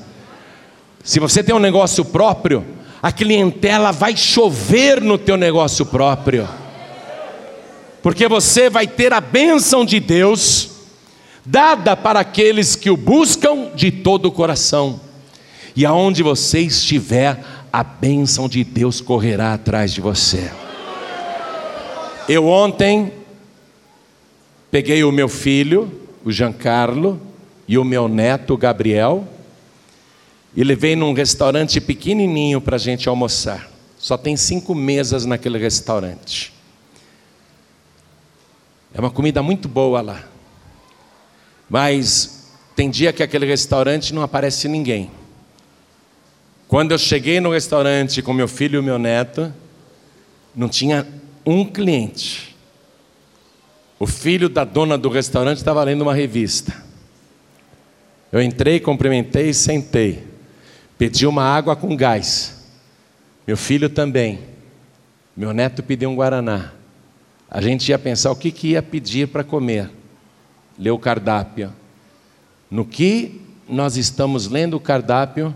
Se 1.04 1.20
você 1.20 1.44
tem 1.44 1.54
um 1.54 1.60
negócio 1.60 2.06
próprio, 2.06 2.64
a 3.04 3.12
clientela 3.12 3.92
vai 3.92 4.16
chover 4.16 5.02
no 5.02 5.18
teu 5.18 5.36
negócio 5.36 5.86
próprio. 5.86 6.48
Porque 8.02 8.30
você 8.30 8.70
vai 8.70 8.88
ter 8.88 9.12
a 9.12 9.20
bênção 9.20 9.84
de 9.84 10.00
Deus 10.00 10.70
dada 11.46 11.98
para 11.98 12.22
aqueles 12.22 12.78
que 12.78 12.90
o 12.90 12.96
buscam 12.96 13.72
de 13.76 13.92
todo 13.92 14.28
o 14.28 14.32
coração. 14.32 15.02
E 15.76 15.86
aonde 15.86 16.24
você 16.24 16.62
estiver, 16.62 17.44
a 17.74 17.84
bênção 17.84 18.48
de 18.48 18.64
Deus 18.64 19.02
correrá 19.02 19.54
atrás 19.54 19.92
de 19.92 20.00
você. 20.00 20.50
Eu 22.30 22.48
ontem 22.48 23.12
peguei 24.72 25.04
o 25.04 25.12
meu 25.12 25.28
filho, 25.28 25.92
o 26.24 26.32
Giancarlo, 26.32 27.20
e 27.68 27.78
o 27.78 27.84
meu 27.84 28.08
neto, 28.08 28.54
o 28.54 28.58
Gabriel, 28.58 29.28
e 30.56 30.64
levei 30.64 30.96
num 30.96 31.14
restaurante 31.14 31.82
pequenininho 31.82 32.62
para 32.62 32.76
a 32.76 32.80
gente 32.80 33.10
almoçar. 33.10 33.70
Só 33.98 34.18
tem 34.18 34.36
cinco 34.36 34.76
mesas 34.76 35.26
naquele 35.26 35.58
restaurante. 35.58 36.54
É 38.94 39.00
uma 39.00 39.10
comida 39.10 39.42
muito 39.42 39.68
boa 39.68 40.02
lá. 40.02 40.24
Mas 41.70 42.52
tem 42.76 42.90
dia 42.90 43.12
que 43.12 43.24
aquele 43.24 43.46
restaurante 43.46 44.14
não 44.14 44.22
aparece 44.22 44.68
ninguém. 44.68 45.10
Quando 46.68 46.92
eu 46.92 46.98
cheguei 46.98 47.40
no 47.40 47.52
restaurante 47.52 48.22
com 48.22 48.34
meu 48.34 48.48
filho 48.48 48.80
e 48.80 48.84
meu 48.84 49.00
neto, 49.00 49.54
não 50.56 50.70
tinha 50.70 51.08
um 51.46 51.66
cliente. 51.66 52.56
O 54.00 54.06
filho 54.06 54.50
da 54.50 54.64
dona 54.64 54.98
do 54.98 55.10
restaurante 55.10 55.58
estava 55.58 55.84
lendo 55.84 56.02
uma 56.02 56.14
revista. 56.14 56.84
Eu 58.32 58.42
entrei, 58.42 58.80
cumprimentei 58.80 59.50
e 59.50 59.54
sentei. 59.54 60.33
Pedi 61.04 61.28
uma 61.28 61.44
água 61.44 61.76
com 61.76 61.98
gás. 61.98 62.64
Meu 63.46 63.58
filho 63.58 63.90
também. 63.90 64.40
Meu 65.36 65.54
neto 65.54 65.84
pediu 65.84 66.10
um 66.10 66.16
guaraná. 66.16 66.72
A 67.52 67.60
gente 67.60 67.90
ia 67.90 68.00
pensar 68.00 68.32
o 68.32 68.38
que, 68.38 68.50
que 68.50 68.70
ia 68.70 68.82
pedir 68.82 69.28
para 69.28 69.44
comer. 69.44 69.92
Leu 70.80 70.96
o 70.96 70.98
cardápio. 70.98 71.74
No 72.72 72.86
que 72.86 73.42
nós 73.68 73.98
estamos 73.98 74.48
lendo 74.48 74.78
o 74.78 74.80
cardápio, 74.80 75.54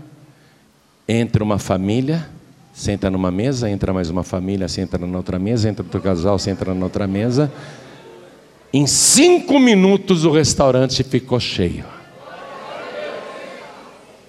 entra 1.08 1.42
uma 1.42 1.58
família, 1.58 2.28
senta 2.74 3.08
numa 3.08 3.30
mesa, 3.30 3.70
entra 3.70 3.90
mais 3.90 4.10
uma 4.10 4.22
família, 4.22 4.68
senta 4.68 4.98
na 4.98 5.16
outra 5.16 5.38
mesa, 5.38 5.66
entra 5.66 5.82
outro 5.82 6.02
casal, 6.02 6.38
senta 6.38 6.74
na 6.74 6.84
outra 6.84 7.06
mesa. 7.06 7.50
Em 8.70 8.86
cinco 8.86 9.58
minutos 9.58 10.26
o 10.26 10.30
restaurante 10.30 11.02
ficou 11.02 11.40
cheio. 11.40 11.97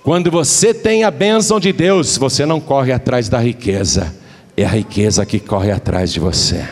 Quando 0.10 0.32
você 0.32 0.74
tem 0.74 1.04
a 1.04 1.12
bênção 1.12 1.60
de 1.60 1.72
Deus, 1.72 2.18
você 2.18 2.44
não 2.44 2.60
corre 2.60 2.92
atrás 2.92 3.30
da 3.30 3.38
riqueza, 3.38 4.12
é 4.58 4.66
a 4.66 4.70
riqueza 4.70 5.24
que 5.24 5.40
corre 5.40 5.70
atrás 5.70 6.12
de 6.12 6.20
você. 6.20 6.66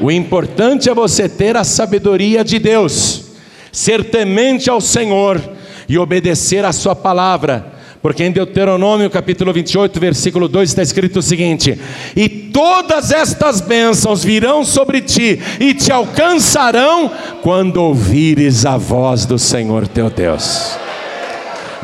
O 0.00 0.08
importante 0.08 0.88
é 0.88 0.94
você 0.94 1.28
ter 1.28 1.56
a 1.56 1.64
sabedoria 1.64 2.44
de 2.44 2.60
Deus, 2.60 3.24
ser 3.72 4.04
temente 4.04 4.70
ao 4.70 4.80
Senhor 4.80 5.42
e 5.88 5.98
obedecer 5.98 6.64
a 6.64 6.72
Sua 6.72 6.94
palavra, 6.94 7.72
porque 8.00 8.22
em 8.22 8.30
Deuteronômio 8.30 9.10
capítulo 9.10 9.52
28, 9.52 9.98
versículo 9.98 10.46
2 10.46 10.70
está 10.70 10.82
escrito 10.82 11.18
o 11.18 11.22
seguinte: 11.22 11.76
E 12.14 12.28
todas 12.28 13.10
estas 13.10 13.60
bênçãos 13.60 14.22
virão 14.22 14.64
sobre 14.64 15.00
ti 15.00 15.40
e 15.58 15.74
te 15.74 15.90
alcançarão 15.90 17.10
quando 17.42 17.78
ouvires 17.78 18.64
a 18.64 18.76
voz 18.76 19.26
do 19.26 19.40
Senhor 19.40 19.88
teu 19.88 20.08
Deus. 20.08 20.83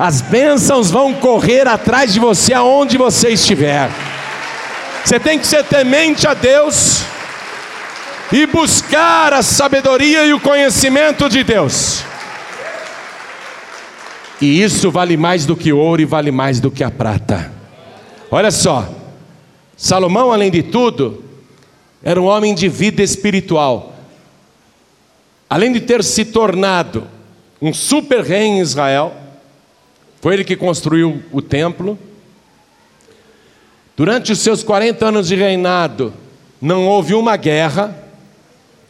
As 0.00 0.22
bênçãos 0.22 0.90
vão 0.90 1.12
correr 1.12 1.68
atrás 1.68 2.10
de 2.10 2.18
você 2.18 2.54
aonde 2.54 2.96
você 2.96 3.32
estiver. 3.32 3.90
Você 5.04 5.20
tem 5.20 5.38
que 5.38 5.46
ser 5.46 5.62
temente 5.62 6.26
a 6.26 6.32
Deus 6.32 7.02
e 8.32 8.46
buscar 8.46 9.34
a 9.34 9.42
sabedoria 9.42 10.24
e 10.24 10.32
o 10.32 10.40
conhecimento 10.40 11.28
de 11.28 11.44
Deus. 11.44 12.02
E 14.40 14.62
isso 14.62 14.90
vale 14.90 15.18
mais 15.18 15.44
do 15.44 15.54
que 15.54 15.70
ouro 15.70 16.00
e 16.00 16.06
vale 16.06 16.30
mais 16.30 16.60
do 16.60 16.70
que 16.70 16.82
a 16.82 16.90
prata. 16.90 17.52
Olha 18.30 18.50
só, 18.50 18.88
Salomão, 19.76 20.32
além 20.32 20.50
de 20.50 20.62
tudo, 20.62 21.22
era 22.02 22.18
um 22.18 22.24
homem 22.24 22.54
de 22.54 22.70
vida 22.70 23.02
espiritual. 23.02 23.94
Além 25.48 25.70
de 25.70 25.80
ter 25.80 26.02
se 26.02 26.24
tornado 26.24 27.06
um 27.60 27.74
super 27.74 28.24
rei 28.24 28.44
em 28.44 28.60
Israel, 28.60 29.14
foi 30.20 30.34
ele 30.34 30.44
que 30.44 30.56
construiu 30.56 31.22
o 31.32 31.40
templo. 31.40 31.98
Durante 33.96 34.32
os 34.32 34.38
seus 34.38 34.62
40 34.62 35.06
anos 35.06 35.28
de 35.28 35.34
reinado, 35.34 36.12
não 36.60 36.86
houve 36.86 37.14
uma 37.14 37.36
guerra, 37.36 37.96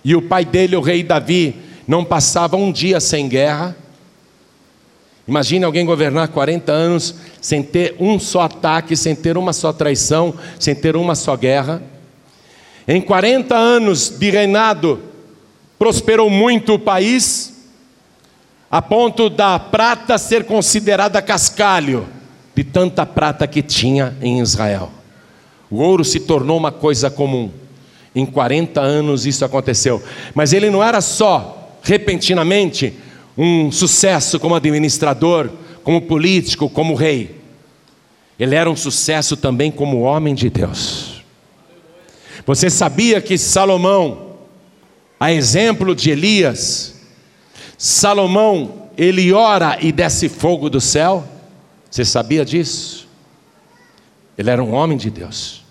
e 0.04 0.14
o 0.14 0.22
pai 0.22 0.44
dele, 0.44 0.76
o 0.76 0.80
rei 0.80 1.02
Davi, 1.02 1.54
não 1.86 2.04
passava 2.04 2.56
um 2.56 2.72
dia 2.72 3.00
sem 3.00 3.28
guerra. 3.28 3.76
Imagine 5.26 5.64
alguém 5.64 5.86
governar 5.86 6.28
40 6.28 6.72
anos 6.72 7.14
sem 7.40 7.62
ter 7.62 7.94
um 8.00 8.18
só 8.18 8.42
ataque, 8.42 8.96
sem 8.96 9.14
ter 9.14 9.36
uma 9.36 9.52
só 9.52 9.72
traição, 9.72 10.34
sem 10.58 10.74
ter 10.74 10.96
uma 10.96 11.14
só 11.14 11.36
guerra. 11.36 11.82
Em 12.88 13.00
40 13.00 13.54
anos 13.54 14.08
de 14.08 14.30
reinado, 14.30 15.00
prosperou 15.78 16.28
muito 16.28 16.74
o 16.74 16.78
país, 16.78 17.49
a 18.70 18.80
ponto 18.80 19.28
da 19.28 19.58
prata 19.58 20.16
ser 20.16 20.44
considerada 20.44 21.20
cascalho, 21.20 22.06
de 22.54 22.62
tanta 22.62 23.04
prata 23.04 23.46
que 23.46 23.62
tinha 23.62 24.16
em 24.22 24.38
Israel. 24.40 24.90
O 25.68 25.78
ouro 25.78 26.04
se 26.04 26.20
tornou 26.20 26.56
uma 26.56 26.70
coisa 26.70 27.10
comum. 27.10 27.50
Em 28.14 28.24
40 28.24 28.80
anos 28.80 29.26
isso 29.26 29.44
aconteceu. 29.44 30.02
Mas 30.34 30.52
ele 30.52 30.70
não 30.70 30.82
era 30.82 31.00
só, 31.00 31.78
repentinamente, 31.82 32.94
um 33.36 33.72
sucesso 33.72 34.38
como 34.38 34.54
administrador, 34.54 35.50
como 35.82 36.02
político, 36.02 36.68
como 36.68 36.94
rei. 36.94 37.40
Ele 38.38 38.54
era 38.54 38.70
um 38.70 38.76
sucesso 38.76 39.36
também 39.36 39.70
como 39.70 40.00
homem 40.00 40.34
de 40.34 40.48
Deus. 40.48 41.24
Você 42.46 42.70
sabia 42.70 43.20
que 43.20 43.36
Salomão, 43.36 44.36
a 45.18 45.32
exemplo 45.32 45.94
de 45.94 46.10
Elias, 46.10 46.99
Salomão, 47.82 48.90
ele 48.94 49.32
ora 49.32 49.78
e 49.80 49.90
desce 49.90 50.28
fogo 50.28 50.68
do 50.68 50.82
céu. 50.82 51.26
Você 51.90 52.04
sabia 52.04 52.44
disso? 52.44 53.08
Ele 54.36 54.50
era 54.50 54.62
um 54.62 54.74
homem 54.74 54.98
de 54.98 55.08
Deus. 55.08 55.62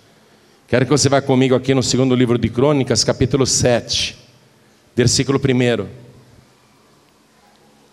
Quero 0.67 0.85
que 0.85 0.91
você 0.91 1.07
vá 1.07 1.21
comigo 1.21 1.53
aqui 1.53 1.71
no 1.71 1.83
segundo 1.83 2.15
livro 2.15 2.39
de 2.39 2.49
Crônicas, 2.49 3.03
capítulo 3.03 3.45
7, 3.45 4.17
versículo 4.95 5.39
1. 5.39 5.85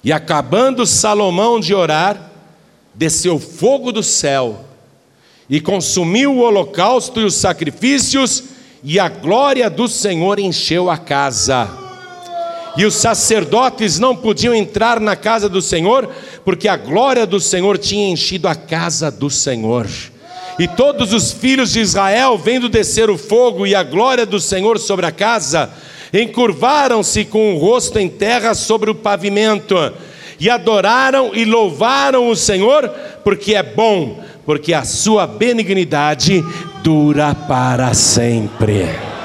E 0.02 0.10
acabando 0.10 0.86
Salomão 0.86 1.60
de 1.60 1.74
orar, 1.74 2.32
desceu 2.94 3.38
fogo 3.38 3.92
do 3.92 4.02
céu 4.02 4.64
e 5.46 5.60
consumiu 5.60 6.36
o 6.36 6.40
holocausto 6.40 7.20
e 7.20 7.24
os 7.24 7.34
sacrifícios, 7.34 8.44
e 8.82 8.98
a 8.98 9.10
glória 9.10 9.68
do 9.68 9.86
Senhor 9.86 10.38
encheu 10.38 10.88
a 10.88 10.96
casa 10.96 11.85
e 12.76 12.84
os 12.84 12.94
sacerdotes 12.94 13.98
não 13.98 14.14
podiam 14.14 14.54
entrar 14.54 15.00
na 15.00 15.16
casa 15.16 15.48
do 15.48 15.62
Senhor, 15.62 16.08
porque 16.44 16.68
a 16.68 16.76
glória 16.76 17.26
do 17.26 17.40
Senhor 17.40 17.78
tinha 17.78 18.08
enchido 18.08 18.46
a 18.46 18.54
casa 18.54 19.10
do 19.10 19.30
Senhor. 19.30 19.86
E 20.58 20.66
todos 20.66 21.12
os 21.12 21.32
filhos 21.32 21.72
de 21.72 21.80
Israel, 21.80 22.36
vendo 22.38 22.68
descer 22.68 23.10
o 23.10 23.18
fogo 23.18 23.66
e 23.66 23.74
a 23.74 23.82
glória 23.82 24.24
do 24.24 24.40
Senhor 24.40 24.78
sobre 24.78 25.06
a 25.06 25.10
casa, 25.10 25.70
encurvaram-se 26.12 27.24
com 27.24 27.54
o 27.54 27.58
rosto 27.58 27.98
em 27.98 28.08
terra 28.08 28.54
sobre 28.54 28.90
o 28.90 28.94
pavimento, 28.94 29.76
e 30.38 30.50
adoraram 30.50 31.30
e 31.34 31.44
louvaram 31.44 32.28
o 32.28 32.36
Senhor, 32.36 32.88
porque 33.24 33.54
é 33.54 33.62
bom, 33.62 34.22
porque 34.44 34.74
a 34.74 34.84
sua 34.84 35.26
benignidade 35.26 36.44
dura 36.82 37.34
para 37.34 37.94
sempre. 37.94 39.15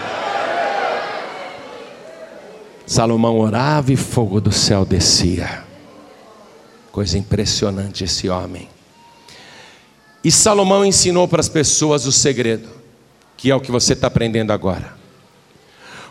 Salomão 2.91 3.39
orava 3.39 3.93
e 3.93 3.95
fogo 3.95 4.41
do 4.41 4.51
céu 4.51 4.83
descia. 4.83 5.63
Coisa 6.91 7.17
impressionante 7.17 8.03
esse 8.03 8.27
homem. 8.27 8.67
E 10.21 10.29
Salomão 10.29 10.83
ensinou 10.83 11.25
para 11.25 11.39
as 11.39 11.47
pessoas 11.47 12.05
o 12.05 12.11
segredo, 12.11 12.67
que 13.37 13.49
é 13.49 13.55
o 13.55 13.61
que 13.61 13.71
você 13.71 13.93
está 13.93 14.07
aprendendo 14.07 14.51
agora. 14.51 14.93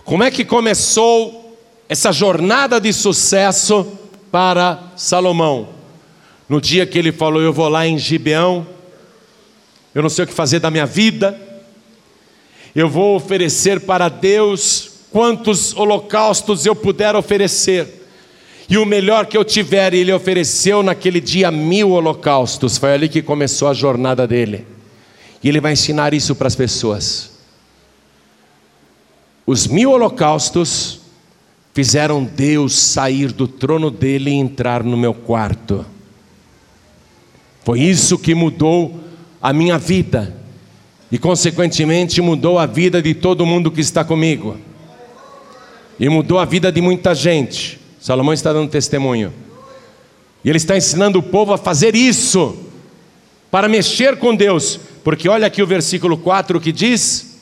Como 0.07 0.25
é 0.25 0.31
que 0.31 0.43
começou 0.43 1.55
essa 1.87 2.13
jornada 2.13 2.81
de 2.81 2.95
sucesso 2.95 3.87
para 4.33 4.83
Salomão? 4.97 5.69
No 6.49 6.63
dia 6.63 6.87
que 6.87 6.99
ele 6.99 7.13
falou: 7.13 7.43
Eu 7.43 7.53
vou 7.53 7.69
lá 7.69 7.87
em 7.87 7.99
Gibeão, 7.99 8.67
eu 9.95 10.01
não 10.01 10.09
sei 10.09 10.25
o 10.25 10.27
que 10.27 10.33
fazer 10.33 10.61
da 10.61 10.71
minha 10.71 10.87
vida, 10.87 11.39
eu 12.75 12.89
vou 12.89 13.17
oferecer 13.17 13.81
para 13.81 14.09
Deus 14.09 14.90
quantos 15.11 15.75
holocaustos 15.77 16.65
eu 16.65 16.75
puder 16.75 17.17
oferecer. 17.17 18.07
E 18.69 18.79
o 18.79 18.87
melhor 18.87 19.27
que 19.27 19.37
eu 19.37 19.45
tiver, 19.45 19.93
ele 19.93 20.13
ofereceu 20.13 20.83
naquele 20.83 21.21
dia 21.21 21.51
mil 21.51 21.91
holocaustos. 21.91 22.79
Foi 22.79 22.93
ali 22.93 23.09
que 23.09 23.21
começou 23.21 23.69
a 23.69 23.75
jornada 23.75 24.27
dele. 24.27 24.65
E 25.43 25.49
ele 25.49 25.61
vai 25.61 25.73
ensinar 25.73 26.15
isso 26.15 26.37
para 26.37 26.47
as 26.47 26.55
pessoas. 26.55 27.31
Os 29.45 29.67
mil 29.67 29.91
holocaustos 29.91 31.01
fizeram 31.75 32.23
Deus 32.23 32.79
sair 32.79 33.33
do 33.33 33.49
trono 33.49 33.91
dele 33.91 34.31
e 34.31 34.35
entrar 34.35 34.85
no 34.85 34.97
meu 34.97 35.15
quarto. 35.15 35.85
Foi 37.65 37.81
isso 37.81 38.17
que 38.17 38.35
mudou 38.35 39.01
a 39.43 39.53
minha 39.53 39.79
vida. 39.79 40.37
E, 41.11 41.19
consequentemente, 41.19 42.21
mudou 42.21 42.57
a 42.57 42.67
vida 42.67 43.03
de 43.03 43.15
todo 43.15 43.45
mundo 43.45 43.69
que 43.73 43.81
está 43.81 44.05
comigo 44.05 44.57
e 46.01 46.09
mudou 46.09 46.39
a 46.39 46.47
vida 46.47 46.73
de 46.73 46.81
muita 46.81 47.15
gente. 47.15 47.79
Salomão 48.01 48.33
está 48.33 48.55
dando 48.55 48.71
testemunho. 48.71 49.31
E 50.43 50.49
ele 50.49 50.57
está 50.57 50.75
ensinando 50.75 51.19
o 51.19 51.23
povo 51.23 51.53
a 51.53 51.59
fazer 51.59 51.95
isso, 51.95 52.57
para 53.51 53.69
mexer 53.69 54.17
com 54.17 54.35
Deus, 54.35 54.81
porque 55.05 55.29
olha 55.29 55.47
aqui 55.47 55.63
o 55.63 55.67
versículo 55.67 56.17
4 56.17 56.59
que 56.59 56.73
diz: 56.73 57.39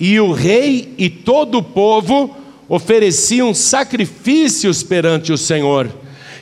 E 0.00 0.18
o 0.18 0.32
rei 0.32 0.94
e 0.96 1.10
todo 1.10 1.58
o 1.58 1.62
povo 1.62 2.34
ofereciam 2.66 3.52
sacrifícios 3.52 4.82
perante 4.82 5.30
o 5.30 5.36
Senhor. 5.36 5.90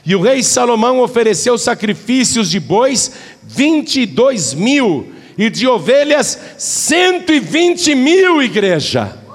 E 0.05 0.15
o 0.15 0.21
rei 0.21 0.45
Salomão 0.45 1.01
ofereceu 1.01 1.59
sacrifícios 1.59 2.49
de 2.49 2.61
bois 2.61 3.11
22 3.43 4.55
mil, 4.55 5.13
e 5.37 5.51
de 5.51 5.67
ovelhas 5.67 6.39
120 6.57 7.97
mil, 7.97 8.41
igreja. 8.41 9.26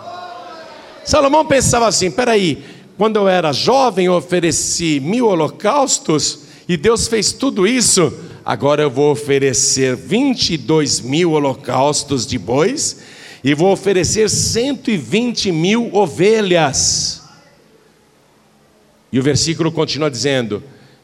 Salomão 1.04 1.45
pensava 1.45 1.88
assim: 1.88 2.12
peraí, 2.12 2.64
quando 2.97 3.18
eu 3.18 3.28
era 3.28 3.52
jovem 3.52 4.06
eu 4.06 4.14
ofereci 4.14 4.99
mil 4.99 5.28
holocaustos 5.28 6.43
e 6.68 6.78
Deus 6.78 7.08
fez 7.08 7.34
tudo 7.34 7.68
isso, 7.68 8.14
agora 8.45 8.84
eu 8.84 8.89
vou 8.89 9.12
oferecer 9.12 9.95
22 9.95 11.02
mil 11.02 11.32
holocaustos 11.32 12.26
de 12.26 12.38
bois 12.38 13.02
e 13.43 13.54
vou 13.54 13.72
oferecer 13.72 14.30
120 14.30 15.52
mil 15.52 15.93
ovelhas. 15.93 17.22
E 19.12 19.20
o 19.20 19.24
versículo 19.24 19.72
continua 19.72 20.10
dizendo: 20.10 20.64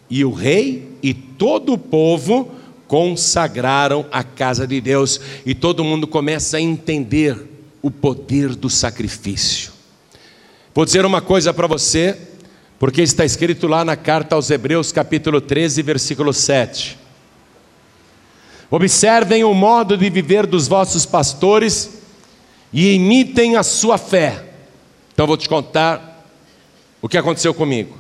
E 0.10 0.24
o 0.24 0.32
rei 0.32 0.90
e 1.02 1.14
todo 1.14 1.74
o 1.74 1.78
povo 1.78 2.52
consagraram 2.88 4.06
a 4.12 4.24
casa 4.24 4.66
de 4.66 4.80
Deus 4.80 5.20
e 5.46 5.54
todo 5.54 5.84
mundo 5.84 6.08
começa 6.08 6.58
a 6.58 6.62
entender 6.62 7.38
o 7.82 7.92
poder 7.92 8.56
do 8.56 8.70
sacrifício. 8.70 9.77
Vou 10.78 10.86
dizer 10.86 11.04
uma 11.08 11.22
coisa 11.22 11.52
para 11.52 11.66
você, 11.66 12.16
porque 12.78 13.02
está 13.02 13.26
escrito 13.26 13.66
lá 13.66 13.84
na 13.84 13.96
carta 13.96 14.36
aos 14.36 14.52
Hebreus, 14.52 14.92
capítulo 14.92 15.42
13, 15.42 15.82
versículo 15.82 16.32
7. 16.32 17.00
Observem 18.70 19.44
o 19.44 19.56
modo 19.56 19.98
de 19.98 20.08
viver 20.08 20.46
dos 20.46 20.68
vossos 20.68 21.04
pastores 21.04 22.04
e 22.72 22.94
imitem 22.94 23.56
a 23.56 23.64
sua 23.64 23.98
fé. 23.98 24.50
Então 25.12 25.26
vou 25.26 25.36
te 25.36 25.50
contar 25.50 26.24
o 27.02 27.10
que 27.10 27.18
aconteceu 27.18 27.56
comigo. 27.56 27.98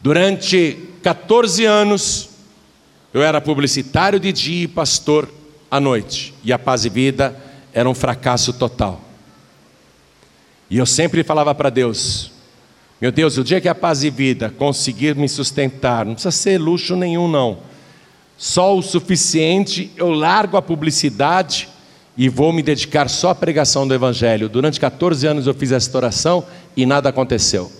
Durante 0.00 0.78
14 1.02 1.62
anos, 1.66 2.30
eu 3.12 3.22
era 3.22 3.38
publicitário 3.38 4.18
de 4.18 4.32
dia 4.32 4.64
e 4.64 4.66
pastor 4.66 5.28
à 5.70 5.78
noite, 5.78 6.32
e 6.42 6.54
a 6.54 6.58
paz 6.58 6.86
e 6.86 6.88
vida 6.88 7.38
era 7.70 7.86
um 7.86 7.94
fracasso 7.94 8.54
total. 8.54 9.09
E 10.70 10.78
eu 10.78 10.86
sempre 10.86 11.24
falava 11.24 11.52
para 11.52 11.68
Deus: 11.68 12.30
Meu 13.00 13.10
Deus, 13.10 13.36
o 13.36 13.42
dia 13.42 13.60
que 13.60 13.68
a 13.68 13.74
paz 13.74 14.04
e 14.04 14.10
vida 14.10 14.54
conseguir 14.56 15.16
me 15.16 15.28
sustentar, 15.28 16.06
não 16.06 16.14
precisa 16.14 16.30
ser 16.30 16.58
luxo 16.58 16.94
nenhum, 16.94 17.26
não. 17.26 17.58
Só 18.38 18.74
o 18.78 18.80
suficiente, 18.80 19.90
eu 19.96 20.10
largo 20.10 20.56
a 20.56 20.62
publicidade 20.62 21.68
e 22.16 22.28
vou 22.28 22.52
me 22.52 22.62
dedicar 22.62 23.08
só 23.08 23.30
à 23.30 23.34
pregação 23.34 23.86
do 23.86 23.92
Evangelho. 23.92 24.48
Durante 24.48 24.78
14 24.80 25.26
anos 25.26 25.46
eu 25.46 25.54
fiz 25.54 25.72
essa 25.72 25.94
oração 25.96 26.46
e 26.76 26.86
nada 26.86 27.08
aconteceu. 27.08 27.70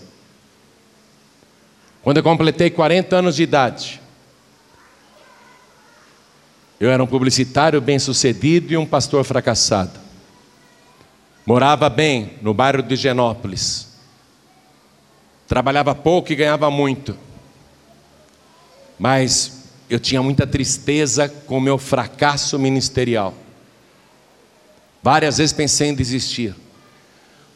Quando 2.03 2.17
eu 2.17 2.23
completei 2.23 2.69
40 2.69 3.15
anos 3.15 3.35
de 3.35 3.43
idade, 3.43 4.01
eu 6.79 6.89
era 6.89 7.03
um 7.03 7.07
publicitário 7.07 7.79
bem-sucedido 7.79 8.73
e 8.73 8.77
um 8.77 8.85
pastor 8.85 9.23
fracassado. 9.23 10.10
Morava 11.45 11.89
bem 11.89 12.33
no 12.41 12.53
bairro 12.53 12.83
de 12.83 12.95
Genópolis. 12.95 13.87
Trabalhava 15.47 15.95
pouco 15.95 16.31
e 16.31 16.35
ganhava 16.35 16.69
muito. 16.69 17.17
Mas 18.97 19.65
eu 19.89 19.99
tinha 19.99 20.21
muita 20.21 20.45
tristeza 20.45 21.27
com 21.27 21.57
o 21.57 21.61
meu 21.61 21.77
fracasso 21.77 22.57
ministerial. 22.59 23.33
Várias 25.03 25.39
vezes 25.39 25.51
pensei 25.51 25.89
em 25.89 25.95
desistir, 25.95 26.55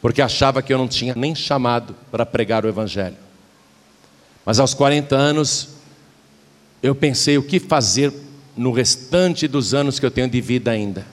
porque 0.02 0.20
achava 0.20 0.60
que 0.60 0.72
eu 0.74 0.78
não 0.78 0.88
tinha 0.88 1.14
nem 1.14 1.34
chamado 1.34 1.94
para 2.10 2.26
pregar 2.26 2.64
o 2.64 2.68
Evangelho. 2.68 3.16
Mas 4.44 4.58
aos 4.58 4.74
40 4.74 5.14
anos, 5.14 5.68
eu 6.82 6.94
pensei 6.94 7.38
o 7.38 7.42
que 7.42 7.60
fazer 7.60 8.12
no 8.56 8.72
restante 8.72 9.46
dos 9.46 9.74
anos 9.74 9.98
que 9.98 10.06
eu 10.06 10.10
tenho 10.10 10.28
de 10.28 10.40
vida 10.40 10.70
ainda. 10.70 11.06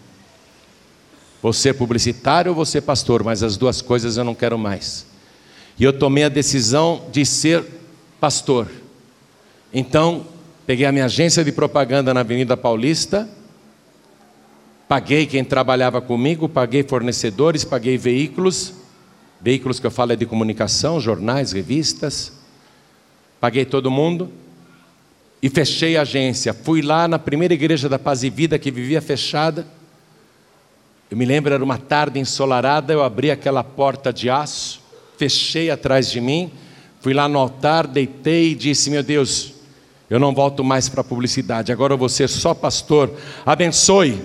Vou 1.44 1.52
ser 1.52 1.74
publicitário 1.74 2.52
ou 2.52 2.56
vou 2.56 2.66
ser 2.66 2.80
pastor, 2.80 3.22
mas 3.22 3.44
as 3.44 3.58
duas 3.58 3.82
coisas 3.82 4.16
eu 4.16 4.24
não 4.24 4.34
quero 4.34 4.58
mais. 4.58 5.06
E 5.78 5.84
eu 5.84 5.92
tomei 5.92 6.24
a 6.24 6.30
decisão 6.30 7.04
de 7.12 7.26
ser 7.26 7.66
pastor. 8.18 8.70
Então, 9.74 10.26
peguei 10.66 10.86
a 10.86 10.92
minha 10.94 11.04
agência 11.04 11.44
de 11.44 11.52
propaganda 11.52 12.14
na 12.14 12.22
Avenida 12.22 12.56
Paulista, 12.56 13.28
paguei 14.88 15.26
quem 15.26 15.44
trabalhava 15.44 16.00
comigo, 16.00 16.48
paguei 16.48 16.82
fornecedores, 16.82 17.66
paguei 17.66 17.98
veículos, 17.98 18.76
veículos 19.42 19.82
que 19.82 19.86
eu 19.86 19.92
falo 19.92 20.14
é 20.14 20.16
de 20.16 20.26
comunicação, 20.26 20.98
jornais, 20.98 21.52
revistas, 21.52 22.32
paguei 23.42 23.66
todo 23.66 23.92
mundo 23.92 24.32
e 25.42 25.50
fechei 25.50 25.98
a 25.98 26.04
agência. 26.04 26.54
Fui 26.54 26.82
lá 26.82 27.06
na 27.06 27.20
primeira 27.20 27.54
igreja 27.54 27.90
da 27.90 28.00
Paz 28.00 28.24
e 28.24 28.30
Vida 28.30 28.58
que 28.58 28.72
vivia 28.72 29.02
fechada. 29.02 29.68
Eu 31.10 31.18
me 31.18 31.26
lembro, 31.26 31.54
era 31.54 31.64
uma 31.64 31.78
tarde 31.78 32.20
ensolarada, 32.20 32.94
eu 32.94 33.04
abri 33.04 33.30
aquela 33.30 33.64
porta 33.64 34.12
de 34.12 34.30
aço, 34.30 34.82
fechei 35.18 35.70
atrás 35.70 36.10
de 36.10 36.20
mim, 36.20 36.52
fui 37.00 37.14
lá 37.14 37.28
no 37.28 37.38
altar, 37.38 37.86
deitei 37.86 38.52
e 38.52 38.56
disse: 38.56 38.90
Meu 38.90 39.04
Deus, 39.04 39.54
eu 40.10 40.20
não 40.20 40.34
volto 40.34 40.64
mais 40.64 40.90
para 40.90 41.02
a 41.02 41.04
publicidade, 41.04 41.72
agora 41.72 41.94
eu 41.94 41.98
vou 41.98 42.10
ser 42.10 42.28
só 42.28 42.54
pastor. 42.54 43.12
Abençoe. 43.46 44.22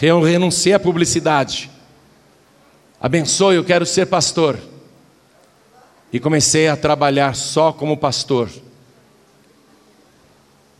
Eu 0.00 0.20
renunciei 0.20 0.74
à 0.74 0.80
publicidade. 0.80 1.70
Abençoe, 3.00 3.56
eu 3.56 3.64
quero 3.64 3.86
ser 3.86 4.06
pastor. 4.06 4.58
E 6.12 6.20
comecei 6.20 6.68
a 6.68 6.76
trabalhar 6.76 7.34
só 7.34 7.72
como 7.72 7.96
pastor. 7.96 8.50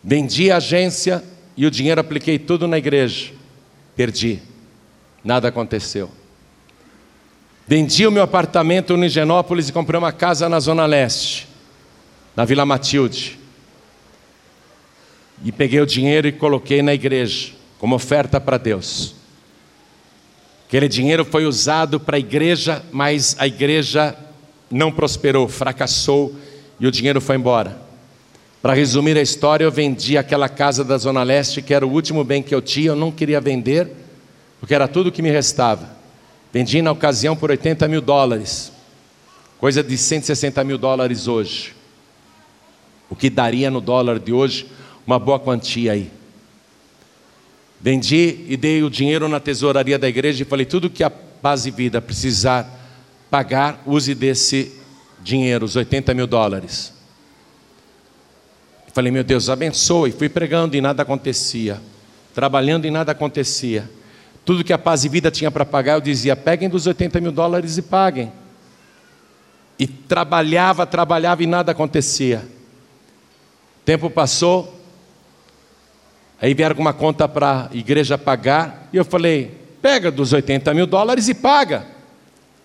Vendi 0.03 0.51
a 0.51 0.57
agência 0.57 1.23
e 1.57 1.65
o 1.65 1.71
dinheiro 1.71 2.01
apliquei 2.01 2.39
tudo 2.39 2.67
na 2.67 2.79
igreja. 2.79 3.33
Perdi. 3.95 4.43
Nada 5.25 5.49
aconteceu. 5.49 6.11
Vendi 7.67 8.07
o 8.07 8.11
meu 8.11 8.23
apartamento 8.23 8.97
no 8.97 9.05
Higienópolis 9.05 9.69
e 9.69 9.73
comprei 9.73 9.99
uma 9.99 10.13
casa 10.13 10.49
na 10.49 10.59
Zona 10.59 10.85
Leste, 10.85 11.49
na 12.35 12.45
Vila 12.45 12.67
Matilde. 12.67 13.39
E 15.45 15.53
peguei 15.53 15.81
o 15.81 15.87
dinheiro 15.87 16.27
e 16.27 16.33
coloquei 16.33 16.83
na 16.83 16.93
igreja, 16.93 17.53
como 17.79 17.95
oferta 17.95 18.41
para 18.41 18.59
Deus. 18.59 19.15
Aquele 20.67 20.89
dinheiro 20.89 21.25
foi 21.25 21.45
usado 21.45 22.01
para 22.01 22.17
a 22.17 22.21
igreja, 22.21 22.83
mas 22.91 23.37
a 23.39 23.47
igreja 23.47 24.17
não 24.71 24.91
prosperou, 24.91 25.47
fracassou 25.49 26.35
e 26.81 26.87
o 26.87 26.91
dinheiro 26.91 27.21
foi 27.21 27.37
embora. 27.37 27.81
Para 28.61 28.75
resumir 28.75 29.17
a 29.17 29.23
história, 29.23 29.65
eu 29.65 29.73
vendi 29.73 30.17
aquela 30.17 30.49
casa 30.49 30.85
da 30.85 30.97
Zona 30.97 31.23
Leste, 31.23 31.61
que 31.61 31.75
era 31.75 31.87
o 31.87 31.91
último 31.91 32.25
bem 32.25 32.43
que 32.43 32.55
eu 32.55 32.63
tinha, 32.63 32.89
eu 32.89 32.97
não 32.97 33.11
queria 33.11 33.41
vender, 33.41 34.02
porque 34.63 34.77
era 34.77 34.87
tudo 34.87 35.11
que 35.11 35.21
me 35.21 35.29
restava. 35.29 35.91
Vendi 36.53 36.81
na 36.81 36.93
ocasião 36.93 37.35
por 37.35 37.51
80 37.51 37.89
mil 37.89 38.01
dólares, 38.01 38.73
coisa 39.59 39.83
de 39.83 39.99
160 39.99 40.63
mil 40.63 40.79
dólares 40.79 41.27
hoje. 41.27 41.75
O 43.11 43.17
que 43.17 43.29
daria 43.29 43.73
no 43.73 43.81
dólar 43.81 44.21
de 44.21 44.33
hoje 44.33 44.69
uma 45.05 45.19
boa 45.19 45.41
quantia 45.41 45.91
aí. 45.91 46.09
Vendi 47.81 48.47
e 48.49 48.57
dei 48.57 48.85
o 48.85 48.89
dinheiro 48.89 49.29
na 49.29 49.41
tesouraria 49.41 49.99
da 49.99 50.09
igreja 50.09 50.45
e 50.45 50.47
falei: 50.47 50.65
tudo 50.65 50.89
que 50.89 51.03
a 51.03 51.11
base 51.43 51.73
vida 51.73 52.01
precisar 52.01 52.71
pagar, 53.29 53.83
use 53.85 54.15
desse 54.15 54.81
dinheiro, 55.25 55.65
os 55.65 55.75
80 55.75 56.15
mil 56.15 56.29
dólares. 56.29 56.95
Falei, 58.93 59.11
meu 59.11 59.25
Deus, 59.25 59.49
abençoe. 59.49 60.13
Fui 60.13 60.29
pregando 60.29 60.77
e 60.77 60.81
nada 60.81 61.03
acontecia. 61.03 61.81
Trabalhando 62.33 62.87
e 62.87 62.93
nada 62.93 63.11
acontecia. 63.11 63.91
Tudo 64.45 64.65
que 64.65 64.73
a 64.73 64.79
paz 64.79 65.05
e 65.05 65.09
vida 65.09 65.31
tinha 65.31 65.51
para 65.51 65.65
pagar, 65.65 65.95
eu 65.95 66.01
dizia: 66.01 66.35
peguem 66.35 66.69
dos 66.69 66.87
80 66.87 67.21
mil 67.21 67.33
dólares 67.33 67.79
e 67.79 67.83
paguem. 67.83 68.33
E 69.79 69.87
trabalhava, 69.87 70.87
trabalhava 70.87 71.43
e 71.43 71.47
nada 71.47 71.73
acontecia. 71.73 72.47
Tempo 73.85 74.11
passou, 74.11 74.81
aí 76.41 76.55
vieram 76.55 76.77
com 76.77 76.83
uma 76.83 76.93
conta 76.93 77.29
para 77.29 77.69
a 77.71 77.77
igreja 77.77 78.19
pagar, 78.19 78.89
e 78.93 78.97
eu 78.97 79.05
falei: 79.05 79.57
pega 79.81 80.11
dos 80.11 80.33
80 80.33 80.75
mil 80.75 80.87
dólares 80.87 81.29
e 81.29 81.35
paga. 81.35 81.87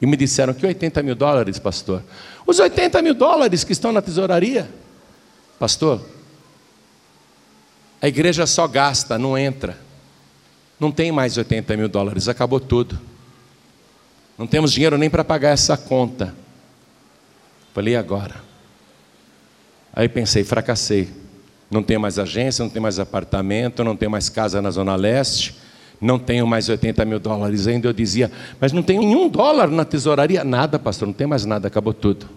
E 0.02 0.06
me 0.06 0.18
disseram: 0.18 0.54
que 0.54 0.66
80 0.66 1.04
mil 1.04 1.16
dólares, 1.16 1.60
pastor? 1.60 2.04
Os 2.46 2.60
80 2.60 3.02
mil 3.02 3.14
dólares 3.14 3.64
que 3.64 3.72
estão 3.72 3.92
na 3.92 4.02
tesouraria. 4.02 4.70
Pastor, 5.60 6.02
a 8.02 8.08
igreja 8.08 8.46
só 8.46 8.68
gasta, 8.68 9.18
não 9.18 9.38
entra. 9.38 9.87
Não 10.80 10.92
tem 10.92 11.12
mais 11.12 11.38
80 11.38 11.76
mil 11.76 11.90
dólares, 11.90 12.28
acabou 12.28 12.60
tudo. 12.60 13.00
Não 14.38 14.46
temos 14.46 14.72
dinheiro 14.72 14.98
nem 14.98 15.10
para 15.10 15.24
pagar 15.24 15.50
essa 15.50 15.76
conta. 15.76 16.34
Falei, 17.74 17.96
agora? 17.96 18.36
Aí 19.94 20.08
pensei, 20.08 20.44
fracassei. 20.44 21.10
Não 21.70 21.82
tenho 21.82 22.00
mais 22.00 22.20
agência, 22.20 22.64
não 22.64 22.70
tenho 22.70 22.84
mais 22.84 23.00
apartamento, 23.00 23.84
não 23.84 23.96
tenho 23.96 24.12
mais 24.12 24.30
casa 24.30 24.62
na 24.62 24.70
Zona 24.70 24.96
Leste, 24.96 25.56
não 26.00 26.20
tenho 26.20 26.46
mais 26.46 26.70
80 26.70 27.04
mil 27.04 27.20
dólares 27.20 27.68
ainda. 27.68 27.88
Eu 27.88 27.94
dizia, 27.94 28.32
mas 28.60 28.72
não 28.72 28.84
tenho 28.84 29.02
nenhum 29.02 29.28
dólar 29.28 29.68
na 29.68 29.84
tesouraria. 29.84 30.44
Nada, 30.44 30.78
pastor, 30.78 31.08
não 31.08 31.14
tem 31.14 31.28
mais 31.28 31.46
nada, 31.46 31.68
acabou 31.68 31.94
tudo. 31.94 32.28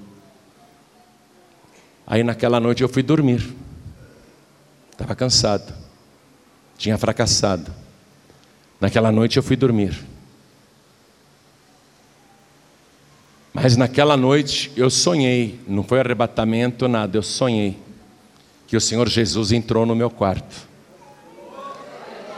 Aí 2.06 2.24
naquela 2.24 2.58
noite 2.58 2.82
eu 2.82 2.88
fui 2.88 3.02
dormir. 3.02 3.54
Estava 4.90 5.14
cansado. 5.14 5.72
Tinha 6.76 6.98
fracassado. 6.98 7.70
Naquela 8.80 9.12
noite 9.12 9.36
eu 9.36 9.42
fui 9.42 9.56
dormir. 9.56 9.94
Mas 13.52 13.76
naquela 13.76 14.16
noite 14.16 14.72
eu 14.76 14.88
sonhei, 14.88 15.60
não 15.68 15.82
foi 15.82 16.00
arrebatamento, 16.00 16.88
nada, 16.88 17.18
eu 17.18 17.22
sonhei 17.22 17.76
que 18.66 18.76
o 18.76 18.80
Senhor 18.80 19.08
Jesus 19.08 19.50
entrou 19.50 19.84
no 19.84 19.96
meu 19.96 20.08
quarto. 20.08 20.68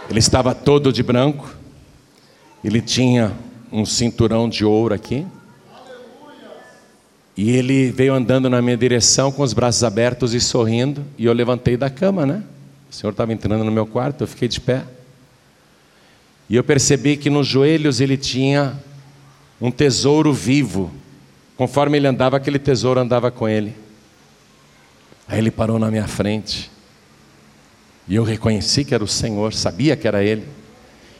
Ele 0.09 0.18
estava 0.18 0.55
todo 0.55 0.93
de 0.93 1.03
branco, 1.03 1.55
ele 2.64 2.80
tinha 2.80 3.32
um 3.70 3.84
cinturão 3.84 4.49
de 4.49 4.64
ouro 4.64 4.95
aqui, 4.95 5.26
e 7.36 7.51
ele 7.51 7.90
veio 7.90 8.14
andando 8.14 8.49
na 8.49 8.61
minha 8.61 8.76
direção 8.76 9.30
com 9.30 9.43
os 9.43 9.53
braços 9.53 9.84
abertos 9.84 10.34
e 10.34 10.40
sorrindo, 10.40 11.05
e 11.18 11.26
eu 11.26 11.32
levantei 11.32 11.76
da 11.76 11.90
cama, 11.90 12.24
né? 12.24 12.43
O 12.90 12.95
Senhor 12.95 13.11
estava 13.11 13.32
entrando 13.32 13.62
no 13.62 13.70
meu 13.70 13.86
quarto, 13.86 14.22
eu 14.22 14.26
fiquei 14.26 14.49
de 14.49 14.61
pé. 14.61 14.84
E 16.53 16.57
eu 16.57 16.62
percebi 16.62 17.16
que 17.16 17.30
nos 17.30 17.46
joelhos 17.46 17.98
ele 17.98 18.18
tinha 18.18 18.78
um 19.59 19.70
tesouro 19.70 20.34
vivo. 20.34 20.92
Conforme 21.57 21.96
ele 21.96 22.07
andava, 22.07 22.36
aquele 22.36 22.59
tesouro 22.59 23.00
andava 23.00 23.30
com 23.30 23.48
ele. 23.48 23.74
Aí 25.26 25.38
ele 25.38 25.50
parou 25.50 25.78
na 25.78 25.90
minha 25.90 26.07
frente. 26.07 26.70
E 28.07 28.14
eu 28.14 28.22
reconheci 28.22 28.84
que 28.84 28.94
era 28.94 29.03
o 29.03 29.09
Senhor, 29.09 29.55
sabia 29.55 29.96
que 29.96 30.07
era 30.07 30.22
Ele. 30.22 30.46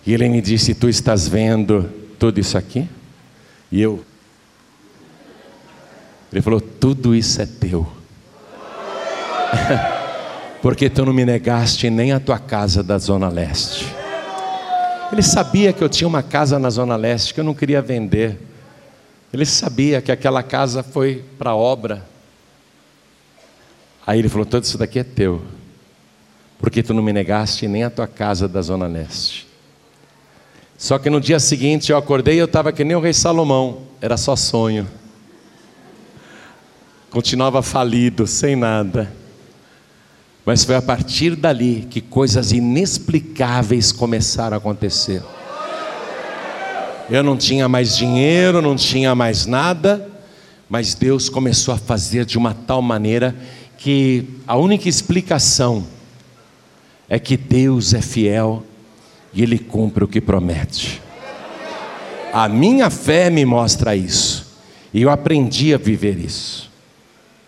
E 0.07 0.13
Ele 0.13 0.29
me 0.29 0.43
disse: 0.43 0.75
Tu 0.75 0.91
estás 0.91 1.27
vendo 1.27 1.91
tudo 2.19 2.39
isso 2.39 2.59
aqui? 2.59 2.87
E 3.71 3.81
eu. 3.81 4.05
Ele 6.31 6.43
falou: 6.43 6.61
Tudo 6.61 7.15
isso 7.15 7.41
é 7.41 7.47
teu. 7.47 7.91
Porque 10.61 10.91
tu 10.91 11.07
não 11.07 11.15
me 11.15 11.25
negaste 11.25 11.89
nem 11.89 12.13
a 12.13 12.21
tua 12.21 12.39
casa 12.39 12.83
da 12.83 12.99
Zona 12.99 13.31
Leste. 13.31 14.02
Ele 15.13 15.23
sabia 15.23 15.73
que 15.73 15.85
eu 15.85 15.89
tinha 15.89 16.09
uma 16.09 16.23
casa 16.23 16.59
na 16.59 16.71
Zona 16.71 16.97
Leste 16.97 17.35
que 17.35 17.41
eu 17.41 17.45
não 17.45 17.55
queria 17.55 17.83
vender. 17.83 18.39
Ele 19.33 19.45
sabia 19.47 20.01
que 20.01 20.11
aquela 20.11 20.43
casa 20.43 20.83
foi 20.83 21.25
para 21.39 21.55
obra. 21.55 22.05
Aí 24.07 24.19
ele 24.19 24.29
falou: 24.29 24.47
Tudo 24.47 24.65
isso 24.65 24.79
daqui 24.79 24.99
é 24.99 25.05
teu 25.05 25.43
porque 26.63 26.81
tu 26.81 26.95
não 26.95 27.03
me 27.03 27.13
negaste 27.13 27.67
nem 27.67 27.83
a 27.83 27.91
tua 27.91 28.07
casa 28.07 28.47
da 28.47 28.63
Zona 28.63 28.87
Leste. 28.87 29.49
Só 30.79 30.97
que 30.97 31.11
no 31.11 31.21
dia 31.21 31.41
seguinte 31.41 31.91
eu 31.91 31.99
acordei 31.99 32.37
e 32.37 32.39
eu 32.39 32.45
estava 32.45 32.73
que 32.73 32.85
nem 32.85 32.97
o 32.97 33.01
rei 33.01 33.13
Salomão, 33.13 33.83
era 34.01 34.17
só 34.17 34.37
sonho. 34.37 34.87
Continuava 37.11 37.63
falido, 37.63 38.29
sem 38.29 38.55
nada. 38.55 39.13
Mas 40.45 40.65
foi 40.65 40.75
a 40.75 40.83
partir 40.83 41.37
dali 41.37 41.87
que 41.89 42.01
coisas 42.01 42.51
inexplicáveis 42.51 43.93
começaram 43.93 44.57
a 44.57 44.59
acontecer. 44.59 45.23
Eu 47.09 47.23
não 47.23 47.37
tinha 47.37 47.69
mais 47.69 47.97
dinheiro, 47.97 48.63
não 48.63 48.75
tinha 48.75 49.15
mais 49.15 49.47
nada, 49.47 50.09
mas 50.69 50.95
Deus 50.95 51.29
começou 51.29 51.75
a 51.75 51.79
fazer 51.79 52.25
de 52.25 52.39
uma 52.39 52.55
tal 52.55 52.81
maneira 52.81 53.37
que 53.77 54.25
a 54.47 54.57
única 54.57 54.89
explicação 54.89 55.85
é 57.09 57.19
que 57.19 57.37
Deus 57.37 57.93
é 57.93 58.01
fiel 58.01 58.65
e 59.35 59.43
Ele 59.43 59.59
cumpre 59.59 60.03
o 60.03 60.09
que 60.09 60.21
promete. 60.21 61.03
A 62.33 62.49
minha 62.49 62.89
fé 62.89 63.29
me 63.29 63.45
mostra 63.45 63.95
isso, 63.95 64.57
e 64.95 65.03
eu 65.03 65.11
aprendi 65.11 65.75
a 65.75 65.77
viver 65.77 66.19
isso. 66.19 66.72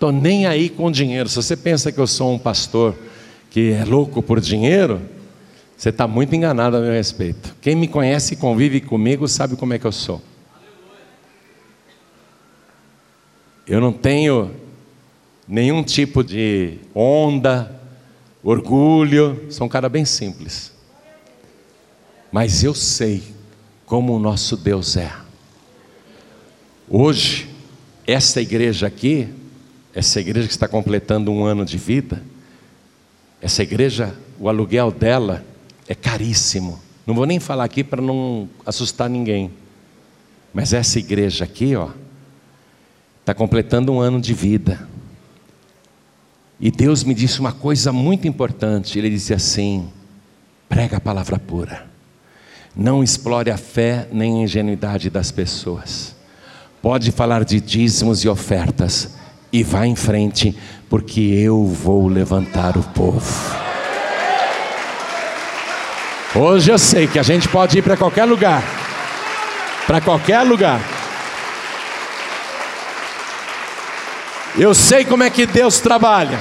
Estou 0.04 0.12
nem 0.12 0.44
aí 0.44 0.68
com 0.68 0.90
dinheiro. 0.90 1.30
Se 1.30 1.36
você 1.36 1.56
pensa 1.56 1.90
que 1.90 1.98
eu 1.98 2.06
sou 2.06 2.34
um 2.34 2.38
pastor 2.38 2.94
que 3.48 3.72
é 3.72 3.86
louco 3.86 4.22
por 4.22 4.38
dinheiro, 4.38 5.00
você 5.74 5.88
está 5.88 6.06
muito 6.06 6.36
enganado 6.36 6.76
a 6.76 6.80
meu 6.80 6.92
respeito. 6.92 7.56
Quem 7.62 7.74
me 7.74 7.88
conhece 7.88 8.34
e 8.34 8.36
convive 8.36 8.82
comigo 8.82 9.26
sabe 9.26 9.56
como 9.56 9.72
é 9.72 9.78
que 9.78 9.86
eu 9.86 9.92
sou. 9.92 10.20
Eu 13.66 13.80
não 13.80 13.94
tenho 13.94 14.54
nenhum 15.48 15.82
tipo 15.82 16.22
de 16.22 16.76
onda, 16.94 17.74
orgulho, 18.42 19.46
sou 19.48 19.66
um 19.66 19.70
cara 19.70 19.88
bem 19.88 20.04
simples. 20.04 20.74
Mas 22.30 22.62
eu 22.62 22.74
sei 22.74 23.22
como 23.86 24.14
o 24.14 24.18
nosso 24.18 24.54
Deus 24.54 24.98
é. 24.98 25.10
Hoje, 26.90 27.48
essa 28.06 28.42
igreja 28.42 28.86
aqui, 28.86 29.42
essa 29.94 30.20
igreja 30.20 30.48
que 30.48 30.52
está 30.52 30.66
completando 30.66 31.30
um 31.30 31.44
ano 31.44 31.64
de 31.64 31.78
vida, 31.78 32.22
essa 33.40 33.62
igreja, 33.62 34.14
o 34.40 34.48
aluguel 34.48 34.90
dela 34.90 35.44
é 35.86 35.94
caríssimo. 35.94 36.80
Não 37.06 37.14
vou 37.14 37.26
nem 37.26 37.38
falar 37.38 37.64
aqui 37.64 37.84
para 37.84 38.02
não 38.02 38.48
assustar 38.66 39.08
ninguém. 39.08 39.50
Mas 40.52 40.72
essa 40.72 40.98
igreja 40.98 41.44
aqui, 41.44 41.76
ó, 41.76 41.90
está 43.20 43.34
completando 43.34 43.92
um 43.92 44.00
ano 44.00 44.20
de 44.20 44.32
vida. 44.32 44.88
E 46.58 46.70
Deus 46.70 47.04
me 47.04 47.14
disse 47.14 47.38
uma 47.38 47.52
coisa 47.52 47.92
muito 47.92 48.26
importante. 48.26 48.98
Ele 48.98 49.10
disse 49.10 49.34
assim: 49.34 49.90
prega 50.68 50.96
a 50.96 51.00
palavra 51.00 51.38
pura. 51.38 51.86
Não 52.74 53.04
explore 53.04 53.50
a 53.50 53.56
fé 53.56 54.08
nem 54.10 54.40
a 54.40 54.44
ingenuidade 54.44 55.10
das 55.10 55.30
pessoas. 55.30 56.16
Pode 56.80 57.12
falar 57.12 57.44
de 57.44 57.60
dízimos 57.60 58.24
e 58.24 58.28
ofertas 58.28 59.10
e 59.54 59.62
vá 59.62 59.86
em 59.86 59.94
frente, 59.94 60.52
porque 60.90 61.20
eu 61.20 61.64
vou 61.64 62.08
levantar 62.08 62.76
o 62.76 62.82
povo. 62.82 63.56
Hoje 66.34 66.72
eu 66.72 66.78
sei 66.78 67.06
que 67.06 67.20
a 67.20 67.22
gente 67.22 67.48
pode 67.48 67.78
ir 67.78 67.82
para 67.82 67.96
qualquer 67.96 68.24
lugar. 68.24 68.64
Para 69.86 70.00
qualquer 70.00 70.42
lugar. 70.42 70.80
Eu 74.58 74.74
sei 74.74 75.04
como 75.04 75.22
é 75.22 75.30
que 75.30 75.46
Deus 75.46 75.78
trabalha. 75.78 76.40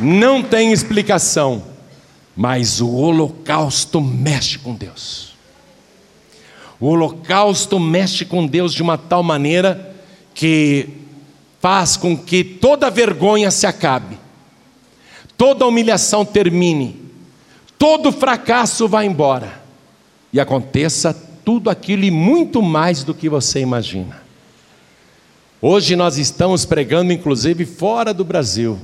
Não 0.00 0.42
tem 0.42 0.72
explicação. 0.72 1.62
Mas 2.34 2.80
o 2.80 2.90
holocausto 2.90 4.00
mexe 4.00 4.58
com 4.58 4.74
Deus. 4.74 5.34
O 6.80 6.88
holocausto 6.88 7.78
mexe 7.78 8.24
com 8.24 8.44
Deus 8.44 8.74
de 8.74 8.82
uma 8.82 8.98
tal 8.98 9.22
maneira 9.22 9.94
que 10.34 11.01
faz 11.62 11.96
com 11.96 12.16
que 12.16 12.42
toda 12.42 12.90
vergonha 12.90 13.48
se 13.52 13.68
acabe, 13.68 14.18
toda 15.38 15.64
humilhação 15.64 16.24
termine, 16.24 17.00
todo 17.78 18.10
fracasso 18.10 18.88
vá 18.88 19.04
embora 19.04 19.62
e 20.32 20.40
aconteça 20.40 21.14
tudo 21.44 21.70
aquilo 21.70 22.02
e 22.02 22.10
muito 22.10 22.60
mais 22.60 23.04
do 23.04 23.14
que 23.14 23.28
você 23.28 23.60
imagina. 23.60 24.20
Hoje 25.60 25.94
nós 25.94 26.18
estamos 26.18 26.64
pregando, 26.64 27.12
inclusive, 27.12 27.64
fora 27.64 28.12
do 28.12 28.24
Brasil. 28.24 28.76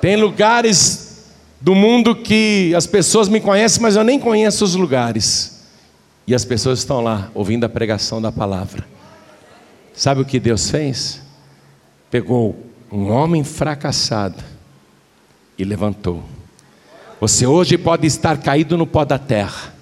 Tem 0.00 0.16
lugares 0.16 1.30
do 1.60 1.72
mundo 1.72 2.16
que 2.16 2.74
as 2.76 2.88
pessoas 2.88 3.28
me 3.28 3.40
conhecem, 3.40 3.80
mas 3.80 3.94
eu 3.94 4.02
nem 4.02 4.18
conheço 4.18 4.64
os 4.64 4.74
lugares. 4.74 5.62
E 6.26 6.34
as 6.34 6.44
pessoas 6.44 6.80
estão 6.80 7.00
lá 7.00 7.30
ouvindo 7.32 7.62
a 7.62 7.68
pregação 7.68 8.20
da 8.20 8.32
palavra. 8.32 8.84
Sabe 9.94 10.20
o 10.20 10.24
que 10.24 10.40
Deus 10.40 10.68
fez? 10.68 11.23
Pegou 12.14 12.54
um 12.92 13.10
homem 13.10 13.42
fracassado 13.42 14.40
e 15.58 15.64
levantou. 15.64 16.22
Você 17.20 17.44
hoje 17.44 17.76
pode 17.76 18.06
estar 18.06 18.40
caído 18.40 18.76
no 18.76 18.86
pó 18.86 19.04
da 19.04 19.18
terra. 19.18 19.74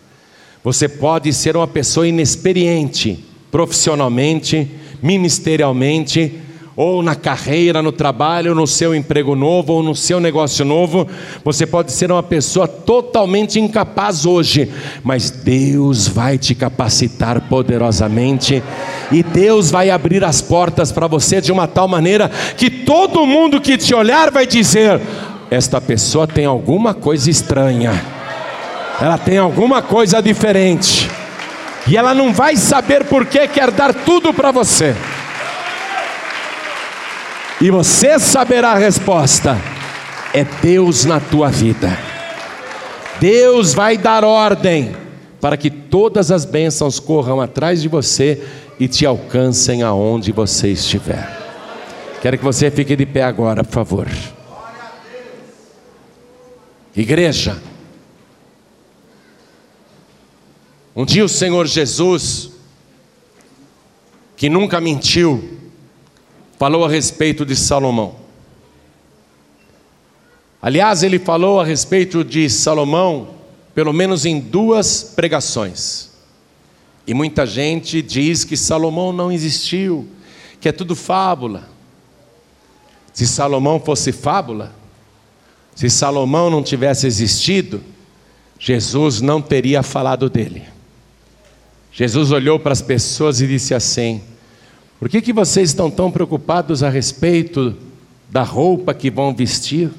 Você 0.64 0.88
pode 0.88 1.30
ser 1.34 1.58
uma 1.58 1.68
pessoa 1.68 2.08
inexperiente 2.08 3.22
profissionalmente, 3.50 4.66
ministerialmente, 5.02 6.40
ou 6.76 7.02
na 7.02 7.14
carreira, 7.14 7.82
no 7.82 7.92
trabalho, 7.92 8.54
no 8.54 8.66
seu 8.66 8.94
emprego 8.94 9.34
novo, 9.34 9.74
ou 9.74 9.82
no 9.82 9.94
seu 9.94 10.18
negócio 10.18 10.64
novo. 10.64 11.06
Você 11.44 11.66
pode 11.66 11.92
ser 11.92 12.10
uma 12.10 12.22
pessoa 12.22 12.66
totalmente 12.66 13.60
incapaz 13.60 14.24
hoje, 14.24 14.72
mas 15.02 15.30
Deus 15.30 16.08
vai 16.08 16.38
te 16.38 16.54
capacitar 16.54 17.40
poderosamente, 17.42 18.62
e 19.10 19.22
Deus 19.22 19.70
vai 19.70 19.90
abrir 19.90 20.24
as 20.24 20.40
portas 20.40 20.90
para 20.90 21.06
você 21.06 21.40
de 21.40 21.52
uma 21.52 21.66
tal 21.66 21.86
maneira 21.86 22.30
que 22.56 22.70
todo 22.70 23.26
mundo 23.26 23.60
que 23.60 23.76
te 23.76 23.94
olhar 23.94 24.30
vai 24.30 24.46
dizer: 24.46 25.00
esta 25.50 25.80
pessoa 25.80 26.26
tem 26.26 26.46
alguma 26.46 26.94
coisa 26.94 27.28
estranha, 27.28 27.92
ela 29.00 29.18
tem 29.18 29.36
alguma 29.36 29.82
coisa 29.82 30.22
diferente. 30.22 31.10
E 31.86 31.96
ela 31.96 32.14
não 32.14 32.32
vai 32.32 32.56
saber 32.56 33.04
por 33.04 33.26
que 33.26 33.46
quer 33.48 33.70
dar 33.72 33.92
tudo 33.92 34.32
para 34.32 34.52
você. 34.52 34.94
E 37.62 37.70
você 37.70 38.18
saberá 38.18 38.72
a 38.72 38.78
resposta. 38.78 39.56
É 40.34 40.44
Deus 40.44 41.04
na 41.04 41.20
tua 41.20 41.48
vida. 41.48 41.96
Deus 43.20 43.72
vai 43.72 43.96
dar 43.96 44.24
ordem 44.24 44.96
para 45.40 45.56
que 45.56 45.70
todas 45.70 46.30
as 46.30 46.44
bênçãos 46.44 46.98
corram 46.98 47.40
atrás 47.40 47.80
de 47.80 47.88
você 47.88 48.42
e 48.80 48.88
te 48.88 49.06
alcancem 49.06 49.82
aonde 49.82 50.32
você 50.32 50.68
estiver. 50.68 51.40
Quero 52.20 52.36
que 52.36 52.44
você 52.44 52.70
fique 52.70 52.96
de 52.96 53.06
pé 53.06 53.22
agora, 53.22 53.62
por 53.62 53.72
favor. 53.72 54.08
Igreja, 56.96 57.56
Um 60.94 61.06
dia 61.06 61.24
o 61.24 61.28
Senhor 61.28 61.66
Jesus, 61.66 62.50
que 64.36 64.50
nunca 64.50 64.78
mentiu, 64.78 65.58
falou 66.62 66.84
a 66.84 66.88
respeito 66.88 67.44
de 67.44 67.56
Salomão. 67.56 68.14
Aliás, 70.62 71.02
ele 71.02 71.18
falou 71.18 71.58
a 71.58 71.64
respeito 71.64 72.22
de 72.22 72.48
Salomão, 72.48 73.30
pelo 73.74 73.92
menos 73.92 74.24
em 74.24 74.38
duas 74.38 75.02
pregações. 75.02 76.12
E 77.04 77.12
muita 77.12 77.44
gente 77.46 78.00
diz 78.00 78.44
que 78.44 78.56
Salomão 78.56 79.12
não 79.12 79.32
existiu, 79.32 80.06
que 80.60 80.68
é 80.68 80.72
tudo 80.72 80.94
fábula. 80.94 81.68
Se 83.12 83.26
Salomão 83.26 83.80
fosse 83.80 84.12
fábula, 84.12 84.72
Se 85.74 85.90
Salomão 85.90 86.48
não 86.48 86.62
tivesse 86.62 87.08
existido, 87.08 87.82
Jesus 88.56 89.20
não 89.20 89.42
teria 89.42 89.82
falado 89.82 90.30
dele. 90.30 90.62
Jesus 91.90 92.30
olhou 92.30 92.60
para 92.60 92.70
as 92.70 92.82
pessoas 92.82 93.40
e 93.40 93.48
disse 93.48 93.74
assim: 93.74 94.22
Por 95.02 95.08
que, 95.08 95.20
que 95.20 95.32
vocês 95.32 95.70
estão 95.70 95.90
tão 95.90 96.12
preocupados 96.12 96.80
a 96.80 96.88
respeito 96.88 97.74
da 98.30 98.44
roupa 98.44 98.94
que 98.94 99.10
vão 99.10 99.34
vestir? 99.34 99.90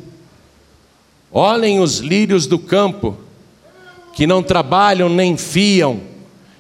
Olhem 1.30 1.82
os 1.82 1.98
lírios 1.98 2.48
do 2.48 2.58
campo, 2.58 3.18
que 4.14 4.26
não 4.26 4.42
trabalham 4.42 5.10
nem 5.10 5.36
fiam, 5.36 6.00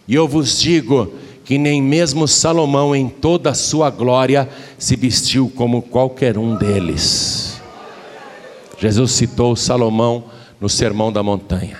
e 0.05 0.13
eu 0.13 0.27
vos 0.27 0.59
digo 0.59 1.13
que 1.45 1.57
nem 1.57 1.81
mesmo 1.81 2.27
Salomão, 2.27 2.93
em 2.93 3.07
toda 3.07 3.51
a 3.51 3.53
sua 3.53 3.89
glória, 3.89 4.49
se 4.77 4.97
vestiu 4.97 5.49
como 5.55 5.81
qualquer 5.81 6.37
um 6.37 6.57
deles. 6.57 7.61
Jesus 8.77 9.13
citou 9.13 9.55
Salomão 9.55 10.25
no 10.59 10.67
Sermão 10.67 11.13
da 11.13 11.23
Montanha. 11.23 11.79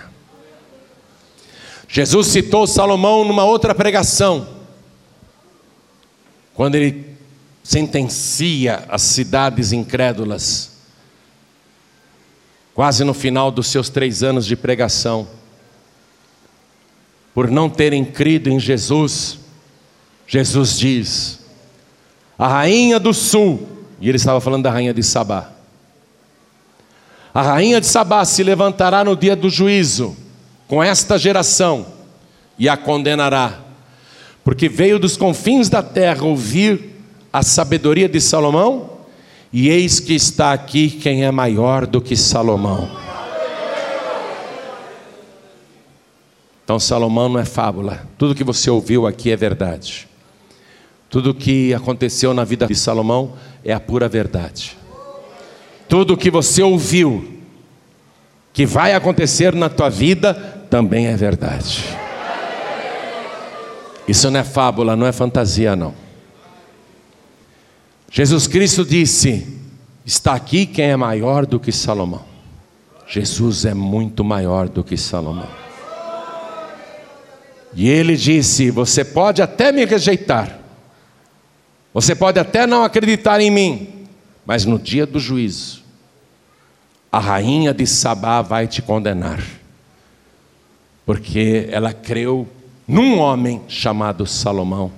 Jesus 1.90 2.28
citou 2.28 2.66
Salomão 2.66 3.26
numa 3.26 3.44
outra 3.44 3.76
pregação, 3.76 4.63
quando 6.54 6.76
ele 6.76 7.14
sentencia 7.64 8.86
as 8.90 9.02
cidades 9.02 9.72
incrédulas, 9.72 10.72
quase 12.74 13.04
no 13.04 13.14
final 13.14 13.52
dos 13.52 13.68
seus 13.68 13.90
três 13.90 14.24
anos 14.24 14.46
de 14.46 14.56
pregação, 14.56 15.28
por 17.34 17.50
não 17.50 17.70
terem 17.70 18.06
crido 18.06 18.50
em 18.50 18.60
Jesus, 18.60 19.40
Jesus 20.28 20.78
diz: 20.78 21.40
a 22.38 22.48
rainha 22.48 23.00
do 23.00 23.14
sul, 23.14 23.68
e 24.00 24.10
ele 24.10 24.18
estava 24.18 24.42
falando 24.42 24.64
da 24.64 24.72
rainha 24.72 24.94
de 24.94 25.02
Sabá, 25.02 25.52
a 27.34 27.42
rainha 27.42 27.82
de 27.82 27.88
Sabá 27.88 28.24
se 28.26 28.44
levantará 28.44 29.04
no 29.04 29.16
dia 29.16 29.36
do 29.36 29.50
juízo 29.50 30.16
com 30.68 30.84
esta 30.84 31.18
geração 31.18 31.88
e 32.60 32.70
a 32.70 32.78
condenará, 32.78 33.63
porque 34.44 34.68
veio 34.68 35.00
dos 35.00 35.16
confins 35.16 35.70
da 35.70 35.82
terra 35.82 36.24
ouvir 36.24 36.92
a 37.32 37.42
sabedoria 37.42 38.10
de 38.10 38.20
Salomão, 38.20 38.92
e 39.52 39.70
eis 39.70 40.00
que 40.00 40.14
está 40.14 40.52
aqui 40.52 40.90
quem 40.90 41.24
é 41.24 41.32
maior 41.32 41.86
do 41.86 42.02
que 42.02 42.16
Salomão. 42.16 42.90
Então, 46.64 46.80
Salomão 46.80 47.30
não 47.30 47.40
é 47.40 47.46
fábula, 47.46 48.08
tudo 48.18 48.36
que 48.36 48.44
você 48.44 48.70
ouviu 48.70 49.06
aqui 49.06 49.32
é 49.32 49.36
verdade. 49.36 50.08
Tudo 51.10 51.34
que 51.34 51.74
aconteceu 51.74 52.34
na 52.34 52.44
vida 52.44 52.66
de 52.66 52.74
Salomão 52.74 53.34
é 53.64 53.72
a 53.72 53.80
pura 53.80 54.10
verdade. 54.10 54.76
Tudo 55.88 56.18
que 56.18 56.32
você 56.32 56.64
ouviu 56.64 57.40
que 58.52 58.66
vai 58.66 58.94
acontecer 58.94 59.54
na 59.54 59.70
tua 59.70 59.90
vida 59.90 60.34
também 60.70 61.08
é 61.08 61.16
verdade. 61.16 62.03
Isso 64.08 64.30
não 64.30 64.40
é 64.40 64.44
fábula, 64.44 64.96
não 64.96 65.08
é 65.08 65.12
fantasia, 65.12 65.76
não. 65.76 65.94
Jesus 68.12 68.48
Cristo 68.48 68.86
disse: 68.86 69.60
Está 70.06 70.34
aqui 70.34 70.66
quem 70.66 70.86
é 70.86 70.96
maior 70.96 71.46
do 71.46 71.60
que 71.60 71.72
Salomão. 71.72 72.24
Jesus 73.08 73.66
é 73.66 73.74
muito 73.74 74.24
maior 74.24 74.68
do 74.68 74.84
que 74.84 74.98
Salomão. 74.98 75.50
E 77.74 77.90
ele 77.90 78.16
disse: 78.16 78.70
Você 78.70 79.04
pode 79.06 79.42
até 79.42 79.72
me 79.72 79.86
rejeitar, 79.86 80.60
você 81.94 82.14
pode 82.14 82.40
até 82.40 82.68
não 82.68 82.84
acreditar 82.84 83.40
em 83.40 83.50
mim, 83.50 84.08
mas 84.46 84.66
no 84.66 84.78
dia 84.78 85.06
do 85.06 85.20
juízo, 85.20 85.82
a 87.12 87.20
rainha 87.20 87.74
de 87.74 87.88
Sabá 87.88 88.42
vai 88.42 88.68
te 88.68 88.82
condenar, 88.82 89.42
porque 91.06 91.68
ela 91.72 91.94
creu 91.94 92.48
num 92.88 93.20
homem 93.20 93.62
chamado 93.68 94.26
Salomão, 94.26 94.92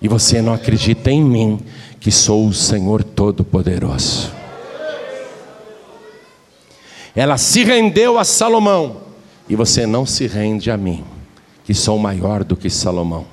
e 0.00 0.08
você 0.08 0.40
não 0.40 0.52
acredita 0.52 1.10
em 1.10 1.22
mim, 1.22 1.60
que 1.98 2.10
sou 2.10 2.46
o 2.46 2.54
Senhor 2.54 3.04
Todo-Poderoso. 3.04 4.32
Ela 7.14 7.36
se 7.36 7.64
rendeu 7.64 8.18
a 8.18 8.24
Salomão, 8.24 9.02
e 9.48 9.56
você 9.56 9.86
não 9.86 10.06
se 10.06 10.26
rende 10.26 10.70
a 10.70 10.76
mim, 10.76 11.04
que 11.64 11.74
sou 11.74 11.98
maior 11.98 12.44
do 12.44 12.56
que 12.56 12.70
Salomão. 12.70 13.26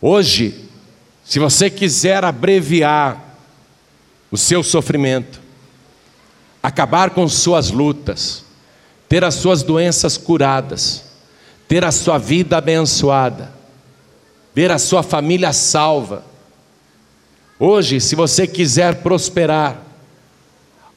Hoje, 0.00 0.68
se 1.24 1.38
você 1.38 1.70
quiser 1.70 2.24
abreviar 2.24 3.38
o 4.30 4.36
seu 4.36 4.62
sofrimento, 4.62 5.40
acabar 6.62 7.10
com 7.10 7.28
suas 7.28 7.70
lutas, 7.70 8.44
ter 9.08 9.22
as 9.24 9.34
suas 9.34 9.62
doenças 9.62 10.16
curadas, 10.16 11.11
ter 11.72 11.86
a 11.86 11.90
sua 11.90 12.18
vida 12.18 12.58
abençoada, 12.58 13.50
ver 14.54 14.70
a 14.70 14.76
sua 14.76 15.02
família 15.02 15.54
salva. 15.54 16.22
Hoje, 17.58 17.98
se 17.98 18.14
você 18.14 18.46
quiser 18.46 18.96
prosperar, 18.96 19.80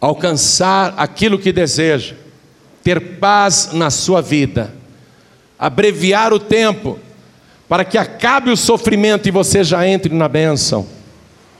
alcançar 0.02 0.94
aquilo 0.98 1.40
que 1.40 1.54
deseja, 1.54 2.16
ter 2.84 3.20
paz 3.20 3.70
na 3.72 3.90
sua 3.90 4.20
vida, 4.20 4.74
abreviar 5.58 6.34
o 6.34 6.40
tempo, 6.40 7.00
para 7.70 7.86
que 7.86 7.98
acabe 7.98 8.50
o 8.50 8.58
sofrimento 8.58 9.30
e 9.30 9.32
você 9.32 9.64
já 9.64 9.88
entre 9.88 10.14
na 10.14 10.28
bênção. 10.28 10.86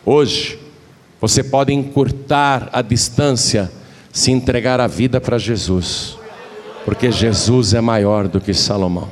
Hoje, 0.06 0.60
você 1.22 1.42
pode 1.42 1.72
encurtar 1.72 2.68
a 2.74 2.82
distância 2.82 3.72
se 4.12 4.30
entregar 4.30 4.82
a 4.82 4.88
vida 4.88 5.22
para 5.22 5.38
Jesus, 5.38 6.18
porque 6.86 7.12
Jesus 7.12 7.74
é 7.74 7.82
maior 7.82 8.28
do 8.28 8.40
que 8.40 8.54
Salomão. 8.54 9.10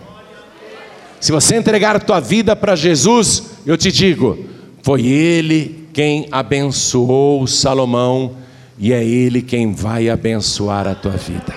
Se 1.20 1.32
você 1.32 1.56
entregar 1.56 1.96
a 1.96 2.00
tua 2.00 2.20
vida 2.20 2.56
para 2.56 2.76
Jesus, 2.76 3.44
eu 3.66 3.76
te 3.76 3.92
digo, 3.92 4.38
foi 4.84 5.06
Ele 5.08 5.88
quem 5.92 6.28
abençoou 6.32 7.48
Salomão 7.48 8.34
e 8.78 8.94
é 8.94 9.04
Ele 9.04 9.42
quem 9.42 9.74
vai 9.74 10.10
abençoar 10.10 10.88
a 10.88 10.94
tua 10.94 11.14
vida. 11.14 11.54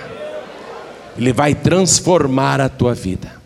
Ele 1.17 1.31
vai 1.31 1.53
transformar 1.53 2.59
a 2.61 2.69
tua 2.69 2.93
vida. 2.93 3.37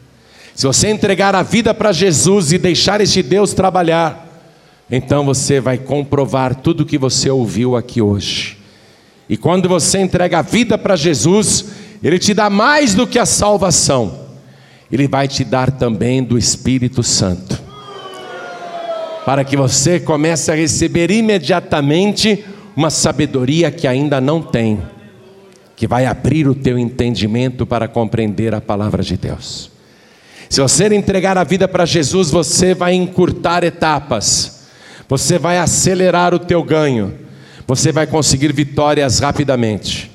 Se 0.56 0.68
você 0.68 0.90
entregar 0.90 1.36
a 1.36 1.42
vida 1.42 1.74
para 1.74 1.92
Jesus 1.92 2.52
e 2.52 2.58
deixar 2.58 3.02
este 3.02 3.24
Deus 3.24 3.54
trabalhar, 3.54 4.28
então 4.90 5.26
você 5.26 5.60
vai 5.60 5.78
comprovar 5.78 6.56
tudo 6.56 6.82
o 6.82 6.86
que 6.86 6.98
você 6.98 7.30
ouviu 7.30 7.76
aqui 7.76 8.02
hoje. 8.02 8.58
E 9.30 9.38
quando 9.38 9.70
você 9.70 10.00
entrega 10.00 10.40
a 10.40 10.42
vida 10.42 10.78
para 10.78 10.98
Jesus, 10.98 11.66
Ele 12.04 12.18
te 12.18 12.34
dá 12.34 12.50
mais 12.50 12.96
do 12.96 13.06
que 13.06 13.20
a 13.20 13.26
salvação, 13.26 14.28
Ele 14.92 15.08
vai 15.08 15.28
te 15.28 15.44
dar 15.44 15.72
também 15.72 16.24
do 16.24 16.38
Espírito 16.38 17.04
Santo, 17.04 17.62
para 19.26 19.44
que 19.44 19.56
você 19.56 20.00
comece 20.00 20.52
a 20.52 20.56
receber 20.56 21.12
imediatamente 21.12 22.44
uma 22.76 22.90
sabedoria 22.90 23.70
que 23.70 23.88
ainda 23.88 24.20
não 24.20 24.42
tem, 24.42 24.82
que 25.76 25.88
vai 25.88 26.06
abrir 26.06 26.48
o 26.48 26.56
teu 26.56 26.78
entendimento 26.78 27.66
para 27.66 27.88
compreender 27.88 28.54
a 28.54 28.62
palavra 28.62 29.04
de 29.04 29.18
Deus. 29.18 29.72
Se 30.50 30.60
você 30.60 30.94
entregar 30.94 31.38
a 31.38 31.46
vida 31.46 31.66
para 31.66 31.86
Jesus, 31.86 32.30
você 32.30 32.74
vai 32.74 32.94
encurtar 32.94 33.64
etapas, 33.64 34.64
você 35.08 35.40
vai 35.40 35.58
acelerar 35.58 36.34
o 36.34 36.40
teu 36.40 36.62
ganho, 36.62 37.14
você 37.66 37.92
vai 37.92 38.06
conseguir 38.06 38.52
vitórias 38.52 39.20
rapidamente, 39.20 40.11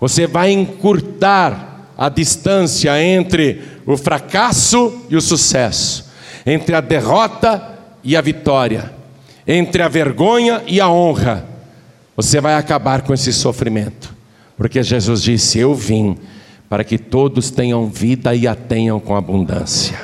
você 0.00 0.26
vai 0.26 0.50
encurtar 0.50 1.92
a 1.96 2.08
distância 2.08 3.02
entre 3.02 3.62
o 3.86 3.96
fracasso 3.96 5.04
e 5.10 5.16
o 5.16 5.20
sucesso, 5.20 6.10
entre 6.46 6.74
a 6.74 6.80
derrota 6.80 7.78
e 8.02 8.16
a 8.16 8.20
vitória, 8.20 8.92
entre 9.46 9.82
a 9.82 9.88
vergonha 9.88 10.62
e 10.66 10.80
a 10.80 10.88
honra. 10.88 11.44
Você 12.16 12.40
vai 12.40 12.54
acabar 12.54 13.02
com 13.02 13.12
esse 13.12 13.32
sofrimento, 13.32 14.14
porque 14.56 14.82
Jesus 14.82 15.22
disse: 15.22 15.58
Eu 15.58 15.74
vim 15.74 16.16
para 16.68 16.84
que 16.84 16.96
todos 16.96 17.50
tenham 17.50 17.86
vida 17.88 18.34
e 18.34 18.46
a 18.46 18.54
tenham 18.54 18.98
com 18.98 19.16
abundância. 19.16 19.98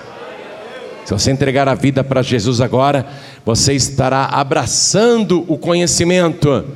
Se 1.04 1.12
você 1.12 1.30
entregar 1.30 1.68
a 1.68 1.74
vida 1.74 2.02
para 2.02 2.20
Jesus 2.20 2.60
agora, 2.60 3.06
você 3.44 3.72
estará 3.74 4.24
abraçando 4.24 5.44
o 5.46 5.56
conhecimento 5.56 6.66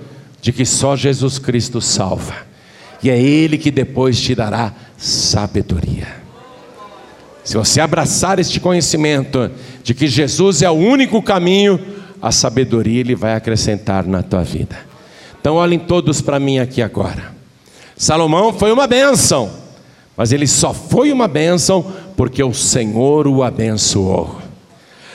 de 0.41 0.53
que 0.53 0.65
só 0.65 0.95
Jesus 0.95 1.41
Cristo 1.41 1.81
salva, 1.81 2.50
e 3.03 3.11
é 3.11 3.21
Ele 3.21 3.59
que 3.59 3.71
depois 3.71 4.21
te 4.21 4.35
dará 4.35 4.73
sabedoria. 4.97 6.21
Se 7.43 7.57
você 7.57 7.81
abraçar 7.81 8.39
este 8.39 8.61
conhecimento 8.61 9.51
de 9.83 9.95
que 9.95 10.07
Jesus 10.07 10.63
é 10.63 10.71
o 10.71 10.75
único 10.75 11.23
caminho, 11.23 11.81
a 12.21 12.31
sabedoria 12.31 13.01
Ele 13.01 13.15
vai 13.15 13.35
acrescentar 13.35 14.07
na 14.07 14.23
tua 14.23 14.43
vida. 14.43 14.77
Então, 15.41 15.55
olhem 15.55 15.79
todos 15.79 16.21
para 16.21 16.39
mim 16.39 16.59
aqui 16.59 16.83
agora. 16.83 17.35
Salomão 17.97 18.53
foi 18.53 18.71
uma 18.71 18.87
bênção 18.87 19.61
mas 20.21 20.33
ele 20.33 20.47
só 20.47 20.75
foi 20.75 21.11
uma 21.11 21.27
bênção 21.27 21.83
porque 22.15 22.45
o 22.45 22.53
Senhor 22.53 23.27
o 23.27 23.43
abençoou. 23.43 24.37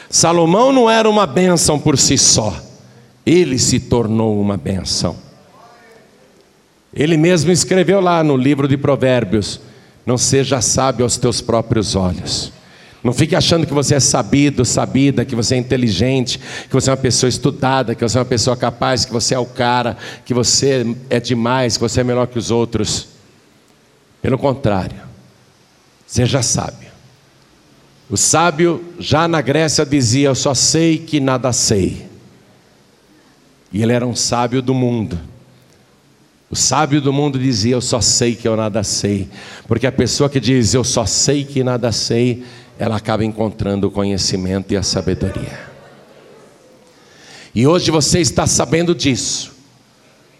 Salomão 0.10 0.74
não 0.74 0.90
era 0.90 1.08
uma 1.08 1.28
bênção 1.28 1.78
por 1.78 1.96
si 1.96 2.18
só, 2.18 2.52
ele 3.24 3.60
se 3.60 3.80
tornou 3.80 4.42
uma 4.42 4.58
bênção. 4.58 5.16
Ele 6.96 7.18
mesmo 7.18 7.52
escreveu 7.52 8.00
lá 8.00 8.24
no 8.24 8.38
livro 8.38 8.68
de 8.68 8.78
Provérbios: 8.78 9.60
Não 10.06 10.18
seja 10.18 10.62
sábio 10.62 11.04
aos 11.04 11.18
teus 11.18 11.42
próprios 11.42 11.96
olhos. 11.96 12.54
Não 13.04 13.14
fique 13.14 13.36
achando 13.36 13.68
que 13.68 13.74
você 13.74 13.96
é 13.96 14.00
sabido, 14.00 14.66
sabida, 14.66 15.24
que 15.24 15.36
você 15.36 15.54
é 15.54 15.58
inteligente, 15.60 16.40
que 16.40 16.74
você 16.74 16.90
é 16.90 16.94
uma 16.94 16.98
pessoa 16.98 17.30
estudada, 17.30 17.94
que 17.94 18.02
você 18.02 18.18
é 18.18 18.22
uma 18.22 18.26
pessoa 18.26 18.58
capaz, 18.58 19.06
que 19.06 19.14
você 19.14 19.36
é 19.36 19.40
o 19.40 19.46
cara, 19.46 19.96
que 20.26 20.34
você 20.34 20.96
é 21.08 21.20
demais, 21.20 21.78
que 21.78 21.84
você 21.84 22.02
é 22.02 22.04
melhor 22.04 22.26
que 22.26 22.40
os 22.40 22.50
outros. 22.50 23.10
Pelo 24.24 24.40
contrário, 24.40 25.00
seja 26.08 26.42
sábio. 26.42 26.90
O 28.10 28.18
sábio 28.18 28.84
já 28.98 29.28
na 29.28 29.42
Grécia 29.42 29.86
dizia: 29.86 30.30
Eu 30.30 30.36
só 30.36 30.54
sei 30.54 30.98
que 30.98 31.20
nada 31.20 31.52
sei. 31.52 32.08
E 33.72 33.84
ele 33.84 33.94
era 33.94 34.08
um 34.08 34.16
sábio 34.16 34.62
do 34.62 34.74
mundo. 34.74 35.35
O 36.50 36.56
sábio 36.56 37.02
do 37.02 37.12
mundo 37.12 37.40
dizia: 37.40 37.76
Eu 37.76 37.82
só 37.82 38.00
sei 38.00 38.36
que 38.36 38.48
eu 38.48 38.56
nada 38.56 38.84
sei. 38.84 39.28
Porque 39.68 39.88
a 39.88 39.92
pessoa 39.92 40.30
que 40.30 40.40
diz: 40.40 40.74
Eu 40.74 40.84
só 40.84 41.06
sei 41.06 41.44
que 41.44 41.64
nada 41.64 41.92
sei, 41.92 42.44
ela 42.78 42.98
acaba 42.98 43.26
encontrando 43.26 43.88
o 43.88 43.92
conhecimento 43.92 44.74
e 44.74 44.78
a 44.78 44.84
sabedoria. 44.84 45.76
E 47.54 47.66
hoje 47.66 47.90
você 47.90 48.20
está 48.20 48.46
sabendo 48.46 48.94
disso. 48.94 49.54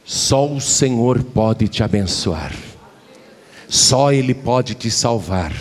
Só 0.04 0.48
o 0.48 0.62
Senhor 0.62 1.24
pode 1.24 1.68
te 1.68 1.82
abençoar. 1.82 2.54
Só 3.68 4.12
Ele 4.12 4.34
pode 4.34 4.76
te 4.76 4.92
salvar. 4.92 5.54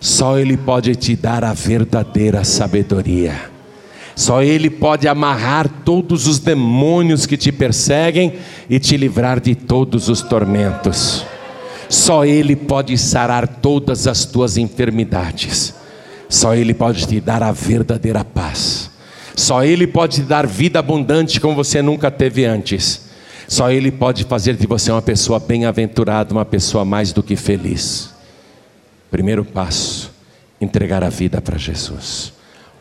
Só 0.00 0.38
Ele 0.38 0.56
pode 0.56 0.94
te 0.96 1.16
dar 1.16 1.42
a 1.44 1.54
verdadeira 1.54 2.44
sabedoria. 2.44 3.53
Só 4.16 4.42
Ele 4.42 4.70
pode 4.70 5.08
amarrar 5.08 5.68
todos 5.84 6.26
os 6.26 6.38
demônios 6.38 7.26
que 7.26 7.36
te 7.36 7.50
perseguem 7.50 8.34
e 8.70 8.78
te 8.78 8.96
livrar 8.96 9.40
de 9.40 9.54
todos 9.54 10.08
os 10.08 10.22
tormentos. 10.22 11.24
Só 11.88 12.24
Ele 12.24 12.54
pode 12.54 12.96
sarar 12.96 13.46
todas 13.46 14.06
as 14.06 14.24
tuas 14.24 14.56
enfermidades. 14.56 15.74
Só 16.28 16.54
Ele 16.54 16.72
pode 16.72 17.06
te 17.06 17.20
dar 17.20 17.42
a 17.42 17.52
verdadeira 17.52 18.24
paz. 18.24 18.90
Só 19.34 19.64
Ele 19.64 19.86
pode 19.86 20.16
te 20.16 20.22
dar 20.22 20.46
vida 20.46 20.78
abundante 20.78 21.40
como 21.40 21.54
você 21.54 21.82
nunca 21.82 22.10
teve 22.10 22.44
antes. 22.44 23.08
Só 23.48 23.70
Ele 23.70 23.90
pode 23.90 24.24
fazer 24.24 24.54
de 24.56 24.66
você 24.66 24.90
uma 24.90 25.02
pessoa 25.02 25.38
bem-aventurada, 25.38 26.32
uma 26.32 26.44
pessoa 26.44 26.84
mais 26.84 27.12
do 27.12 27.22
que 27.22 27.36
feliz. 27.36 28.10
Primeiro 29.10 29.44
passo: 29.44 30.10
entregar 30.60 31.02
a 31.02 31.08
vida 31.08 31.40
para 31.40 31.58
Jesus. 31.58 32.32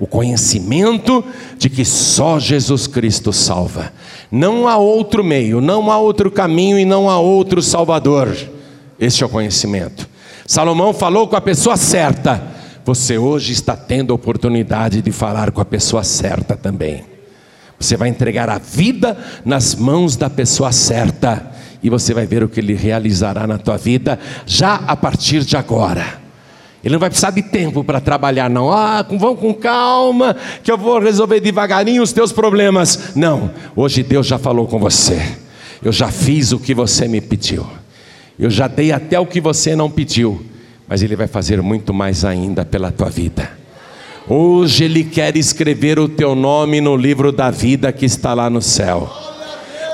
O 0.04 0.08
conhecimento 0.08 1.24
de 1.58 1.70
que 1.70 1.86
só 1.86 2.40
Jesus 2.40 2.88
Cristo 2.88 3.32
salva. 3.32 3.94
Não 4.30 4.68
há 4.68 4.76
outro 4.76 5.24
meio, 5.24 5.62
não 5.62 5.90
há 5.90 5.98
outro 5.98 6.30
caminho 6.30 6.78
e 6.78 6.84
não 6.84 7.10
há 7.10 7.20
outro 7.20 7.62
Salvador. 7.62 8.36
Este 9.00 9.24
é 9.24 9.26
o 9.26 9.30
conhecimento. 9.30 10.10
Salomão 10.46 10.94
falou 10.94 11.28
com 11.28 11.36
a 11.36 11.42
pessoa 11.42 11.78
certa 11.78 12.52
você 12.86 13.18
hoje 13.18 13.54
está 13.54 13.78
tendo 13.78 14.12
a 14.12 14.16
oportunidade 14.16 15.02
de 15.02 15.12
falar 15.12 15.52
com 15.52 15.62
a 15.62 15.66
pessoa 15.66 16.04
certa 16.04 16.58
também. 16.58 17.06
Você 17.80 17.96
vai 17.96 18.10
entregar 18.10 18.50
a 18.50 18.58
vida 18.58 19.18
nas 19.46 19.74
mãos 19.74 20.18
da 20.18 20.30
pessoa 20.30 20.72
certa 20.72 21.52
e 21.82 21.90
você 21.90 22.14
vai 22.14 22.26
ver 22.26 22.44
o 22.44 22.50
que 22.50 22.60
ele 22.60 22.74
realizará 22.74 23.48
na 23.48 23.58
tua 23.58 23.78
vida 23.78 24.20
já 24.46 24.76
a 24.76 24.96
partir 24.96 25.46
de 25.46 25.56
agora. 25.56 26.23
Ele 26.84 26.94
não 26.94 27.00
vai 27.00 27.10
precisar 27.10 27.32
de 27.32 27.42
tempo 27.42 27.84
para 27.84 28.02
trabalhar, 28.02 28.50
não. 28.50 28.72
Ah, 28.72 29.06
vão 29.10 29.36
com 29.36 29.54
calma, 29.54 30.36
que 30.62 30.72
eu 30.72 30.78
vou 30.78 31.00
resolver 31.00 31.40
devagarinho 31.40 32.04
os 32.04 32.12
teus 32.12 32.32
problemas. 32.32 33.16
Não, 33.16 33.52
hoje 33.76 34.04
Deus 34.04 34.28
já 34.28 34.38
falou 34.38 34.68
com 34.68 34.80
você. 34.80 35.38
Eu 35.82 35.92
já 35.92 36.10
fiz 36.10 36.52
o 36.52 36.60
que 36.60 36.74
você 36.74 37.08
me 37.08 37.22
pediu. 37.22 37.66
Eu 38.38 38.50
já 38.50 38.68
dei 38.68 38.92
até 38.92 39.20
o 39.20 39.26
que 39.26 39.40
você 39.40 39.76
não 39.76 39.90
pediu 39.90 40.54
mas 40.88 41.02
Ele 41.02 41.16
vai 41.16 41.28
fazer 41.28 41.62
muito 41.62 41.94
mais 41.94 42.26
ainda 42.26 42.66
pela 42.66 42.92
tua 42.92 43.10
vida. 43.10 43.50
Hoje 44.28 44.84
Ele 44.84 45.04
quer 45.04 45.36
escrever 45.36 46.00
o 46.00 46.08
teu 46.08 46.36
nome 46.36 46.80
no 46.80 46.96
livro 46.96 47.32
da 47.32 47.50
vida 47.50 47.92
que 47.92 48.06
está 48.06 48.34
lá 48.34 48.50
no 48.50 48.62
céu. 48.62 49.12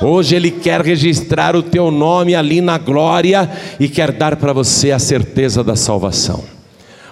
Hoje 0.01 0.35
Ele 0.35 0.51
quer 0.51 0.81
registrar 0.81 1.55
o 1.55 1.63
teu 1.63 1.89
nome 1.91 2.35
ali 2.35 2.61
na 2.61 2.77
glória 2.77 3.49
e 3.79 3.87
quer 3.87 4.11
dar 4.11 4.35
para 4.35 4.53
você 4.53 4.91
a 4.91 4.99
certeza 4.99 5.63
da 5.63 5.75
salvação. 5.75 6.43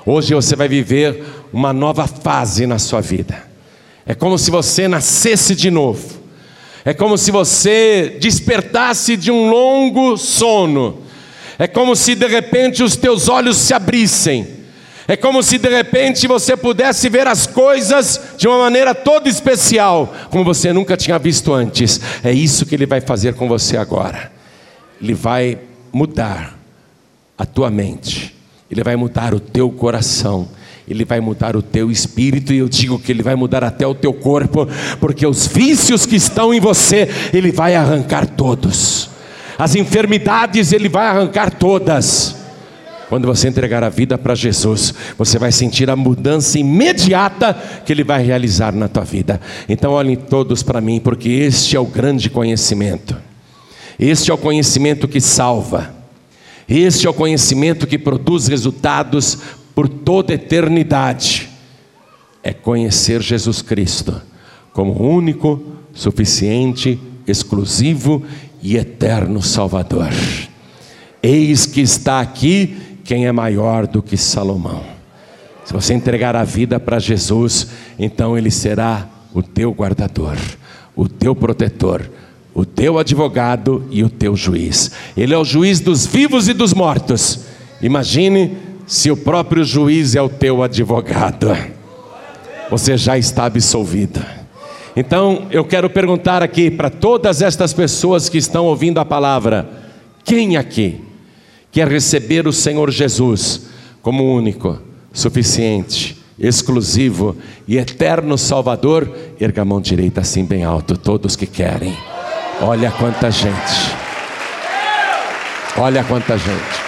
Hoje 0.10 0.34
você 0.34 0.56
vai 0.56 0.68
viver 0.68 1.24
uma 1.54 1.72
nova 1.72 2.08
fase 2.08 2.66
na 2.66 2.80
sua 2.80 3.02
vida. 3.02 3.44
É 4.06 4.16
como 4.16 4.40
se 4.40 4.50
você 4.50 4.88
nascesse 4.88 5.54
de 5.54 5.70
novo. 5.70 6.18
É 6.84 6.94
como 6.94 7.18
se 7.18 7.30
você 7.30 8.18
despertasse 8.20 9.16
de 9.16 9.30
um 9.30 9.50
longo 9.50 10.18
sono 10.18 11.06
é 11.60 11.68
como 11.68 11.96
se 11.96 12.14
de 12.14 12.28
repente 12.28 12.84
os 12.84 12.96
teus 12.96 13.28
olhos 13.28 13.58
se 13.58 13.74
abrissem. 13.74 14.56
É 15.08 15.16
como 15.16 15.42
se 15.42 15.58
de 15.58 15.70
repente 15.70 16.28
você 16.28 16.56
pudesse 16.56 17.10
ver 17.10 17.28
as 17.28 17.48
coisas 17.48 18.20
de 18.38 18.48
uma 18.48 18.60
maneira 18.60 18.94
toda 18.94 19.30
especial, 19.30 20.14
como 20.30 20.44
você 20.44 20.74
nunca 20.74 20.98
tinha 20.98 21.18
visto 21.18 21.54
antes. 21.54 22.00
É 22.24 22.32
isso 22.32 22.66
que 22.66 22.76
ele 22.76 22.86
vai 22.86 23.00
fazer 23.00 23.34
com 23.34 23.48
você 23.48 23.78
agora. 23.78 24.32
Ele 25.02 25.14
vai 25.14 25.58
mudar 25.94 26.60
a 27.38 27.46
tua 27.46 27.72
mente, 27.72 28.36
ele 28.70 28.84
vai 28.84 28.96
mudar 28.96 29.34
o 29.34 29.40
teu 29.40 29.70
coração, 29.70 30.48
ele 30.88 31.06
vai 31.06 31.20
mudar 31.20 31.56
o 31.56 31.62
teu 31.62 31.92
espírito, 31.92 32.54
e 32.54 32.58
eu 32.58 32.70
digo 32.70 33.00
que 33.00 33.12
ele 33.12 33.24
vai 33.24 33.36
mudar 33.36 33.64
até 33.64 33.86
o 33.86 33.96
teu 33.96 34.14
corpo, 34.14 34.68
porque 35.00 35.26
os 35.26 35.48
vícios 35.48 36.06
que 36.06 36.16
estão 36.16 36.54
em 36.54 36.60
você, 36.60 37.10
ele 37.34 37.52
vai 37.52 37.76
arrancar 37.76 38.26
todos 38.26 39.10
as 39.58 39.76
enfermidades 39.76 40.72
Ele 40.72 40.88
vai 40.88 41.08
arrancar 41.08 41.52
todas. 41.52 42.36
Quando 43.10 43.26
você 43.26 43.48
entregar 43.48 43.84
a 43.84 43.90
vida 43.90 44.18
para 44.18 44.36
Jesus, 44.36 44.94
você 45.18 45.40
vai 45.40 45.52
sentir 45.52 45.90
a 45.90 45.96
mudança 45.96 46.60
imediata 46.60 47.54
que 47.86 47.92
Ele 47.92 48.04
vai 48.04 48.22
realizar 48.22 48.74
na 48.74 48.88
tua 48.90 49.04
vida. 49.04 49.40
Então, 49.68 49.94
olhem 49.94 50.16
todos 50.16 50.62
para 50.62 50.82
mim, 50.82 51.00
porque 51.00 51.30
este 51.30 51.76
é 51.76 51.80
o 51.80 51.86
grande 51.86 52.30
conhecimento. 52.30 53.16
Este 53.98 54.30
é 54.30 54.34
o 54.34 54.38
conhecimento 54.38 55.08
que 55.08 55.22
salva. 55.22 55.96
Este 56.68 57.08
é 57.08 57.10
o 57.10 57.14
conhecimento 57.14 57.88
que 57.88 57.98
produz 57.98 58.48
resultados 58.48 59.38
por 59.74 59.88
toda 59.88 60.34
eternidade. 60.34 61.50
É 62.44 62.52
conhecer 62.54 63.22
Jesus 63.22 63.62
Cristo 63.62 64.22
como 64.74 65.02
único, 65.02 65.62
suficiente, 65.94 67.00
exclusivo 67.26 68.24
e 68.62 68.78
eterno 68.78 69.42
Salvador. 69.42 70.12
Eis 71.24 71.66
que 71.66 71.82
está 71.82 72.20
aqui 72.20 72.78
quem 73.04 73.26
é 73.26 73.32
maior 73.32 73.88
do 73.88 74.02
que 74.02 74.18
Salomão. 74.18 74.84
Se 75.64 75.74
você 75.74 75.94
entregar 75.94 76.36
a 76.36 76.44
vida 76.44 76.80
para 76.80 77.00
Jesus, 77.00 77.68
então 77.98 78.38
Ele 78.38 78.52
será 78.52 79.08
o 79.34 79.42
teu 79.42 79.72
guardador, 79.72 80.38
o 80.96 81.08
teu 81.08 81.36
protetor, 81.36 82.10
o 82.58 82.66
teu 82.66 82.98
advogado 82.98 83.86
e 83.92 84.04
o 84.04 84.10
teu 84.10 84.36
juiz. 84.36 84.90
Ele 85.16 85.32
é 85.32 85.38
o 85.38 85.46
juiz 85.46 85.80
dos 85.80 86.08
vivos 86.08 86.48
e 86.48 86.54
dos 86.54 86.74
mortos. 86.74 87.42
Imagine 87.84 88.58
se 88.88 89.12
o 89.12 89.16
próprio 89.16 89.64
juiz 89.64 90.16
é 90.16 90.22
o 90.24 90.28
teu 90.28 90.64
advogado. 90.64 91.56
Você 92.72 92.98
já 92.98 93.16
está 93.16 93.46
absolvido. 93.46 94.26
Então 94.96 95.46
eu 95.52 95.64
quero 95.64 95.88
perguntar 95.88 96.42
aqui 96.42 96.72
para 96.72 96.90
todas 96.90 97.44
estas 97.44 97.74
pessoas 97.74 98.28
que 98.28 98.40
estão 98.40 98.66
ouvindo 98.66 99.00
a 99.00 99.06
palavra: 99.06 99.70
quem 100.26 100.58
aqui 100.58 101.00
quer 101.72 101.88
receber 101.88 102.48
o 102.48 102.52
Senhor 102.52 102.90
Jesus 102.90 103.68
como 104.02 104.36
único, 104.36 104.82
suficiente, 105.14 106.18
exclusivo 106.40 107.38
e 107.68 107.78
eterno 107.78 108.36
Salvador? 108.36 109.16
Erga 109.40 109.62
a 109.62 109.66
mão 109.66 109.80
direita 109.80 110.22
assim 110.22 110.44
bem 110.44 110.64
alto, 110.64 110.98
todos 110.98 111.36
que 111.36 111.46
querem. 111.46 111.96
Olha 112.60 112.90
quanta 112.90 113.30
gente. 113.30 113.96
Olha 115.78 116.04
quanta 116.04 116.38
gente. 116.38 116.88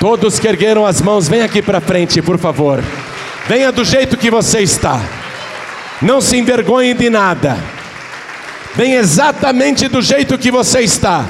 Todos 0.00 0.40
que 0.40 0.48
ergueram 0.48 0.84
as 0.84 1.00
mãos, 1.00 1.28
vem 1.28 1.42
aqui 1.42 1.62
para 1.62 1.80
frente, 1.80 2.20
por 2.20 2.38
favor. 2.38 2.82
Venha 3.46 3.70
do 3.70 3.84
jeito 3.84 4.16
que 4.16 4.30
você 4.30 4.60
está. 4.60 5.00
Não 6.02 6.20
se 6.20 6.36
envergonhe 6.36 6.92
de 6.92 7.08
nada. 7.08 7.56
Vem 8.74 8.94
exatamente 8.94 9.86
do 9.86 10.02
jeito 10.02 10.36
que 10.36 10.50
você 10.50 10.80
está. 10.80 11.24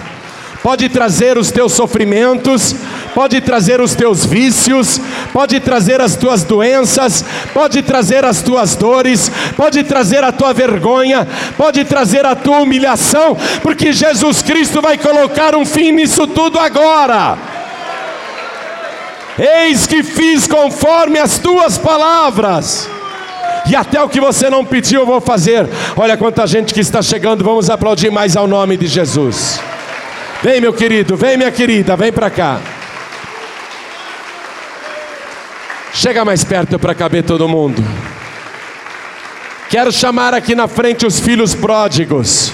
Pode 0.62 0.88
trazer 0.88 1.36
os 1.36 1.52
teus 1.52 1.74
sofrimentos, 1.74 2.74
pode 3.14 3.40
trazer 3.40 3.80
os 3.80 3.94
teus 3.94 4.26
vícios, 4.26 5.00
pode 5.32 5.60
trazer 5.60 6.00
as 6.00 6.16
tuas 6.16 6.42
doenças, 6.42 7.24
pode 7.52 7.80
trazer 7.82 8.24
as 8.24 8.42
tuas 8.42 8.74
dores, 8.74 9.30
pode 9.56 9.84
trazer 9.84 10.24
a 10.24 10.32
tua 10.32 10.52
vergonha, 10.52 11.26
pode 11.56 11.84
trazer 11.84 12.26
a 12.26 12.34
tua 12.34 12.58
humilhação, 12.58 13.36
porque 13.62 13.92
Jesus 13.92 14.42
Cristo 14.42 14.82
vai 14.82 14.98
colocar 14.98 15.54
um 15.54 15.64
fim 15.64 15.92
nisso 15.92 16.26
tudo 16.26 16.58
agora. 16.58 17.38
Eis 19.38 19.86
que 19.86 20.02
fiz 20.02 20.46
conforme 20.46 21.18
as 21.18 21.38
tuas 21.38 21.76
palavras 21.78 22.88
e 23.68 23.74
até 23.74 24.00
o 24.02 24.08
que 24.08 24.20
você 24.20 24.50
não 24.50 24.64
pediu 24.64 25.00
eu 25.00 25.06
vou 25.06 25.20
fazer. 25.20 25.68
Olha 25.96 26.16
quanta 26.16 26.46
gente 26.46 26.74
que 26.74 26.80
está 26.80 27.00
chegando, 27.02 27.42
vamos 27.42 27.70
aplaudir 27.70 28.10
mais 28.10 28.36
ao 28.36 28.46
nome 28.46 28.76
de 28.76 28.86
Jesus. 28.86 29.60
Vem, 30.42 30.60
meu 30.60 30.72
querido, 30.72 31.16
vem, 31.16 31.36
minha 31.36 31.50
querida, 31.50 31.96
vem 31.96 32.12
para 32.12 32.28
cá. 32.28 32.60
Chega 35.94 36.24
mais 36.24 36.42
perto 36.42 36.76
para 36.76 36.92
caber 36.92 37.22
todo 37.22 37.48
mundo. 37.48 37.80
Quero 39.70 39.92
chamar 39.92 40.34
aqui 40.34 40.52
na 40.52 40.66
frente 40.66 41.06
os 41.06 41.20
filhos 41.20 41.54
pródigos. 41.54 42.52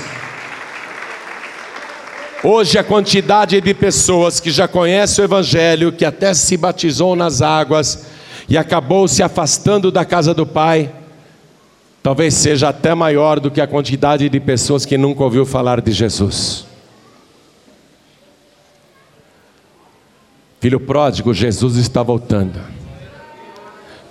Hoje 2.44 2.78
a 2.78 2.84
quantidade 2.84 3.58
de 3.58 3.72
pessoas 3.72 4.40
que 4.40 4.50
já 4.50 4.68
conhece 4.68 5.22
o 5.22 5.24
Evangelho, 5.24 5.90
que 5.90 6.04
até 6.04 6.34
se 6.34 6.54
batizou 6.58 7.16
nas 7.16 7.40
águas 7.40 8.06
e 8.46 8.58
acabou 8.58 9.08
se 9.08 9.22
afastando 9.22 9.90
da 9.90 10.04
casa 10.04 10.34
do 10.34 10.46
Pai, 10.46 10.92
talvez 12.02 12.34
seja 12.34 12.68
até 12.68 12.94
maior 12.94 13.40
do 13.40 13.50
que 13.50 13.60
a 13.62 13.66
quantidade 13.66 14.28
de 14.28 14.38
pessoas 14.38 14.84
que 14.84 14.98
nunca 14.98 15.24
ouviu 15.24 15.46
falar 15.46 15.80
de 15.80 15.92
Jesus. 15.92 16.66
Filho 20.60 20.78
pródigo, 20.78 21.32
Jesus 21.32 21.76
está 21.76 22.02
voltando. 22.02 22.79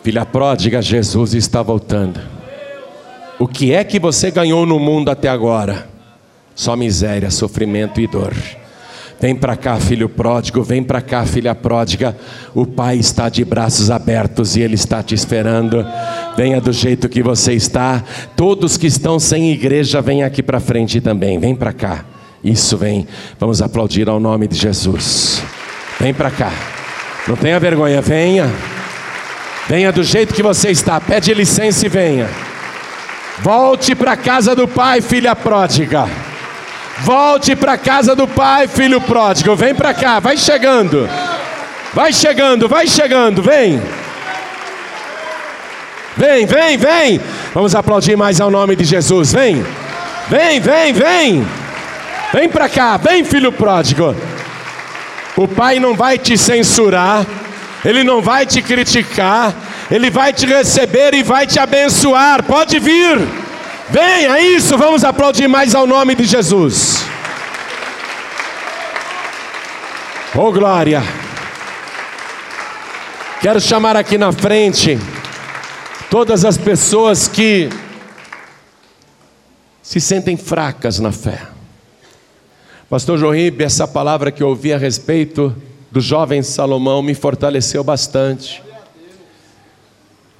Filha 0.04 0.26
pródiga, 0.26 0.82
Jesus 0.82 1.34
está 1.34 1.62
voltando. 1.62 2.20
O 3.38 3.48
que 3.48 3.74
é 3.74 3.84
que 3.84 4.00
você 4.00 4.32
ganhou 4.32 4.66
no 4.66 4.80
mundo 4.80 5.10
até 5.10 5.28
agora? 5.30 5.88
Só 6.56 6.76
miséria, 6.76 7.30
sofrimento 7.30 8.02
e 8.02 8.08
dor. 8.08 8.34
Vem 9.20 9.36
para 9.36 9.58
cá, 9.58 9.78
filho 9.78 10.08
pródigo, 10.08 10.64
vem 10.64 10.82
para 10.82 11.02
cá, 11.02 11.26
filha 11.26 11.54
pródiga. 11.54 12.16
O 12.56 12.66
Pai 12.66 12.98
está 12.98 13.28
de 13.28 13.44
braços 13.44 13.92
abertos 13.92 14.56
e 14.56 14.62
Ele 14.62 14.76
está 14.76 15.04
te 15.04 15.14
esperando. 15.14 15.86
Venha 16.38 16.62
do 16.62 16.72
jeito 16.72 17.10
que 17.10 17.22
você 17.22 17.54
está. 17.54 18.02
Todos 18.38 18.78
que 18.78 18.88
estão 18.88 19.20
sem 19.20 19.52
igreja, 19.52 20.02
vem 20.02 20.24
aqui 20.24 20.42
para 20.42 20.62
frente 20.62 21.02
também. 21.02 21.38
Vem 21.38 21.54
para 21.54 21.74
cá. 21.74 22.06
Isso, 22.42 22.78
vem. 22.78 23.06
Vamos 23.38 23.62
aplaudir 23.62 24.08
ao 24.08 24.22
nome 24.22 24.48
de 24.48 24.56
Jesus. 24.56 25.44
Vem 26.00 26.14
para 26.14 26.32
cá. 26.32 26.52
Não 27.28 27.36
tenha 27.36 27.60
vergonha, 27.60 28.02
venha. 28.02 28.50
Venha 29.70 29.92
do 29.92 30.04
jeito 30.04 30.34
que 30.34 30.44
você 30.44 30.72
está. 30.72 31.00
Pede 31.00 31.34
licença 31.34 31.86
e 31.86 31.90
venha. 31.90 32.30
Volte 33.40 33.96
para 33.96 34.12
a 34.12 34.18
casa 34.18 34.54
do 34.54 34.68
Pai, 34.68 35.00
filha 35.00 35.34
pródiga. 35.34 36.10
Volte 37.02 37.56
para 37.56 37.74
a 37.74 37.78
casa 37.78 38.16
do 38.16 38.28
pai, 38.28 38.68
filho 38.68 39.00
pródigo. 39.00 39.56
Vem 39.56 39.74
para 39.74 39.94
cá, 39.94 40.20
vai 40.20 40.36
chegando. 40.36 41.10
Vai 41.94 42.12
chegando, 42.12 42.68
vai 42.68 42.88
chegando, 42.88 43.42
vem. 43.42 43.82
Vem, 46.18 46.46
vem, 46.46 46.78
vem. 46.78 47.22
Vamos 47.54 47.74
aplaudir 47.74 48.18
mais 48.18 48.42
ao 48.42 48.52
nome 48.52 48.76
de 48.76 48.84
Jesus. 48.84 49.32
Vem. 49.32 49.66
Vem, 50.28 50.60
vem, 50.60 50.94
vem. 50.94 51.48
Vem 52.34 52.50
para 52.50 52.68
cá, 52.68 52.98
vem, 52.98 53.24
filho 53.24 53.52
pródigo. 53.52 54.16
O 55.36 55.48
pai 55.48 55.80
não 55.80 55.96
vai 55.96 56.18
te 56.18 56.38
censurar, 56.38 57.26
ele 57.84 58.04
não 58.04 58.22
vai 58.22 58.46
te 58.46 58.62
criticar, 58.62 59.56
ele 59.90 60.10
vai 60.10 60.34
te 60.34 60.46
receber 60.46 61.14
e 61.14 61.24
vai 61.24 61.48
te 61.48 61.60
abençoar. 61.60 62.44
Pode 62.44 62.80
vir. 62.80 63.18
Venha 63.90 64.40
isso, 64.40 64.78
vamos 64.78 65.04
aplaudir 65.04 65.48
mais 65.48 65.74
ao 65.74 65.88
nome 65.88 66.14
de 66.16 66.26
Jesus. 66.26 67.04
Oh 70.36 70.52
glória. 70.52 71.02
Quero 73.42 73.60
chamar 73.60 73.96
aqui 73.96 74.18
na 74.18 74.32
frente 74.32 75.00
todas 76.10 76.44
as 76.46 76.58
pessoas 76.58 77.28
que 77.28 77.70
se 79.82 80.00
sentem 80.00 80.38
fracas 80.38 81.00
na 81.00 81.12
fé. 81.12 81.42
Pastor 82.90 83.18
Joíbe, 83.18 83.64
essa 83.64 83.88
palavra 83.88 84.32
que 84.32 84.44
eu 84.44 84.50
ouvi 84.50 84.72
a 84.74 84.78
respeito 84.78 85.56
do 85.92 86.00
jovem 86.00 86.42
Salomão 86.44 87.02
me 87.02 87.14
fortaleceu 87.14 87.84
bastante. 87.84 88.62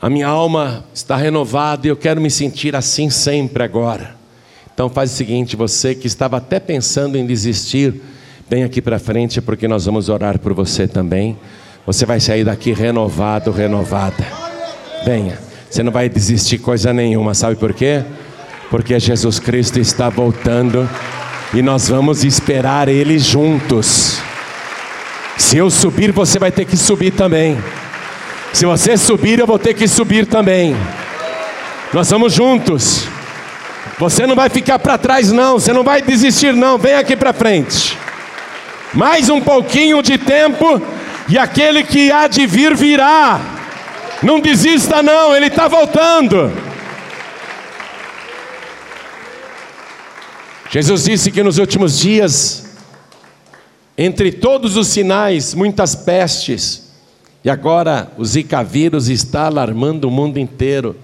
A 0.02 0.10
minha 0.10 0.28
alma 0.28 0.86
está 0.94 1.16
renovada 1.16 1.88
e 1.88 1.90
eu 1.90 1.98
quero 1.98 2.22
me 2.22 2.30
sentir 2.30 2.76
assim 2.76 3.10
sempre 3.10 3.64
agora. 3.64 4.16
Então 4.74 4.90
faz 4.90 5.12
o 5.12 5.16
seguinte, 5.16 5.56
você 5.56 5.94
que 5.94 6.08
estava 6.08 6.38
até 6.38 6.60
pensando 6.60 7.18
em 7.18 7.26
desistir, 7.26 8.02
vem 8.50 8.64
aqui 8.64 8.82
para 8.82 8.98
frente 8.98 9.42
porque 9.42 9.68
nós 9.68 9.86
vamos 9.86 10.08
orar 10.08 10.40
por 10.40 10.54
você 10.54 10.88
também. 10.88 11.38
Você 11.86 12.06
vai 12.06 12.20
sair 12.20 12.46
daqui 12.46 12.72
renovado, 12.72 13.52
renovada. 13.52 14.26
Venha. 15.04 15.38
Você 15.70 15.84
não 15.84 15.92
vai 15.92 16.08
desistir 16.08 16.60
coisa 16.60 16.94
nenhuma, 16.94 17.34
sabe 17.34 17.56
por 17.56 17.74
quê? 17.74 18.04
Porque 18.70 19.00
Jesus 19.00 19.40
Cristo 19.40 19.80
está 19.80 20.10
voltando 20.10 20.90
e 21.54 21.62
nós 21.62 21.90
vamos 21.90 22.24
esperar 22.24 22.88
ele 22.88 23.20
juntos. 23.20 24.29
Se 25.40 25.58
eu 25.58 25.72
subir, 25.72 26.12
você 26.12 26.38
vai 26.38 26.52
ter 26.52 26.66
que 26.66 26.76
subir 26.76 27.12
também. 27.12 27.58
Se 28.54 28.66
você 28.66 28.98
subir, 28.98 29.40
eu 29.40 29.48
vou 29.48 29.58
ter 29.58 29.74
que 29.74 29.88
subir 29.88 30.28
também. 30.28 30.76
Nós 31.94 32.10
vamos 32.12 32.34
juntos. 32.34 33.08
Você 33.98 34.28
não 34.28 34.36
vai 34.36 34.50
ficar 34.50 34.78
para 34.78 34.98
trás, 34.98 35.32
não. 35.32 35.54
Você 35.54 35.72
não 35.72 35.84
vai 35.84 36.02
desistir, 36.02 36.54
não. 36.54 36.78
Vem 36.78 36.94
aqui 36.94 37.16
para 37.16 37.32
frente. 37.32 37.98
Mais 38.94 39.30
um 39.30 39.40
pouquinho 39.40 40.04
de 40.04 40.18
tempo 40.18 40.80
e 41.30 41.38
aquele 41.38 41.84
que 41.84 42.12
há 42.12 42.28
de 42.28 42.46
vir 42.46 42.76
virá. 42.76 43.40
Não 44.22 44.42
desista, 44.42 45.02
não. 45.02 45.34
Ele 45.34 45.48
está 45.48 45.70
voltando. 45.70 46.52
Jesus 50.70 51.06
disse 51.06 51.32
que 51.32 51.42
nos 51.42 51.58
últimos 51.58 51.98
dias, 51.98 52.69
entre 54.02 54.32
todos 54.32 54.78
os 54.78 54.88
sinais, 54.88 55.54
muitas 55.54 55.94
pestes 55.94 56.90
e 57.44 57.50
agora 57.50 58.10
o 58.18 58.24
Zika 58.24 58.64
vírus 58.64 59.10
está 59.10 59.48
alarmando 59.48 60.08
o 60.08 60.12
mundo 60.12 60.40
inteiro. 60.40 60.96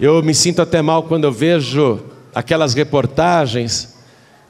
Eu 0.00 0.20
me 0.20 0.34
sinto 0.34 0.60
até 0.60 0.82
mal 0.82 1.04
quando 1.04 1.22
eu 1.22 1.30
vejo 1.30 2.00
aquelas 2.34 2.74
reportagens 2.74 3.94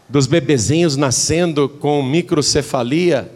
dos 0.09 0.27
bebezinhos 0.27 0.97
nascendo 0.97 1.69
com 1.69 2.03
microcefalia. 2.03 3.31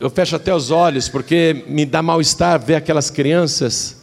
Eu 0.00 0.08
fecho 0.08 0.34
até 0.34 0.54
os 0.54 0.70
olhos 0.70 1.06
porque 1.06 1.66
me 1.68 1.84
dá 1.84 2.00
mal-estar 2.00 2.58
ver 2.58 2.76
aquelas 2.76 3.10
crianças 3.10 3.98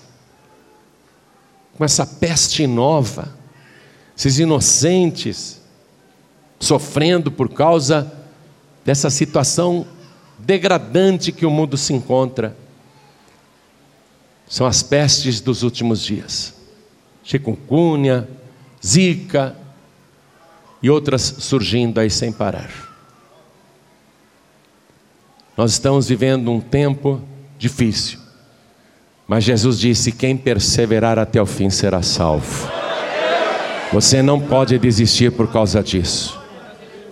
com 1.76 1.84
essa 1.84 2.06
peste 2.06 2.68
nova, 2.68 3.28
esses 4.16 4.38
inocentes 4.38 5.60
sofrendo 6.60 7.32
por 7.32 7.50
causa 7.50 8.24
dessa 8.86 9.10
situação 9.10 9.88
degradante 10.38 11.32
que 11.32 11.46
o 11.46 11.50
mundo 11.50 11.76
se 11.76 11.92
encontra 11.92 12.56
são 14.48 14.68
as 14.68 14.84
pestes 14.84 15.42
dos 15.42 15.64
últimos 15.64 16.02
dias. 16.02 16.54
Chikungunya, 17.24 18.30
Zika 18.86 19.56
e 20.84 20.90
outras 20.90 21.22
surgindo 21.40 22.00
aí 22.00 22.12
sem 22.12 22.32
parar. 22.32 22.70
Nós 25.58 25.72
estamos 25.72 26.08
vivendo 26.08 26.52
um 26.52 26.62
tempo 26.62 27.20
difícil, 27.58 28.20
mas 29.28 29.44
Jesus 29.44 29.80
disse: 29.80 30.12
quem 30.12 30.38
perseverar 30.38 31.18
até 31.18 31.42
o 31.42 31.46
fim 31.46 31.72
será 31.72 32.04
salvo. 32.04 32.70
Você 33.92 34.22
não 34.22 34.40
pode 34.40 34.78
desistir 34.78 35.32
por 35.32 35.52
causa 35.52 35.82
disso. 35.82 36.45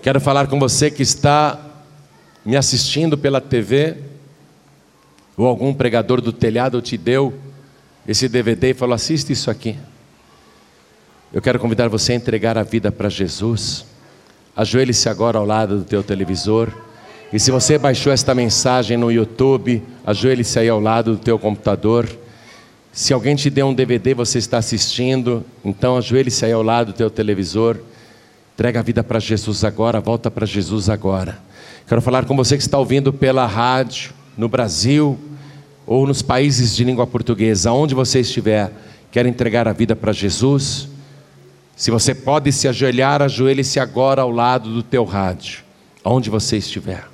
Quero 0.04 0.20
falar 0.20 0.48
com 0.48 0.60
você 0.60 0.92
que 0.92 1.02
está 1.02 1.58
me 2.44 2.58
assistindo 2.58 3.18
pela 3.18 3.40
TV, 3.40 3.96
ou 5.38 5.48
algum 5.48 5.74
pregador 5.74 6.20
do 6.20 6.34
telhado 6.34 6.82
te 6.82 6.98
deu 6.98 7.34
esse 8.06 8.28
DVD 8.28 8.72
e 8.72 8.74
falou: 8.74 8.96
assista 8.96 9.32
isso 9.32 9.50
aqui. 9.50 9.78
Eu 11.32 11.42
quero 11.42 11.58
convidar 11.58 11.88
você 11.88 12.12
a 12.12 12.16
entregar 12.16 12.58
a 12.58 12.64
vida 12.64 12.92
para 12.92 13.08
Jesus. 13.08 13.86
Ajoelhe-se 14.54 15.08
agora 15.08 15.38
ao 15.38 15.46
lado 15.46 15.78
do 15.78 15.86
teu 15.86 16.04
televisor. 16.04 16.70
E 17.32 17.40
se 17.40 17.50
você 17.50 17.78
baixou 17.78 18.12
esta 18.12 18.36
mensagem 18.36 18.98
no 18.98 19.10
YouTube, 19.10 19.82
ajoelhe-se 20.06 20.60
aí 20.60 20.68
ao 20.68 20.82
lado 20.82 21.14
do 21.14 21.18
teu 21.18 21.40
computador. 21.40 22.10
Se 22.92 23.14
alguém 23.14 23.38
te 23.38 23.50
deu 23.50 23.68
um 23.68 23.74
DVD, 23.74 24.14
você 24.14 24.38
está 24.38 24.58
assistindo, 24.58 25.46
então 25.64 25.96
ajoelhe-se 25.96 26.44
aí 26.44 26.52
ao 26.52 26.62
lado 26.62 26.88
do 26.88 26.94
teu 26.94 27.10
televisor. 27.10 27.78
Entrega 28.54 28.80
a 28.80 28.84
vida 28.84 29.04
para 29.04 29.20
Jesus 29.20 29.64
agora, 29.64 30.00
volta 30.00 30.30
para 30.30 30.46
Jesus 30.46 30.90
agora. 30.90 31.40
Quero 31.88 32.02
falar 32.02 32.26
com 32.26 32.36
você 32.36 32.56
que 32.56 32.62
está 32.62 32.78
ouvindo 32.78 33.12
pela 33.12 33.48
rádio, 33.48 34.14
no 34.38 34.48
Brasil 34.48 35.18
ou 35.86 36.08
nos 36.08 36.22
países 36.22 36.76
de 36.76 36.84
língua 36.84 37.06
portuguesa, 37.06 37.72
aonde 37.72 37.94
você 37.94 38.20
estiver, 38.20 38.72
quer 39.12 39.26
entregar 39.26 39.68
a 39.68 39.74
vida 39.74 39.96
para 39.96 40.14
Jesus? 40.14 40.88
Se 41.76 41.92
você 41.92 42.14
pode 42.14 42.52
se 42.52 42.68
ajoelhar, 42.68 43.22
ajoelhe-se 43.22 43.80
agora 43.80 44.22
ao 44.22 44.32
lado 44.32 44.72
do 44.72 44.84
teu 44.84 45.04
rádio, 45.04 45.64
aonde 46.04 46.30
você 46.30 46.58
estiver. 46.58 47.06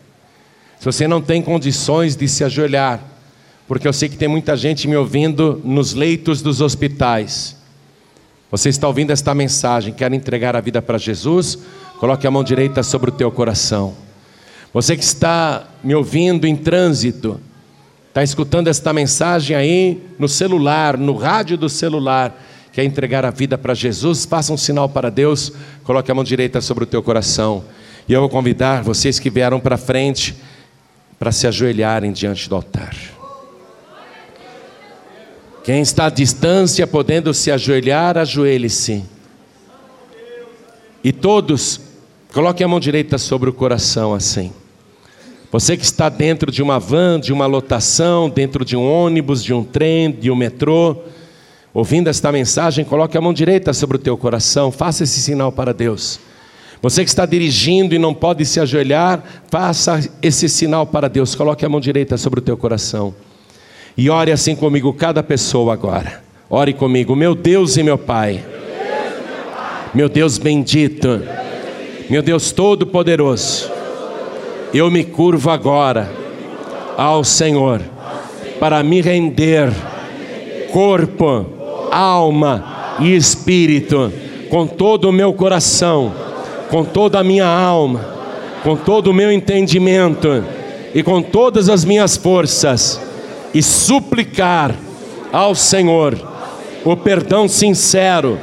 Se 0.77 0.85
você 0.85 1.07
não 1.07 1.21
tem 1.21 1.41
condições 1.41 2.15
de 2.15 2.27
se 2.27 2.43
ajoelhar, 2.43 3.01
porque 3.67 3.87
eu 3.87 3.93
sei 3.93 4.09
que 4.09 4.17
tem 4.17 4.27
muita 4.27 4.57
gente 4.57 4.87
me 4.87 4.95
ouvindo 4.95 5.61
nos 5.63 5.93
leitos 5.93 6.41
dos 6.41 6.59
hospitais. 6.59 7.55
Você 8.51 8.69
está 8.69 8.87
ouvindo 8.87 9.11
esta 9.11 9.35
mensagem, 9.35 9.93
quer 9.93 10.11
entregar 10.11 10.55
a 10.55 10.61
vida 10.61 10.81
para 10.81 10.97
Jesus? 10.97 11.59
Coloque 11.99 12.25
a 12.25 12.31
mão 12.31 12.43
direita 12.43 12.81
sobre 12.81 13.09
o 13.09 13.13
teu 13.13 13.31
coração. 13.31 13.93
Você 14.73 14.95
que 14.95 15.03
está 15.03 15.67
me 15.83 15.93
ouvindo 15.93 16.45
em 16.45 16.55
trânsito, 16.55 17.39
está 18.07 18.23
escutando 18.23 18.67
esta 18.67 18.91
mensagem 18.91 19.55
aí 19.55 20.03
no 20.17 20.27
celular, 20.27 20.97
no 20.97 21.15
rádio 21.15 21.57
do 21.57 21.69
celular, 21.69 22.35
quer 22.71 22.83
entregar 22.83 23.23
a 23.23 23.29
vida 23.29 23.57
para 23.57 23.73
Jesus, 23.73 24.25
faça 24.25 24.51
um 24.51 24.57
sinal 24.57 24.89
para 24.89 25.11
Deus, 25.11 25.51
coloque 25.83 26.11
a 26.11 26.15
mão 26.15 26.23
direita 26.23 26.59
sobre 26.59 26.83
o 26.85 26.87
teu 26.87 27.03
coração. 27.03 27.63
E 28.07 28.13
eu 28.13 28.19
vou 28.21 28.29
convidar 28.29 28.81
vocês 28.81 29.19
que 29.19 29.29
vieram 29.29 29.59
para 29.59 29.77
frente 29.77 30.35
para 31.19 31.31
se 31.31 31.45
ajoelharem 31.45 32.11
diante 32.11 32.49
do 32.49 32.55
altar. 32.55 32.95
Quem 35.63 35.81
está 35.81 36.05
à 36.05 36.09
distância, 36.09 36.87
podendo 36.87 37.33
se 37.33 37.51
ajoelhar, 37.51 38.17
ajoelhe-se. 38.17 39.03
E 41.03 41.11
todos, 41.11 41.79
coloquem 42.33 42.65
a 42.65 42.67
mão 42.67 42.79
direita 42.79 43.17
sobre 43.17 43.49
o 43.49 43.53
coração 43.53 44.13
assim. 44.13 44.51
Você 45.51 45.75
que 45.75 45.83
está 45.83 46.09
dentro 46.09 46.51
de 46.51 46.61
uma 46.61 46.79
van, 46.79 47.19
de 47.19 47.33
uma 47.33 47.45
lotação, 47.45 48.29
dentro 48.29 48.63
de 48.63 48.77
um 48.77 48.87
ônibus, 48.87 49.43
de 49.43 49.53
um 49.53 49.63
trem, 49.63 50.11
de 50.11 50.29
um 50.29 50.35
metrô, 50.35 50.95
ouvindo 51.73 52.07
esta 52.07 52.31
mensagem, 52.31 52.85
coloque 52.85 53.17
a 53.17 53.21
mão 53.21 53.33
direita 53.33 53.73
sobre 53.73 53.97
o 53.97 53.99
teu 53.99 54.15
coração, 54.17 54.71
faça 54.71 55.03
esse 55.03 55.19
sinal 55.19 55.51
para 55.51 55.73
Deus. 55.73 56.19
Você 56.81 57.03
que 57.03 57.09
está 57.09 57.25
dirigindo 57.25 57.95
e 57.95 57.99
não 57.99 58.13
pode 58.13 58.45
se 58.45 58.59
ajoelhar, 58.59 59.23
faça 59.49 59.99
esse 60.21 60.47
sinal 60.47 60.85
para 60.85 61.09
Deus, 61.09 61.35
coloque 61.35 61.65
a 61.65 61.69
mão 61.69 61.79
direita 61.79 62.15
sobre 62.15 62.39
o 62.39 62.43
teu 62.43 62.55
coração. 62.55 63.13
E 63.99 64.09
ore 64.09 64.31
assim 64.31 64.55
comigo, 64.55 64.93
cada 64.93 65.21
pessoa 65.21 65.73
agora. 65.73 66.23
Ore 66.49 66.71
comigo, 66.71 67.17
meu 67.17 67.35
Deus 67.35 67.75
e 67.75 67.83
meu 67.83 67.97
Pai. 67.97 68.41
Meu 69.93 70.07
Deus 70.07 70.37
bendito. 70.37 71.21
Meu 72.09 72.21
Deus 72.21 72.53
todo-poderoso. 72.53 73.69
Eu 74.73 74.89
me 74.89 75.03
curvo 75.03 75.49
agora 75.49 76.09
ao 76.95 77.25
Senhor 77.25 77.81
para 78.57 78.81
me 78.83 79.01
render 79.01 79.69
corpo, 80.71 81.45
alma 81.91 82.95
e 83.01 83.13
espírito 83.13 84.13
com 84.49 84.65
todo 84.65 85.09
o 85.09 85.11
meu 85.11 85.33
coração, 85.33 86.13
com 86.69 86.85
toda 86.85 87.19
a 87.19 87.23
minha 87.23 87.45
alma, 87.45 87.99
com 88.63 88.77
todo 88.77 89.07
o 89.07 89.13
meu 89.13 89.29
entendimento 89.29 90.41
e 90.95 91.03
com 91.03 91.21
todas 91.21 91.67
as 91.67 91.83
minhas 91.83 92.15
forças 92.15 93.08
e 93.53 93.61
suplicar 93.61 94.75
ao 95.31 95.55
Senhor 95.55 96.17
o 96.83 96.95
perdão 96.95 97.47
sincero 97.47 98.39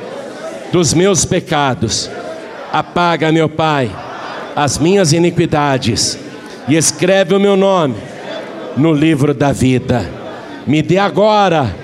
dos 0.73 0.93
meus 0.93 1.24
pecados. 1.24 2.11
Apaga, 2.73 3.33
meu 3.33 3.49
Pai, 3.49 3.91
as 4.55 4.78
minhas 4.78 5.12
iniquidades 5.12 6.19
e 6.69 6.77
escreve 6.77 7.35
o 7.35 7.41
meu 7.41 7.57
nome 7.57 7.97
no 8.77 8.93
livro 8.93 9.33
da 9.33 9.53
vida. 9.53 10.11
Me 10.66 10.83
dê 10.83 10.99
agora 10.99 11.74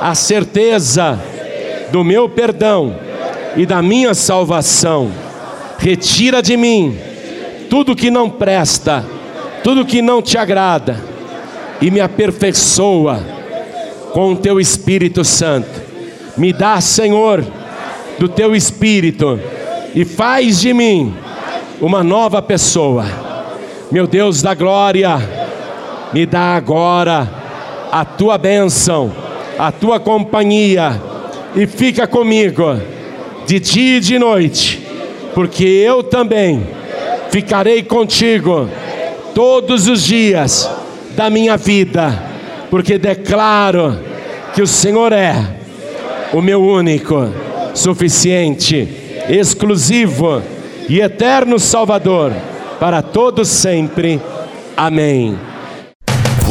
a 0.00 0.14
certeza 0.14 1.18
do 1.92 2.02
meu 2.02 2.28
perdão 2.28 2.96
e 3.56 3.66
da 3.66 3.82
minha 3.82 4.14
salvação. 4.14 5.10
Retira 5.78 6.42
de 6.42 6.56
mim 6.56 6.98
tudo 7.68 7.94
que 7.94 8.10
não 8.10 8.28
presta, 8.28 9.04
tudo 9.62 9.84
que 9.84 10.00
não 10.00 10.22
te 10.22 10.38
agrada 10.38 11.11
e 11.82 11.90
me 11.90 12.00
aperfeiçoa 12.00 13.20
com 14.12 14.32
o 14.32 14.36
teu 14.36 14.60
Espírito 14.60 15.24
Santo. 15.24 15.82
Me 16.36 16.52
dá, 16.52 16.80
Senhor, 16.80 17.44
do 18.20 18.28
teu 18.28 18.54
Espírito 18.54 19.38
e 19.92 20.04
faz 20.04 20.60
de 20.60 20.72
mim 20.72 21.12
uma 21.80 22.04
nova 22.04 22.40
pessoa. 22.40 23.04
Meu 23.90 24.06
Deus 24.06 24.40
da 24.40 24.54
glória, 24.54 25.18
me 26.12 26.24
dá 26.24 26.54
agora 26.54 27.28
a 27.90 28.04
tua 28.04 28.38
bênção, 28.38 29.12
a 29.58 29.72
tua 29.72 29.98
companhia 29.98 31.02
e 31.56 31.66
fica 31.66 32.06
comigo 32.06 32.80
de 33.44 33.58
dia 33.58 33.96
e 33.96 34.00
de 34.00 34.20
noite, 34.20 34.86
porque 35.34 35.64
eu 35.64 36.04
também 36.04 36.64
ficarei 37.30 37.82
contigo 37.82 38.68
todos 39.34 39.88
os 39.88 40.04
dias 40.04 40.81
da 41.14 41.30
minha 41.30 41.56
vida, 41.56 42.22
porque 42.70 42.98
declaro 42.98 43.98
que 44.54 44.62
o 44.62 44.66
Senhor 44.66 45.12
é 45.12 45.34
o 46.32 46.40
meu 46.40 46.62
único, 46.62 47.28
suficiente, 47.74 48.88
exclusivo 49.28 50.42
e 50.88 51.00
eterno 51.00 51.58
Salvador 51.58 52.32
para 52.80 53.02
todos 53.02 53.48
sempre. 53.48 54.20
Amém. 54.76 55.51